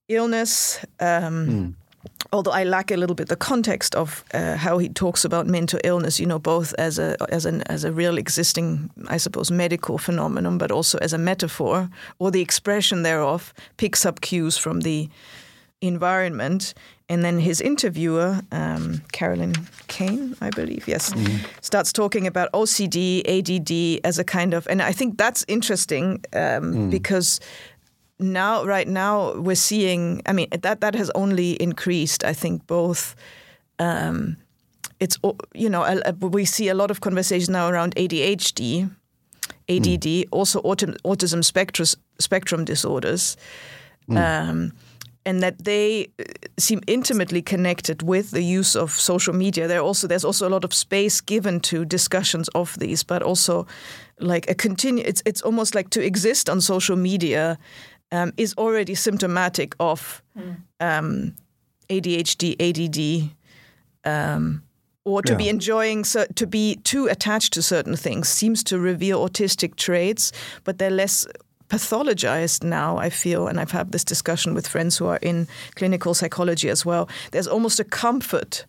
illness. 0.07 0.80
Um, 0.99 1.47
mm. 1.47 1.74
Although 2.32 2.52
I 2.52 2.64
lack 2.64 2.92
a 2.92 2.98
little 2.98 3.16
bit 3.16 3.28
the 3.28 3.36
context 3.36 3.96
of 3.96 4.24
uh, 4.34 4.56
how 4.56 4.78
he 4.78 4.90
talks 4.90 5.26
about 5.26 5.48
mental 5.48 5.80
illness, 5.84 6.20
you 6.20 6.26
know, 6.26 6.40
both 6.40 6.74
as 6.78 7.00
a 7.00 7.16
as 7.30 7.46
an 7.46 7.62
as 7.64 7.84
a 7.84 7.92
real 7.92 8.18
existing, 8.18 8.90
I 9.08 9.18
suppose, 9.18 9.52
medical 9.52 9.98
phenomenon, 9.98 10.58
but 10.58 10.72
also 10.72 10.98
as 11.02 11.14
a 11.14 11.18
metaphor 11.18 11.90
or 12.20 12.32
the 12.32 12.42
expression 12.42 13.04
thereof 13.04 13.54
picks 13.78 14.06
up 14.06 14.22
cues 14.22 14.58
from 14.58 14.82
the 14.82 15.10
environment. 15.82 16.74
And 17.08 17.24
then 17.24 17.38
his 17.40 17.62
interviewer, 17.62 18.42
um, 18.52 19.02
Carolyn 19.12 19.54
Kane, 19.88 20.36
I 20.42 20.50
believe, 20.50 20.88
yes, 20.88 21.14
mm. 21.14 21.40
starts 21.62 21.94
talking 21.94 22.26
about 22.26 22.52
OCD, 22.52 23.22
ADD 23.28 24.00
as 24.04 24.18
a 24.18 24.24
kind 24.24 24.56
of, 24.56 24.66
and 24.68 24.82
I 24.82 24.92
think 24.92 25.18
that's 25.18 25.46
interesting 25.48 26.26
um, 26.34 26.74
mm. 26.74 26.90
because 26.90 27.40
now, 28.20 28.63
right 28.63 28.88
now, 28.88 29.34
we're 29.34 29.55
seeing. 29.55 30.22
I 30.26 30.34
mean, 30.34 30.47
that 30.51 30.82
that 30.82 30.95
has 30.95 31.11
only 31.16 31.51
increased. 31.53 32.24
I 32.24 32.34
think 32.34 32.66
both. 32.68 33.16
Um, 33.80 34.38
it's 34.99 35.18
you 35.53 35.70
know 35.70 36.01
we 36.22 36.45
see 36.45 36.70
a 36.70 36.74
lot 36.74 36.91
of 36.91 37.01
conversation 37.01 37.53
now 37.53 37.68
around 37.68 37.95
ADHD, 37.95 38.89
ADD, 39.68 40.03
mm. 40.03 40.26
also 40.32 40.61
autism, 40.61 40.97
autism 41.03 41.43
spectrum 41.43 41.88
spectrum 42.20 42.66
disorders. 42.66 43.38
Mm. 44.09 44.18
Um, 44.49 44.72
and 45.26 45.41
that 45.41 45.63
they 45.66 46.07
uh, 46.20 46.24
seem 46.59 46.82
intimately 46.88 47.41
connected 47.41 48.03
with 48.03 48.32
the 48.32 48.43
use 48.43 48.76
of 48.76 48.91
social 48.91 49.34
media. 49.34 49.68
There 49.68 49.82
also 49.82 50.07
there's 50.07 50.24
also 50.26 50.47
a 50.47 50.51
lot 50.51 50.63
of 50.63 50.74
space 50.74 51.20
given 51.20 51.59
to 51.61 51.84
discussions 51.84 52.47
of 52.49 52.78
these, 52.80 53.03
but 53.03 53.24
also 53.24 53.66
like 54.20 54.49
a 54.49 54.55
continue. 54.55 55.03
It's 55.05 55.22
it's 55.26 55.41
almost 55.41 55.76
like 55.76 55.89
to 55.89 56.05
exist 56.05 56.49
on 56.49 56.61
social 56.61 56.95
media 56.95 57.57
um, 58.16 58.34
is 58.38 58.53
already 58.57 58.95
symptomatic 58.95 59.76
of 59.80 60.22
mm. 60.38 60.57
um, 60.80 61.36
ADHD, 61.89 62.55
ADD. 62.59 63.32
Um, 64.05 64.63
or 65.03 65.22
to 65.22 65.34
yeah. 65.34 65.38
be 65.38 65.49
enjoying, 65.49 66.03
so, 66.03 66.26
to 66.36 66.47
be 66.47 66.78
too 66.78 67.07
attached 67.07 67.53
to 67.53 67.61
certain 67.61 67.95
things 67.95 68.28
seems 68.28 68.63
to 68.63 68.80
reveal 68.80 69.28
autistic 69.28 69.76
traits, 69.76 70.32
but 70.63 70.80
they're 70.80 70.89
less 70.89 71.28
pathologized 71.70 72.63
now, 72.63 72.97
I 72.97 73.09
feel, 73.09 73.47
and 73.47 73.59
I've 73.59 73.72
had 73.72 73.91
this 73.91 74.03
discussion 74.03 74.55
with 74.55 74.68
friends 74.68 74.97
who 74.97 75.05
are 75.05 75.20
in 75.22 75.47
clinical 75.76 76.13
psychology 76.13 76.70
as 76.70 76.86
well. 76.86 77.07
There's 77.32 77.47
almost 77.47 77.80
a 77.80 77.84
comfort 77.84 78.66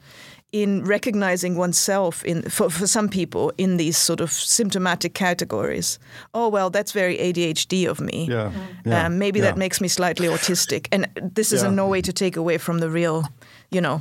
in 0.52 0.84
recognizing 0.84 1.56
oneself 1.56 2.24
in 2.24 2.42
for, 2.42 2.70
for 2.70 2.86
some 2.86 3.08
people 3.08 3.52
in 3.58 3.76
these 3.76 3.98
sort 3.98 4.20
of 4.20 4.30
symptomatic 4.30 5.14
categories. 5.14 5.98
Oh 6.34 6.48
well, 6.48 6.70
that's 6.70 6.92
very 6.92 7.18
ADHD 7.18 7.88
of 7.88 8.00
me. 8.00 8.26
Yeah. 8.30 8.52
yeah. 8.84 9.06
Um, 9.06 9.18
maybe 9.18 9.40
yeah. 9.40 9.46
that 9.46 9.58
makes 9.58 9.80
me 9.80 9.88
slightly 9.88 10.28
autistic, 10.28 10.88
and 10.92 11.06
this 11.20 11.52
is 11.52 11.62
yeah. 11.62 11.68
in 11.68 11.76
no 11.76 11.88
way 11.88 12.00
to 12.00 12.12
take 12.12 12.36
away 12.36 12.58
from 12.58 12.78
the 12.78 12.90
real, 12.90 13.24
you 13.70 13.80
know, 13.80 14.00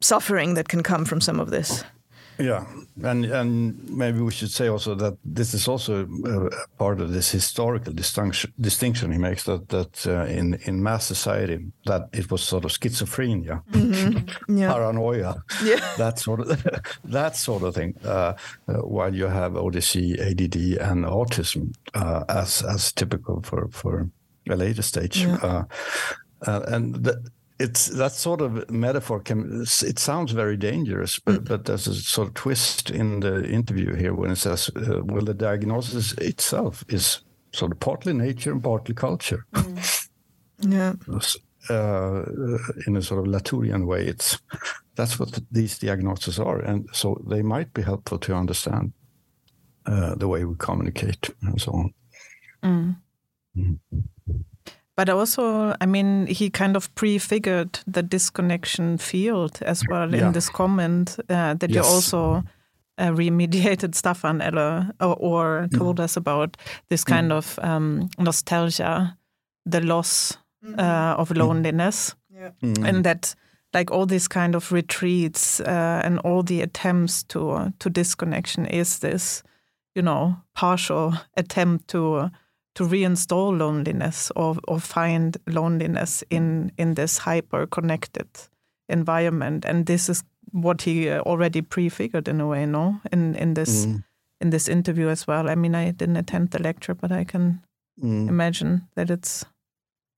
suffering 0.00 0.54
that 0.54 0.68
can 0.68 0.82
come 0.82 1.04
from 1.04 1.20
some 1.20 1.40
of 1.40 1.50
this. 1.50 1.84
Yeah, 2.38 2.64
and 3.02 3.24
and 3.24 3.88
maybe 3.88 4.20
we 4.20 4.32
should 4.32 4.50
say 4.50 4.68
also 4.68 4.94
that 4.96 5.16
this 5.24 5.54
is 5.54 5.68
also 5.68 6.06
part 6.78 7.00
of 7.00 7.12
this 7.12 7.30
historical 7.30 7.92
distinction 7.92 8.52
distinction 8.60 9.12
he 9.12 9.18
makes 9.18 9.44
that 9.44 9.68
that 9.68 10.06
uh, 10.06 10.24
in 10.26 10.54
in 10.66 10.82
mass 10.82 11.06
society 11.06 11.58
that 11.86 12.08
it 12.12 12.30
was 12.30 12.42
sort 12.42 12.64
of 12.64 12.72
schizophrenia, 12.72 13.62
mm-hmm. 13.70 14.58
yeah. 14.58 14.72
paranoia, 14.72 15.42
yeah. 15.62 15.94
that 15.96 16.18
sort 16.18 16.40
of 16.40 16.66
that 17.04 17.36
sort 17.36 17.62
of 17.62 17.74
thing. 17.74 17.94
Uh, 18.04 18.34
uh, 18.68 18.74
while 18.82 19.14
you 19.14 19.26
have 19.26 19.52
ODC, 19.52 20.18
ADD, 20.18 20.90
and 20.90 21.04
autism 21.04 21.72
uh, 21.94 22.24
as 22.28 22.62
as 22.62 22.92
typical 22.92 23.42
for 23.42 23.68
for 23.68 24.08
a 24.50 24.56
later 24.56 24.82
stage, 24.82 25.24
yeah. 25.24 25.36
Uh, 25.36 25.64
uh, 26.46 26.60
and 26.68 27.04
the, 27.04 27.22
it's 27.58 27.86
that 27.86 28.12
sort 28.12 28.40
of 28.40 28.68
metaphor 28.70 29.20
can 29.20 29.62
it 29.62 29.98
sounds 29.98 30.32
very 30.32 30.56
dangerous 30.56 31.18
but 31.18 31.36
mm. 31.36 31.48
but 31.48 31.64
there's 31.64 31.86
a 31.86 31.94
sort 31.94 32.28
of 32.28 32.34
twist 32.34 32.90
in 32.90 33.20
the 33.20 33.44
interview 33.48 33.94
here 33.94 34.14
when 34.14 34.30
it 34.30 34.36
says 34.36 34.70
uh, 34.76 35.00
well 35.04 35.24
the 35.24 35.34
diagnosis 35.34 36.12
itself 36.14 36.84
is 36.88 37.20
sort 37.52 37.72
of 37.72 37.78
partly 37.78 38.12
nature 38.12 38.50
and 38.50 38.62
partly 38.62 38.94
culture 38.94 39.46
mm. 39.52 40.08
yeah 40.58 40.94
uh, 41.70 42.22
in 42.86 42.96
a 42.96 43.02
sort 43.02 43.20
of 43.20 43.32
Latourian 43.32 43.86
way 43.86 44.04
it's 44.04 44.38
that's 44.96 45.18
what 45.18 45.38
these 45.50 45.78
diagnoses 45.78 46.38
are 46.38 46.58
and 46.58 46.88
so 46.92 47.22
they 47.28 47.42
might 47.42 47.72
be 47.72 47.82
helpful 47.82 48.18
to 48.18 48.34
understand 48.34 48.92
uh, 49.86 50.14
the 50.16 50.28
way 50.28 50.44
we 50.44 50.54
communicate 50.56 51.30
and 51.42 51.60
so 51.60 51.72
on 51.72 51.94
mm. 52.64 52.96
Mm. 54.94 54.96
But 54.96 55.08
also, 55.08 55.74
I 55.80 55.86
mean, 55.86 56.26
he 56.26 56.50
kind 56.50 56.76
of 56.76 56.94
prefigured 56.94 57.80
the 57.86 58.02
disconnection 58.02 58.98
field 58.98 59.58
as 59.62 59.82
well 59.90 60.14
yeah. 60.14 60.26
in 60.26 60.32
this 60.32 60.48
comment 60.48 61.18
uh, 61.28 61.54
that 61.54 61.70
yes. 61.70 61.84
you 61.84 61.90
also 61.90 62.44
uh, 62.98 63.08
remediated 63.08 63.94
Stefan 64.00 64.40
Eller 64.40 64.90
or, 65.00 65.16
or 65.18 65.68
mm. 65.68 65.78
told 65.78 65.98
mm. 65.98 66.04
us 66.04 66.16
about 66.16 66.56
this 66.88 67.04
mm. 67.04 67.08
kind 67.08 67.30
mm. 67.30 67.36
of 67.36 67.58
um, 67.62 68.08
nostalgia, 68.18 69.16
the 69.66 69.80
loss 69.80 70.38
mm. 70.64 70.78
uh, 70.78 71.16
of 71.16 71.30
loneliness, 71.30 72.14
yeah. 72.32 72.50
Mm. 72.62 72.88
and 72.88 73.04
that 73.04 73.34
like 73.72 73.90
all 73.90 74.06
these 74.06 74.28
kind 74.28 74.54
of 74.54 74.70
retreats 74.70 75.60
uh, 75.60 76.00
and 76.04 76.20
all 76.20 76.42
the 76.44 76.62
attempts 76.62 77.24
to 77.24 77.72
to 77.80 77.90
disconnection 77.90 78.66
is 78.66 79.00
this, 79.00 79.42
you 79.94 80.02
know, 80.02 80.36
partial 80.54 81.14
attempt 81.36 81.88
to 81.88 82.30
to 82.74 82.84
reinstall 82.84 83.56
loneliness 83.56 84.32
or, 84.34 84.56
or 84.66 84.80
find 84.80 85.36
loneliness 85.46 86.24
in, 86.30 86.72
in 86.76 86.94
this 86.94 87.18
hyper 87.18 87.66
connected 87.66 88.28
environment. 88.88 89.64
And 89.64 89.86
this 89.86 90.08
is 90.08 90.24
what 90.54 90.82
he 90.82 91.10
already 91.10 91.62
prefigured 91.62 92.28
in 92.28 92.40
a 92.40 92.46
way, 92.46 92.66
no? 92.66 93.00
In 93.12 93.34
in 93.34 93.54
this 93.54 93.86
mm. 93.86 94.04
in 94.40 94.50
this 94.50 94.68
interview 94.68 95.08
as 95.08 95.26
well. 95.26 95.50
I 95.50 95.54
mean, 95.56 95.74
I 95.74 95.90
didn't 95.90 96.16
attend 96.16 96.50
the 96.50 96.62
lecture, 96.62 96.94
but 96.94 97.10
I 97.10 97.24
can 97.24 97.62
mm. 98.00 98.28
imagine 98.28 98.88
that 98.94 99.10
it's 99.10 99.44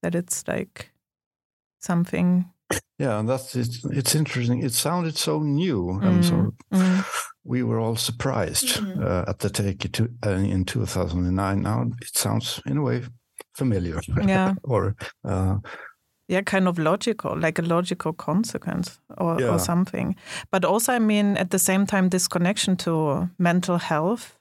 that 0.03 0.15
it's 0.15 0.47
like 0.47 0.93
something 1.81 2.51
yeah, 2.99 3.19
and 3.19 3.29
that's 3.29 3.55
it's, 3.55 3.85
it's 3.85 4.15
interesting. 4.15 4.63
It 4.63 4.73
sounded 4.73 5.19
so 5.19 5.41
new, 5.41 5.91
and 6.03 6.25
so 6.25 6.53
mm. 6.73 7.05
we 7.45 7.63
were 7.63 7.79
all 7.79 7.97
surprised 7.97 8.81
mm. 8.81 9.03
uh, 9.03 9.25
at 9.29 9.41
the 9.41 9.51
take 9.51 9.93
to, 9.93 10.09
uh, 10.25 10.31
in 10.31 10.65
2009. 10.65 11.63
Now 11.63 11.83
it 12.01 12.17
sounds, 12.17 12.61
in 12.67 12.79
a 12.79 12.83
way, 12.83 13.03
familiar. 13.55 14.01
Yeah, 14.25 14.55
or 14.65 14.97
uh, 15.25 15.57
yeah, 16.27 16.41
kind 16.41 16.67
of 16.67 16.79
logical, 16.79 17.39
like 17.39 17.59
a 17.59 17.63
logical 17.63 18.15
consequence 18.15 18.99
or, 19.19 19.41
yeah. 19.41 19.49
or 19.49 19.59
something. 19.59 20.17
But 20.51 20.65
also, 20.65 20.95
I 20.95 20.99
mean, 20.99 21.37
at 21.37 21.51
the 21.51 21.59
same 21.59 21.87
time, 21.87 22.09
this 22.09 22.27
connection 22.27 22.77
to 22.79 23.29
mental 23.39 23.77
health 23.77 24.39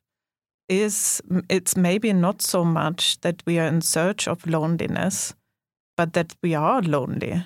is 0.69 1.21
it's 1.49 1.75
maybe 1.75 2.13
not 2.13 2.41
so 2.41 2.63
much 2.63 3.19
that 3.19 3.43
we 3.45 3.59
are 3.59 3.67
in 3.67 3.81
search 3.81 4.29
of 4.29 4.47
loneliness, 4.47 5.35
but 5.97 6.13
that 6.13 6.35
we 6.41 6.55
are 6.55 6.81
lonely 6.81 7.43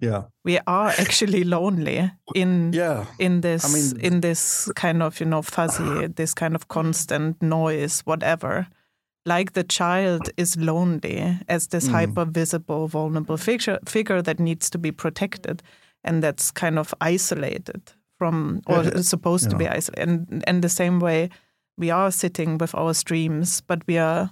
yeah 0.00 0.24
we 0.44 0.58
are 0.66 0.88
actually 0.98 1.44
lonely 1.44 2.10
in 2.34 2.72
yeah 2.72 3.06
in 3.18 3.42
this 3.42 3.64
I 3.64 3.68
mean, 3.72 4.04
in 4.04 4.20
this 4.20 4.70
kind 4.74 5.02
of 5.02 5.20
you 5.20 5.26
know 5.26 5.42
fuzzy 5.42 6.06
this 6.16 6.34
kind 6.34 6.54
of 6.54 6.68
constant 6.68 7.40
noise 7.42 8.00
whatever 8.00 8.66
like 9.26 9.52
the 9.52 9.64
child 9.64 10.30
is 10.36 10.56
lonely 10.56 11.38
as 11.48 11.68
this 11.68 11.88
mm. 11.88 11.92
hyper 11.92 12.24
visible 12.24 12.88
vulnerable 12.88 13.36
figure 13.36 13.78
figure 13.86 14.22
that 14.22 14.40
needs 14.40 14.70
to 14.70 14.78
be 14.78 14.90
protected 14.90 15.62
and 16.02 16.22
that's 16.22 16.50
kind 16.50 16.78
of 16.78 16.94
isolated 17.00 17.92
from 18.18 18.62
or 18.66 18.84
yeah, 18.84 19.00
supposed 19.02 19.44
yeah. 19.44 19.50
to 19.50 19.56
be 19.56 19.68
isolated 19.68 20.08
and 20.08 20.44
and 20.46 20.62
the 20.62 20.68
same 20.68 20.98
way 21.00 21.28
we 21.76 21.90
are 21.90 22.10
sitting 22.10 22.58
with 22.58 22.74
our 22.74 22.94
streams 22.94 23.60
but 23.60 23.82
we 23.86 23.98
are 23.98 24.30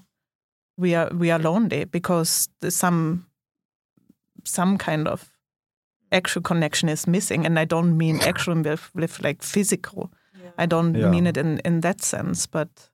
we 0.78 0.94
are 0.94 1.10
we 1.14 1.30
are 1.30 1.38
lonely 1.38 1.84
because 1.84 2.48
some 2.68 3.26
some 4.44 4.78
kind 4.78 5.06
of 5.06 5.37
actual 6.12 6.42
connection 6.42 6.88
is 6.88 7.06
missing. 7.06 7.46
And 7.46 7.58
I 7.58 7.64
don't 7.64 7.96
mean 7.96 8.20
actual 8.20 8.60
with, 8.62 8.90
with 8.94 9.22
like 9.22 9.42
physical. 9.42 10.12
Yeah. 10.34 10.50
I 10.58 10.66
don't 10.66 10.94
yeah. 10.94 11.10
mean 11.10 11.26
it 11.26 11.36
in, 11.36 11.60
in 11.64 11.80
that 11.80 12.02
sense, 12.02 12.46
but 12.46 12.88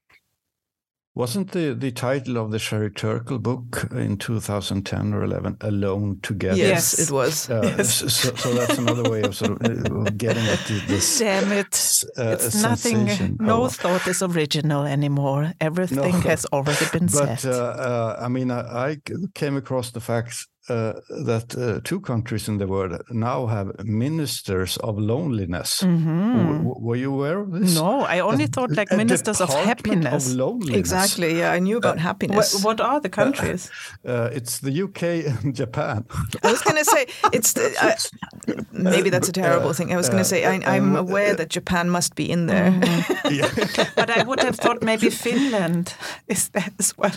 wasn't 1.17 1.53
the, 1.53 1.75
the 1.75 1.93
title 1.93 2.37
of 2.37 2.51
the 2.51 2.59
Sherry 2.59 2.91
Turkle 2.91 3.39
book 3.39 3.87
in 3.93 4.17
2010 4.17 5.15
or 5.15 5.23
11 5.23 5.59
Alone 5.61 6.19
Together? 6.23 6.57
Yes, 6.57 6.99
it 6.99 7.13
was. 7.13 7.49
Uh, 7.49 7.61
yes. 7.79 8.13
So, 8.13 8.35
so, 8.35 8.53
that's 8.53 8.79
another 8.79 9.09
way 9.09 9.23
of 9.23 9.37
sort 9.37 9.63
of 9.63 9.63
uh, 9.63 10.11
getting 10.17 10.45
at 10.47 10.59
this. 10.67 11.21
Damn 11.21 11.53
it. 11.53 12.03
Uh, 12.19 12.31
it's 12.31 12.61
nothing, 12.61 13.37
no 13.39 13.69
thought 13.69 14.09
is 14.09 14.23
original 14.23 14.83
anymore. 14.83 15.53
Everything 15.61 15.99
no. 15.99 16.21
has 16.23 16.47
already 16.47 16.87
been 16.91 17.07
but, 17.13 17.39
said. 17.39 17.43
But 17.45 17.61
uh, 17.61 17.63
uh, 17.63 18.19
I 18.21 18.27
mean, 18.27 18.51
I, 18.51 18.89
I, 18.91 18.97
came 19.35 19.57
across 19.57 19.93
the 19.93 20.01
facts 20.01 20.49
uh, 20.69 20.95
that 21.09 21.55
uh, 21.57 21.81
two 21.85 22.01
countries 22.01 22.49
in 22.49 22.59
the 22.59 22.67
world 22.67 23.03
now 23.11 23.47
have 23.47 23.85
ministers 23.85 24.77
of 24.79 24.99
loneliness. 24.99 25.83
Mm-hmm. 25.83 26.65
were 26.65 26.97
you 26.97 27.13
aware 27.13 27.41
of 27.41 27.53
this? 27.53 27.75
No, 27.75 28.01
I 28.01 28.21
only 28.21 28.45
a, 28.45 28.49
thought 28.49 28.71
like 28.71 28.91
ministers 28.93 29.41
of 29.41 29.51
happiness. 29.51 30.31
Of 30.31 30.37
loneliness. 30.37 30.79
Exactly. 30.79 31.39
Yeah, 31.39 31.53
I 31.53 31.59
knew 31.59 31.77
about 31.77 31.97
uh, 31.97 32.01
happiness. 32.01 32.61
Wh- 32.61 32.65
what 32.65 32.81
are 32.81 33.01
the 33.01 33.11
countries? 33.11 33.71
Uh, 34.05 34.29
it's 34.33 34.59
the 34.59 34.83
UK 34.83 35.03
and 35.27 35.55
Japan. 35.55 36.05
I 36.43 36.51
was 36.51 36.61
going 36.61 36.77
to 36.77 36.85
say 36.85 37.07
it's 37.33 37.55
the, 37.55 38.67
maybe 38.73 39.09
that's 39.09 39.29
a 39.29 39.33
terrible 39.33 39.73
thing. 39.73 39.93
I 39.93 39.97
was 39.97 40.09
going 40.09 40.19
to 40.19 40.29
say 40.29 40.45
I, 40.45 40.77
am 40.77 40.95
aware 40.95 41.35
that 41.35 41.49
Japan 41.49 41.89
must 41.89 42.15
be 42.15 42.31
in 42.31 42.47
there, 42.47 42.71
mm-hmm. 42.71 43.93
but 43.97 44.11
I 44.11 44.23
would 44.23 44.41
have 44.41 44.57
thought 44.57 44.83
maybe 44.83 45.09
Finland 45.11 45.95
is 46.29 46.49
there 46.51 46.69
as 46.79 46.99
well. 46.99 47.13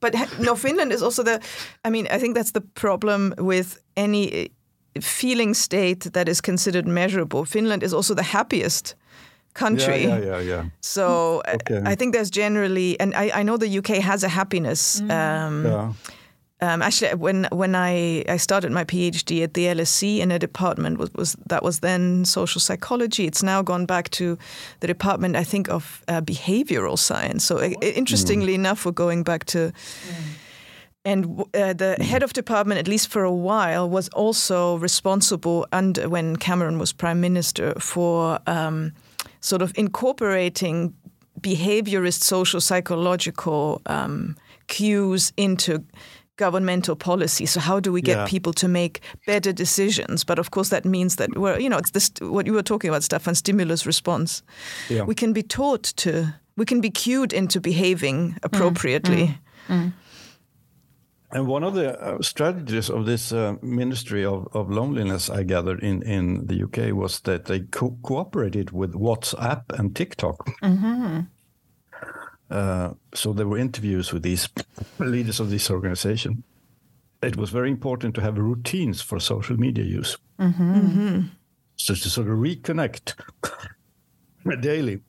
But 0.00 0.14
no, 0.40 0.56
Finland 0.56 0.92
is 0.92 1.02
also 1.02 1.22
the. 1.22 1.40
I 1.84 1.90
mean, 1.90 2.08
I 2.10 2.18
think 2.18 2.34
that's 2.34 2.52
the 2.52 2.60
problem 2.92 3.34
with 3.38 3.78
any 3.94 4.32
eh, 4.32 4.48
feeling 5.00 5.54
state 5.54 6.12
that 6.12 6.28
is 6.28 6.40
considered 6.40 6.86
measurable. 6.86 7.44
Finland 7.44 7.82
is 7.82 7.92
also 7.94 8.14
the 8.14 8.22
happiest 8.22 8.94
country. 9.54 10.02
Yeah, 10.02 10.18
yeah, 10.18 10.40
yeah. 10.40 10.40
yeah. 10.40 10.64
So 10.80 11.42
okay. 11.48 11.80
I, 11.84 11.92
I, 11.92 11.96
think 11.96 12.14
there's 12.14 12.30
generally, 12.30 12.96
and 13.00 13.14
I, 13.14 13.40
I 13.40 13.42
know 13.42 13.56
the 13.56 13.78
UK 13.78 14.02
has 14.02 14.24
a 14.24 14.28
happiness. 14.28 15.00
Mm. 15.00 15.10
Um, 15.10 15.64
yeah. 15.64 15.92
Um, 16.62 16.80
actually, 16.80 17.14
when 17.16 17.48
when 17.50 17.74
I, 17.74 18.24
I 18.28 18.38
started 18.38 18.70
my 18.70 18.84
PhD 18.84 19.42
at 19.42 19.54
the 19.54 19.64
LSE 19.66 20.20
in 20.20 20.30
a 20.30 20.38
department 20.38 20.98
was, 20.98 21.10
was 21.14 21.36
that 21.48 21.62
was 21.62 21.80
then 21.80 22.24
social 22.24 22.60
psychology. 22.60 23.26
It's 23.26 23.42
now 23.42 23.62
gone 23.62 23.84
back 23.84 24.10
to 24.10 24.38
the 24.78 24.86
department 24.86 25.34
I 25.34 25.44
think 25.44 25.68
of 25.68 26.04
uh, 26.06 26.20
behavioral 26.20 26.96
science. 26.96 27.44
So 27.44 27.56
uh, 27.56 27.70
interestingly 27.80 28.52
mm. 28.52 28.60
enough, 28.60 28.86
we're 28.86 28.92
going 28.92 29.24
back 29.24 29.44
to. 29.46 29.58
Mm. 29.58 30.38
And 31.04 31.40
uh, 31.54 31.72
the 31.72 31.96
head 32.00 32.22
of 32.22 32.32
department, 32.32 32.78
at 32.78 32.86
least 32.86 33.08
for 33.08 33.24
a 33.24 33.32
while, 33.32 33.90
was 33.90 34.08
also 34.10 34.78
responsible, 34.78 35.66
and 35.72 35.98
when 35.98 36.36
Cameron 36.36 36.78
was 36.78 36.92
prime 36.92 37.20
minister, 37.20 37.74
for 37.80 38.38
um, 38.46 38.92
sort 39.40 39.62
of 39.62 39.72
incorporating 39.74 40.94
behaviorist 41.40 42.22
social 42.22 42.60
psychological 42.60 43.82
um, 43.86 44.36
cues 44.68 45.32
into 45.36 45.84
governmental 46.36 46.96
policy. 46.96 47.46
So 47.46 47.60
how 47.60 47.80
do 47.80 47.92
we 47.92 48.00
get 48.00 48.16
yeah. 48.16 48.26
people 48.26 48.52
to 48.54 48.68
make 48.68 49.00
better 49.26 49.52
decisions? 49.52 50.24
But 50.24 50.38
of 50.38 50.50
course, 50.50 50.68
that 50.70 50.84
means 50.84 51.16
that 51.16 51.36
we're, 51.36 51.58
you 51.58 51.68
know, 51.68 51.78
it's 51.78 51.90
this 51.90 52.10
what 52.20 52.46
you 52.46 52.52
were 52.52 52.62
talking 52.62 52.90
about, 52.90 53.02
Staffan, 53.02 53.36
stimulus 53.36 53.86
response. 53.86 54.42
Yeah. 54.88 55.02
We 55.02 55.14
can 55.14 55.32
be 55.32 55.42
taught 55.42 55.82
to, 55.96 56.34
we 56.56 56.64
can 56.64 56.80
be 56.80 56.90
cued 56.90 57.32
into 57.32 57.60
behaving 57.60 58.36
appropriately. 58.42 59.26
Mm. 59.26 59.38
Mm. 59.68 59.82
Mm. 59.84 59.92
And 61.32 61.46
one 61.46 61.64
of 61.64 61.74
the 61.74 61.98
uh, 61.98 62.20
strategies 62.20 62.90
of 62.90 63.06
this 63.06 63.32
uh, 63.32 63.56
Ministry 63.62 64.24
of, 64.24 64.48
of 64.52 64.70
Loneliness, 64.70 65.30
I 65.30 65.44
gathered 65.44 65.82
in, 65.82 66.02
in 66.02 66.46
the 66.46 66.62
UK, 66.64 66.94
was 66.94 67.20
that 67.20 67.46
they 67.46 67.60
co- 67.60 67.96
cooperated 68.02 68.70
with 68.70 68.92
WhatsApp 68.92 69.62
and 69.78 69.96
TikTok. 69.96 70.46
Mm-hmm. 70.60 71.20
Uh, 72.50 72.90
so 73.14 73.32
there 73.32 73.48
were 73.48 73.56
interviews 73.56 74.12
with 74.12 74.22
these 74.22 74.46
leaders 74.98 75.40
of 75.40 75.48
this 75.48 75.70
organization. 75.70 76.44
It 77.22 77.36
was 77.36 77.48
very 77.48 77.70
important 77.70 78.14
to 78.16 78.20
have 78.20 78.36
routines 78.36 79.00
for 79.00 79.18
social 79.18 79.56
media 79.56 79.84
use. 79.84 80.18
Mm-hmm. 80.38 80.74
Mm-hmm. 80.74 81.20
So 81.76 81.94
to 81.94 82.10
sort 82.10 82.28
of 82.28 82.34
reconnect 82.34 83.14
daily. 84.60 85.00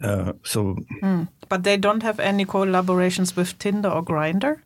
Uh, 0.00 0.34
so, 0.44 0.76
mm. 1.02 1.26
but 1.48 1.64
they 1.64 1.76
don't 1.76 2.02
have 2.02 2.20
any 2.20 2.44
collaborations 2.44 3.34
with 3.36 3.58
Tinder 3.58 3.88
or 3.88 4.04
Grindr. 4.04 4.60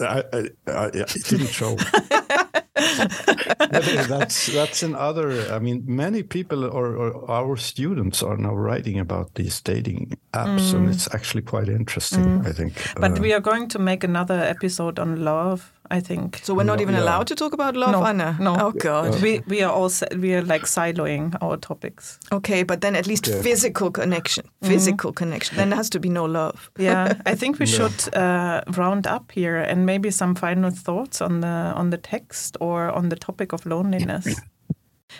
I, 0.00 0.24
I, 0.32 0.48
I, 0.66 0.86
it 0.86 1.24
didn't 1.28 1.48
show. 1.48 1.76
that's 2.78 4.46
that's 4.46 4.82
another. 4.82 5.52
I 5.52 5.58
mean, 5.58 5.84
many 5.86 6.22
people 6.22 6.64
or, 6.64 6.96
or, 6.96 7.30
our 7.30 7.56
students 7.56 8.22
are 8.22 8.36
now 8.36 8.54
writing 8.54 8.98
about 8.98 9.34
these 9.34 9.60
dating 9.60 10.18
apps, 10.32 10.72
mm. 10.72 10.74
and 10.74 10.88
it's 10.90 11.12
actually 11.14 11.42
quite 11.42 11.68
interesting. 11.68 12.24
Mm. 12.24 12.46
I 12.46 12.52
think. 12.52 12.74
But 12.96 13.18
uh, 13.18 13.22
we 13.22 13.32
are 13.32 13.40
going 13.40 13.68
to 13.68 13.78
make 13.78 14.04
another 14.04 14.40
episode 14.40 14.98
on 14.98 15.24
love 15.24 15.72
I 15.90 16.00
think. 16.00 16.40
So 16.42 16.54
we're 16.54 16.64
not 16.64 16.80
even 16.80 16.94
yeah. 16.94 17.02
allowed 17.02 17.26
to 17.28 17.34
talk 17.34 17.52
about 17.52 17.76
love, 17.76 17.92
no, 17.92 18.04
Anna. 18.04 18.36
No. 18.40 18.56
Oh 18.58 18.72
God. 18.72 19.20
We 19.22 19.40
we 19.46 19.62
are 19.62 19.72
all 19.72 19.90
we 20.16 20.34
are 20.34 20.42
like 20.42 20.66
siloing 20.66 21.36
our 21.40 21.56
topics. 21.56 22.18
Okay, 22.30 22.62
but 22.62 22.80
then 22.80 22.96
at 22.96 23.06
least 23.06 23.26
yeah. 23.26 23.42
physical 23.42 23.90
connection, 23.90 24.44
mm-hmm. 24.44 24.72
physical 24.72 25.10
mm 25.10 25.14
-hmm. 25.14 25.18
connection. 25.18 25.56
Then 25.56 25.68
there 25.68 25.76
has 25.76 25.90
to 25.90 26.00
be 26.00 26.08
no 26.08 26.26
love. 26.26 26.70
Yeah, 26.78 27.10
I 27.32 27.36
think 27.36 27.58
we 27.58 27.66
should 27.66 28.08
uh, 28.16 28.60
round 28.76 29.06
up 29.06 29.32
here 29.32 29.70
and 29.70 29.84
maybe 29.84 30.10
some 30.10 30.34
final 30.34 30.70
thoughts 30.84 31.20
on 31.20 31.40
the 31.40 31.72
on 31.74 31.90
the 31.90 32.00
text 32.00 32.56
or 32.60 32.90
on 32.94 33.08
the 33.08 33.16
topic 33.16 33.52
of 33.52 33.64
loneliness. 33.64 34.24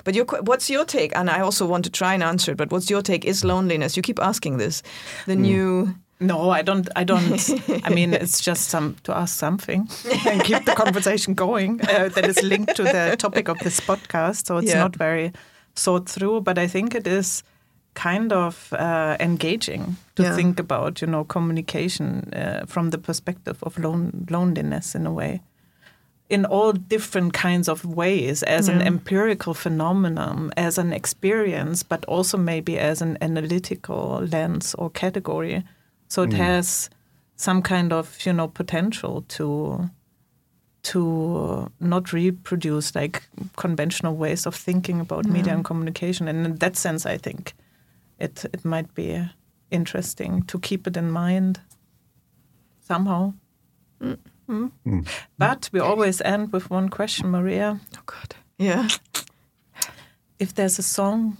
But 0.05 0.15
your, 0.15 0.27
what's 0.43 0.71
your 0.71 0.85
take? 0.85 1.17
And 1.17 1.31
I 1.31 1.41
also 1.41 1.67
want 1.67 1.85
to 1.85 1.91
try 1.91 2.15
and 2.15 2.23
answer 2.23 2.53
it. 2.53 2.59
But 2.59 2.71
what's 2.71 2.91
your 2.91 3.03
take? 3.03 3.25
Is 3.25 3.43
loneliness? 3.43 3.97
You 3.97 4.03
keep 4.03 4.21
asking 4.21 4.59
this. 4.59 4.83
The 5.27 5.35
mm. 5.35 5.41
new 5.41 5.95
no, 6.21 6.51
I 6.51 6.63
don't. 6.63 6.89
I 6.97 7.05
don't. 7.05 7.51
I 7.85 7.91
mean, 7.91 8.13
it's 8.13 8.41
just 8.41 8.69
some 8.69 8.97
to 9.05 9.17
ask 9.17 9.39
something 9.39 9.89
and 10.27 10.43
keep 10.43 10.65
the 10.65 10.75
conversation 10.75 11.35
going 11.35 11.81
uh, 11.83 12.09
that 12.09 12.27
is 12.27 12.43
linked 12.43 12.77
to 12.77 12.83
the 12.83 13.17
topic 13.19 13.49
of 13.49 13.59
this 13.61 13.81
podcast. 13.81 14.47
So 14.47 14.57
it's 14.59 14.73
yeah. 14.73 14.79
not 14.79 14.97
very 14.97 15.33
thought 15.77 16.09
through, 16.09 16.41
but 16.41 16.59
I 16.59 16.67
think 16.67 16.95
it 16.95 17.07
is 17.07 17.45
kind 17.95 18.33
of 18.33 18.73
uh, 18.73 19.17
engaging 19.19 19.97
to 20.15 20.23
yeah. 20.23 20.37
think 20.37 20.61
about, 20.61 21.01
you 21.01 21.07
know, 21.07 21.25
communication 21.25 22.33
uh, 22.33 22.65
from 22.67 22.91
the 22.91 22.99
perspective 22.99 23.59
of 23.63 23.79
lone, 23.79 24.27
loneliness 24.31 24.95
in 24.95 25.07
a 25.07 25.13
way, 25.13 25.41
in 26.29 26.45
all 26.45 26.73
different 26.73 27.33
kinds 27.33 27.69
of 27.69 27.85
ways, 27.85 28.43
as 28.45 28.69
yeah. 28.69 28.75
an 28.75 28.83
empirical 28.83 29.55
phenomenon, 29.55 30.53
as 30.57 30.79
an 30.79 30.93
experience, 30.93 31.83
but 31.83 32.05
also 32.05 32.39
maybe 32.39 32.79
as 32.79 33.03
an 33.03 33.19
analytical 33.21 34.21
lens 34.33 34.75
or 34.75 34.91
category. 34.91 35.65
So 36.09 36.23
it 36.23 36.31
mm. 36.31 36.37
has 36.37 36.91
some 37.37 37.63
kind 37.63 37.93
of 37.93 38.19
you 38.27 38.33
know 38.33 38.49
potential 38.49 39.25
to 39.29 39.89
to 40.83 41.71
not 41.81 42.13
reproduce 42.13 42.95
like 42.95 43.23
conventional 43.57 44.17
ways 44.17 44.47
of 44.47 44.55
thinking 44.55 45.01
about 45.01 45.27
yeah. 45.27 45.33
media 45.33 45.53
and 45.53 45.65
communication. 45.65 46.29
And 46.29 46.47
in 46.47 46.57
that 46.57 46.77
sense, 46.77 47.07
I 47.07 47.19
think 47.19 47.55
it 48.19 48.45
it 48.53 48.65
might 48.65 48.95
be 48.95 49.29
interesting 49.71 50.43
to 50.45 50.59
keep 50.59 50.87
it 50.87 50.97
in 50.97 51.11
mind 51.11 51.61
somehow. 52.81 53.35
Mm. 54.01 54.19
Mm. 54.49 54.71
Mm. 54.87 55.09
But 55.37 55.69
we 55.73 55.81
always 55.81 56.21
end 56.23 56.53
with 56.53 56.71
one 56.71 56.89
question, 56.89 57.31
Maria. 57.31 57.79
Oh 57.97 58.03
God, 58.07 58.35
yeah. 58.59 58.89
If 60.39 60.55
there's 60.55 60.79
a 60.79 60.83
song 60.83 61.37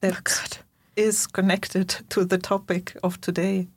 that 0.00 0.58
oh 0.60 0.62
is 0.96 1.26
connected 1.26 1.88
to 2.10 2.24
the 2.24 2.38
topic 2.38 2.96
of 3.02 3.20
today, 3.20 3.68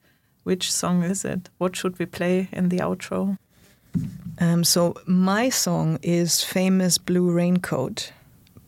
which 0.44 0.72
song 0.72 1.04
is 1.04 1.26
it? 1.26 1.50
What 1.58 1.76
should 1.76 2.00
we 2.00 2.06
play 2.06 2.50
in 2.52 2.70
the 2.70 2.80
outro? 2.80 3.38
Um, 4.40 4.64
so 4.64 4.96
my 5.06 5.50
song 5.50 6.00
is 6.02 6.44
"Famous 6.44 6.98
Blue 6.98 7.32
Raincoat" 7.32 8.12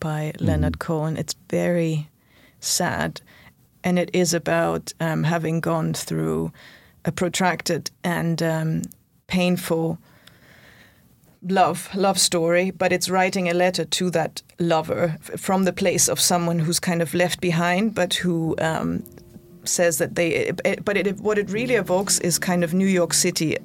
by 0.00 0.32
mm. 0.36 0.46
Leonard 0.46 0.78
Cohen. 0.78 1.16
It's 1.16 1.34
very 1.50 2.08
sad, 2.60 3.20
and 3.82 3.98
it 3.98 4.10
is 4.12 4.32
about 4.32 4.92
um, 5.00 5.24
having 5.24 5.60
gone 5.60 5.94
through 5.94 6.52
a 7.04 7.12
protracted 7.12 7.90
and 8.04 8.42
um, 8.42 8.82
painful 9.26 9.98
love 11.48 11.88
love 11.94 12.18
story 12.18 12.70
but 12.72 12.92
it's 12.92 13.08
writing 13.08 13.48
a 13.48 13.54
letter 13.54 13.84
to 13.84 14.10
that 14.10 14.42
lover 14.58 15.16
from 15.36 15.64
the 15.64 15.72
place 15.72 16.08
of 16.08 16.18
someone 16.18 16.58
who's 16.58 16.80
kind 16.80 17.00
of 17.00 17.14
left 17.14 17.40
behind 17.40 17.94
but 17.94 18.14
who 18.14 18.56
um, 18.58 19.04
says 19.68 19.98
that 19.98 20.14
they, 20.14 20.30
it, 20.64 20.84
but 20.84 20.96
it, 20.96 21.20
what 21.20 21.38
it 21.38 21.50
really 21.50 21.74
evokes 21.74 22.18
is 22.20 22.38
kind 22.38 22.64
of 22.64 22.74
New 22.74 22.86
York 22.86 23.12
City 23.12 23.56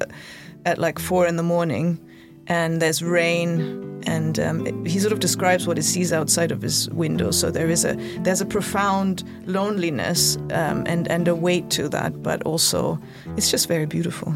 at 0.66 0.78
like 0.78 0.99
four 0.99 1.28
in 1.28 1.36
the 1.38 1.43
morning, 1.43 1.99
and 2.47 2.82
there's 2.82 3.02
rain, 3.04 4.02
and 4.06 4.39
um, 4.39 4.68
it, 4.68 4.88
he 4.88 4.99
sort 4.99 5.14
of 5.14 5.20
describes 5.20 5.68
what 5.68 5.78
he 5.78 5.84
sees 5.84 6.12
outside 6.12 6.52
of 6.52 6.62
his 6.62 6.89
window. 6.89 7.32
So 7.32 7.52
there 7.52 7.70
is 7.70 7.86
a 7.86 7.95
there's 8.20 8.41
a 8.41 8.45
profound 8.45 9.24
loneliness 9.45 10.38
um, 10.52 10.84
and 10.88 11.08
and 11.08 11.28
a 11.28 11.36
weight 11.36 11.70
to 11.72 11.89
that, 11.89 12.22
but 12.22 12.43
also 12.43 12.99
it's 13.38 13.49
just 13.52 13.68
very 13.68 13.86
beautiful. 13.86 14.34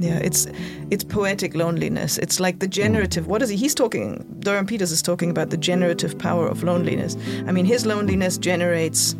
Yeah, 0.00 0.18
it's 0.18 0.46
it's 0.90 1.04
poetic 1.04 1.54
loneliness. 1.54 2.18
It's 2.18 2.40
like 2.40 2.58
the 2.58 2.66
generative. 2.66 3.28
What 3.28 3.42
is 3.42 3.48
he? 3.48 3.56
He's 3.56 3.74
talking. 3.74 4.24
Durham 4.40 4.66
Peters 4.66 4.90
is 4.90 5.02
talking 5.02 5.30
about 5.30 5.50
the 5.50 5.56
generative 5.56 6.18
power 6.18 6.48
of 6.48 6.64
loneliness. 6.64 7.16
I 7.46 7.52
mean, 7.52 7.64
his 7.64 7.86
loneliness 7.86 8.36
generates 8.36 9.14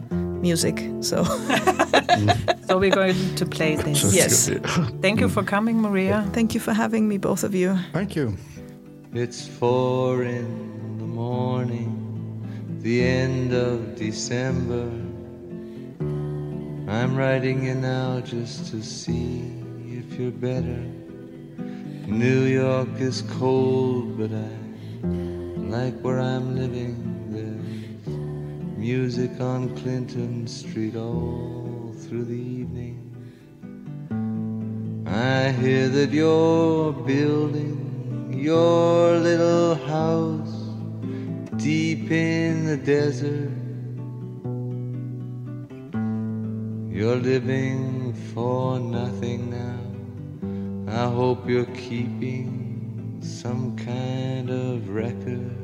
music. 0.49 0.77
So, 1.01 1.25
so 2.69 2.73
we're 2.79 2.99
going 3.03 3.17
to 3.41 3.45
play 3.47 3.77
this. 3.87 4.15
yes. 4.15 4.51
Thank 5.05 5.21
you 5.21 5.29
for 5.29 5.43
coming, 5.43 5.81
Maria. 5.81 6.29
Thank 6.37 6.55
you 6.55 6.61
for 6.61 6.75
having 6.75 7.09
me, 7.09 7.17
both 7.19 7.43
of 7.45 7.55
you. 7.55 7.71
Thank 7.93 8.15
you. 8.15 8.37
It's 9.15 9.41
four 9.49 10.23
in 10.25 10.49
the 10.99 11.07
morning, 11.23 11.91
the 12.83 12.97
end 13.03 13.55
of 13.55 13.97
December. 13.97 14.87
I'm 16.97 17.17
writing 17.17 17.65
you 17.65 17.75
now 17.75 18.21
just 18.21 18.71
to 18.71 18.83
see 18.83 19.41
if 19.99 20.19
you're 20.19 20.39
better. 20.51 20.83
New 22.07 22.43
York 22.45 23.01
is 23.01 23.23
cold, 23.41 24.19
but 24.19 24.31
I 24.31 24.51
like 25.77 25.97
where 26.05 26.21
I'm 26.21 26.47
living. 26.63 26.95
Music 28.85 29.41
on 29.41 29.75
Clinton 29.77 30.47
Street 30.47 30.95
all 30.95 31.95
through 32.01 32.27
the 32.27 32.35
evening. 32.35 33.01
I 35.07 35.53
hear 35.53 35.89
that 35.89 36.11
you're 36.11 36.93
building 36.93 38.37
your 38.37 39.17
little 39.17 39.75
house 39.75 40.69
deep 41.57 42.11
in 42.11 42.67
the 42.67 42.77
desert. 42.77 43.51
You're 46.95 47.17
living 47.17 48.13
for 48.35 48.79
nothing 48.79 49.49
now. 49.49 49.81
I 50.93 51.09
hope 51.11 51.49
you're 51.49 51.75
keeping 51.89 53.19
some 53.23 53.79
kind 53.79 54.51
of 54.51 54.91
record. 54.91 55.57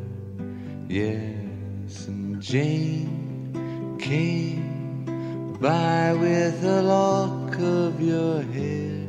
Yes, 0.89 2.09
Jane 2.41 3.99
came 4.01 5.57
by 5.61 6.15
with 6.15 6.65
a 6.65 6.81
lock 6.81 7.55
of 7.59 8.01
your 8.01 8.41
hair. 8.41 9.07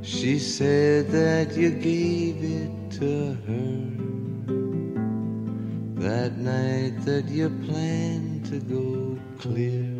She 0.00 0.38
said 0.38 1.08
that 1.10 1.56
you 1.56 1.70
gave 1.70 2.36
it 2.44 2.90
to 3.00 3.34
her 3.48 3.90
that 6.00 6.38
night 6.38 7.04
that 7.04 7.28
you 7.28 7.50
planned 7.66 8.46
to 8.46 8.60
go 8.60 9.18
clear. 9.40 9.90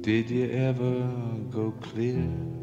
Did 0.00 0.30
you 0.30 0.50
ever 0.50 1.10
go 1.50 1.72
clear? 1.82 2.53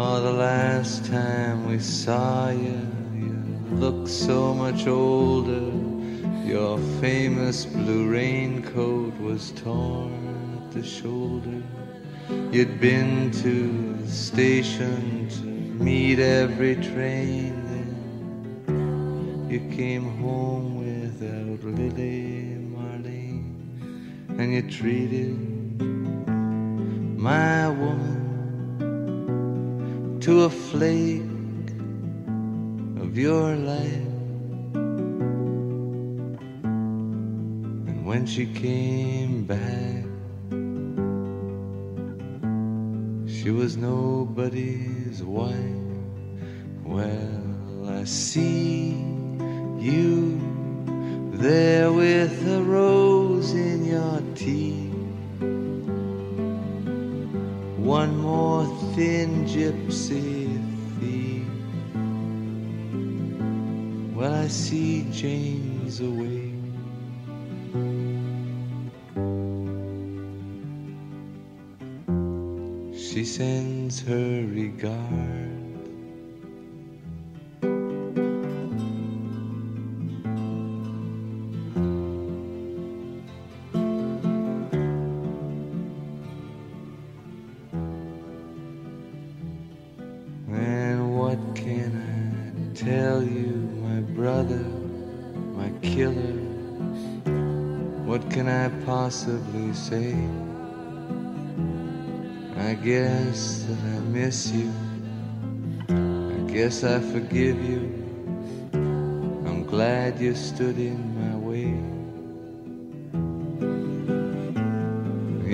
Oh, 0.00 0.20
the 0.20 0.30
last 0.30 1.06
time 1.06 1.66
we 1.68 1.80
saw 1.80 2.50
you, 2.50 2.86
you 3.12 3.34
looked 3.72 4.06
so 4.08 4.54
much 4.54 4.86
older. 4.86 5.72
Your 6.46 6.78
famous 7.00 7.66
blue 7.66 8.08
raincoat 8.08 9.18
was 9.18 9.50
torn 9.56 10.62
at 10.62 10.70
the 10.70 10.84
shoulder. 10.84 11.64
You'd 12.52 12.78
been 12.80 13.32
to 13.42 13.94
the 13.94 14.08
station 14.08 15.28
to 15.30 15.42
meet 15.82 16.20
every 16.20 16.76
train. 16.76 17.60
Then 18.66 19.48
you 19.50 19.58
came 19.76 20.16
home 20.20 20.78
without 20.78 21.64
Lily 21.64 22.56
Marlene, 22.70 23.52
and 24.38 24.54
you 24.54 24.62
treated 24.70 25.36
my 27.18 27.68
woman 27.68 28.17
to 30.20 30.42
a 30.42 30.50
flake 30.50 31.22
of 33.00 33.16
your 33.16 33.54
life. 33.54 34.14
And 37.88 38.04
when 38.04 38.26
she 38.26 38.46
came 38.46 39.44
back, 39.44 40.04
she 43.28 43.50
was 43.50 43.76
nobody's 43.76 45.22
wife. 45.22 45.54
Well, 46.84 47.88
I 47.88 48.04
see 48.04 48.90
you 49.78 50.40
there 51.34 51.92
with 51.92 52.46
a 52.48 52.62
rose 52.62 53.07
gypsy 59.58 60.54
thief. 61.00 61.48
Well, 64.14 64.32
I 64.32 64.46
see 64.46 65.04
Jane's 65.10 66.00
away. 66.00 66.37
Possibly 99.08 99.72
say? 99.72 100.12
I 102.58 102.74
guess 102.74 103.64
that 103.66 103.80
I 103.96 104.00
miss 104.00 104.52
you. 104.52 104.70
I 105.88 106.40
guess 106.52 106.84
I 106.84 107.00
forgive 107.00 107.56
you. 107.70 107.84
I'm 109.48 109.64
glad 109.64 110.20
you 110.20 110.34
stood 110.34 110.76
in 110.76 111.00
my 111.20 111.34
way. 111.48 111.72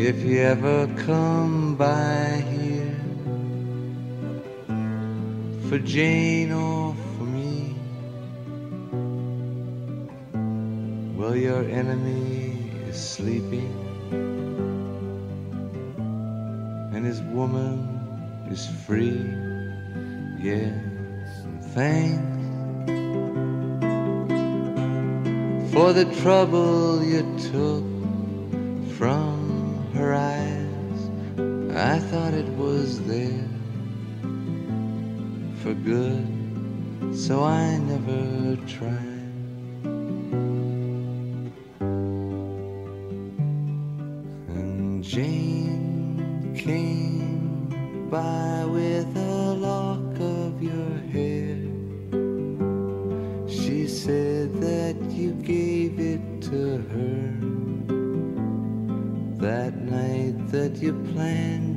If 0.08 0.24
you 0.24 0.40
ever 0.40 0.88
come 1.06 1.76
by 1.76 2.42
here 2.50 2.98
for 5.68 5.78
Jane 5.78 6.50
or 6.50 6.92
for 7.16 7.22
me, 7.22 7.76
well, 11.16 11.36
your 11.36 11.62
enemy 11.70 12.43
sleeping, 12.94 13.74
and 16.94 17.04
his 17.04 17.20
woman 17.22 18.46
is 18.50 18.66
free. 18.86 19.20
Yes, 20.40 20.72
and 21.44 21.64
thanks 21.74 22.34
for 25.72 25.92
the 25.92 26.04
trouble 26.22 27.02
you 27.02 27.22
took 27.50 27.84
from 28.96 29.90
her 29.94 30.14
eyes. 30.14 31.10
I 31.76 31.98
thought 31.98 32.32
it 32.34 32.48
was 32.50 33.00
there 33.06 33.48
for 35.62 35.74
good, 35.74 36.28
so 37.16 37.42
I 37.42 37.78
never 37.78 38.56
tried. 38.66 39.13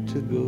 Sincerely, 0.08 0.38
El 0.38 0.47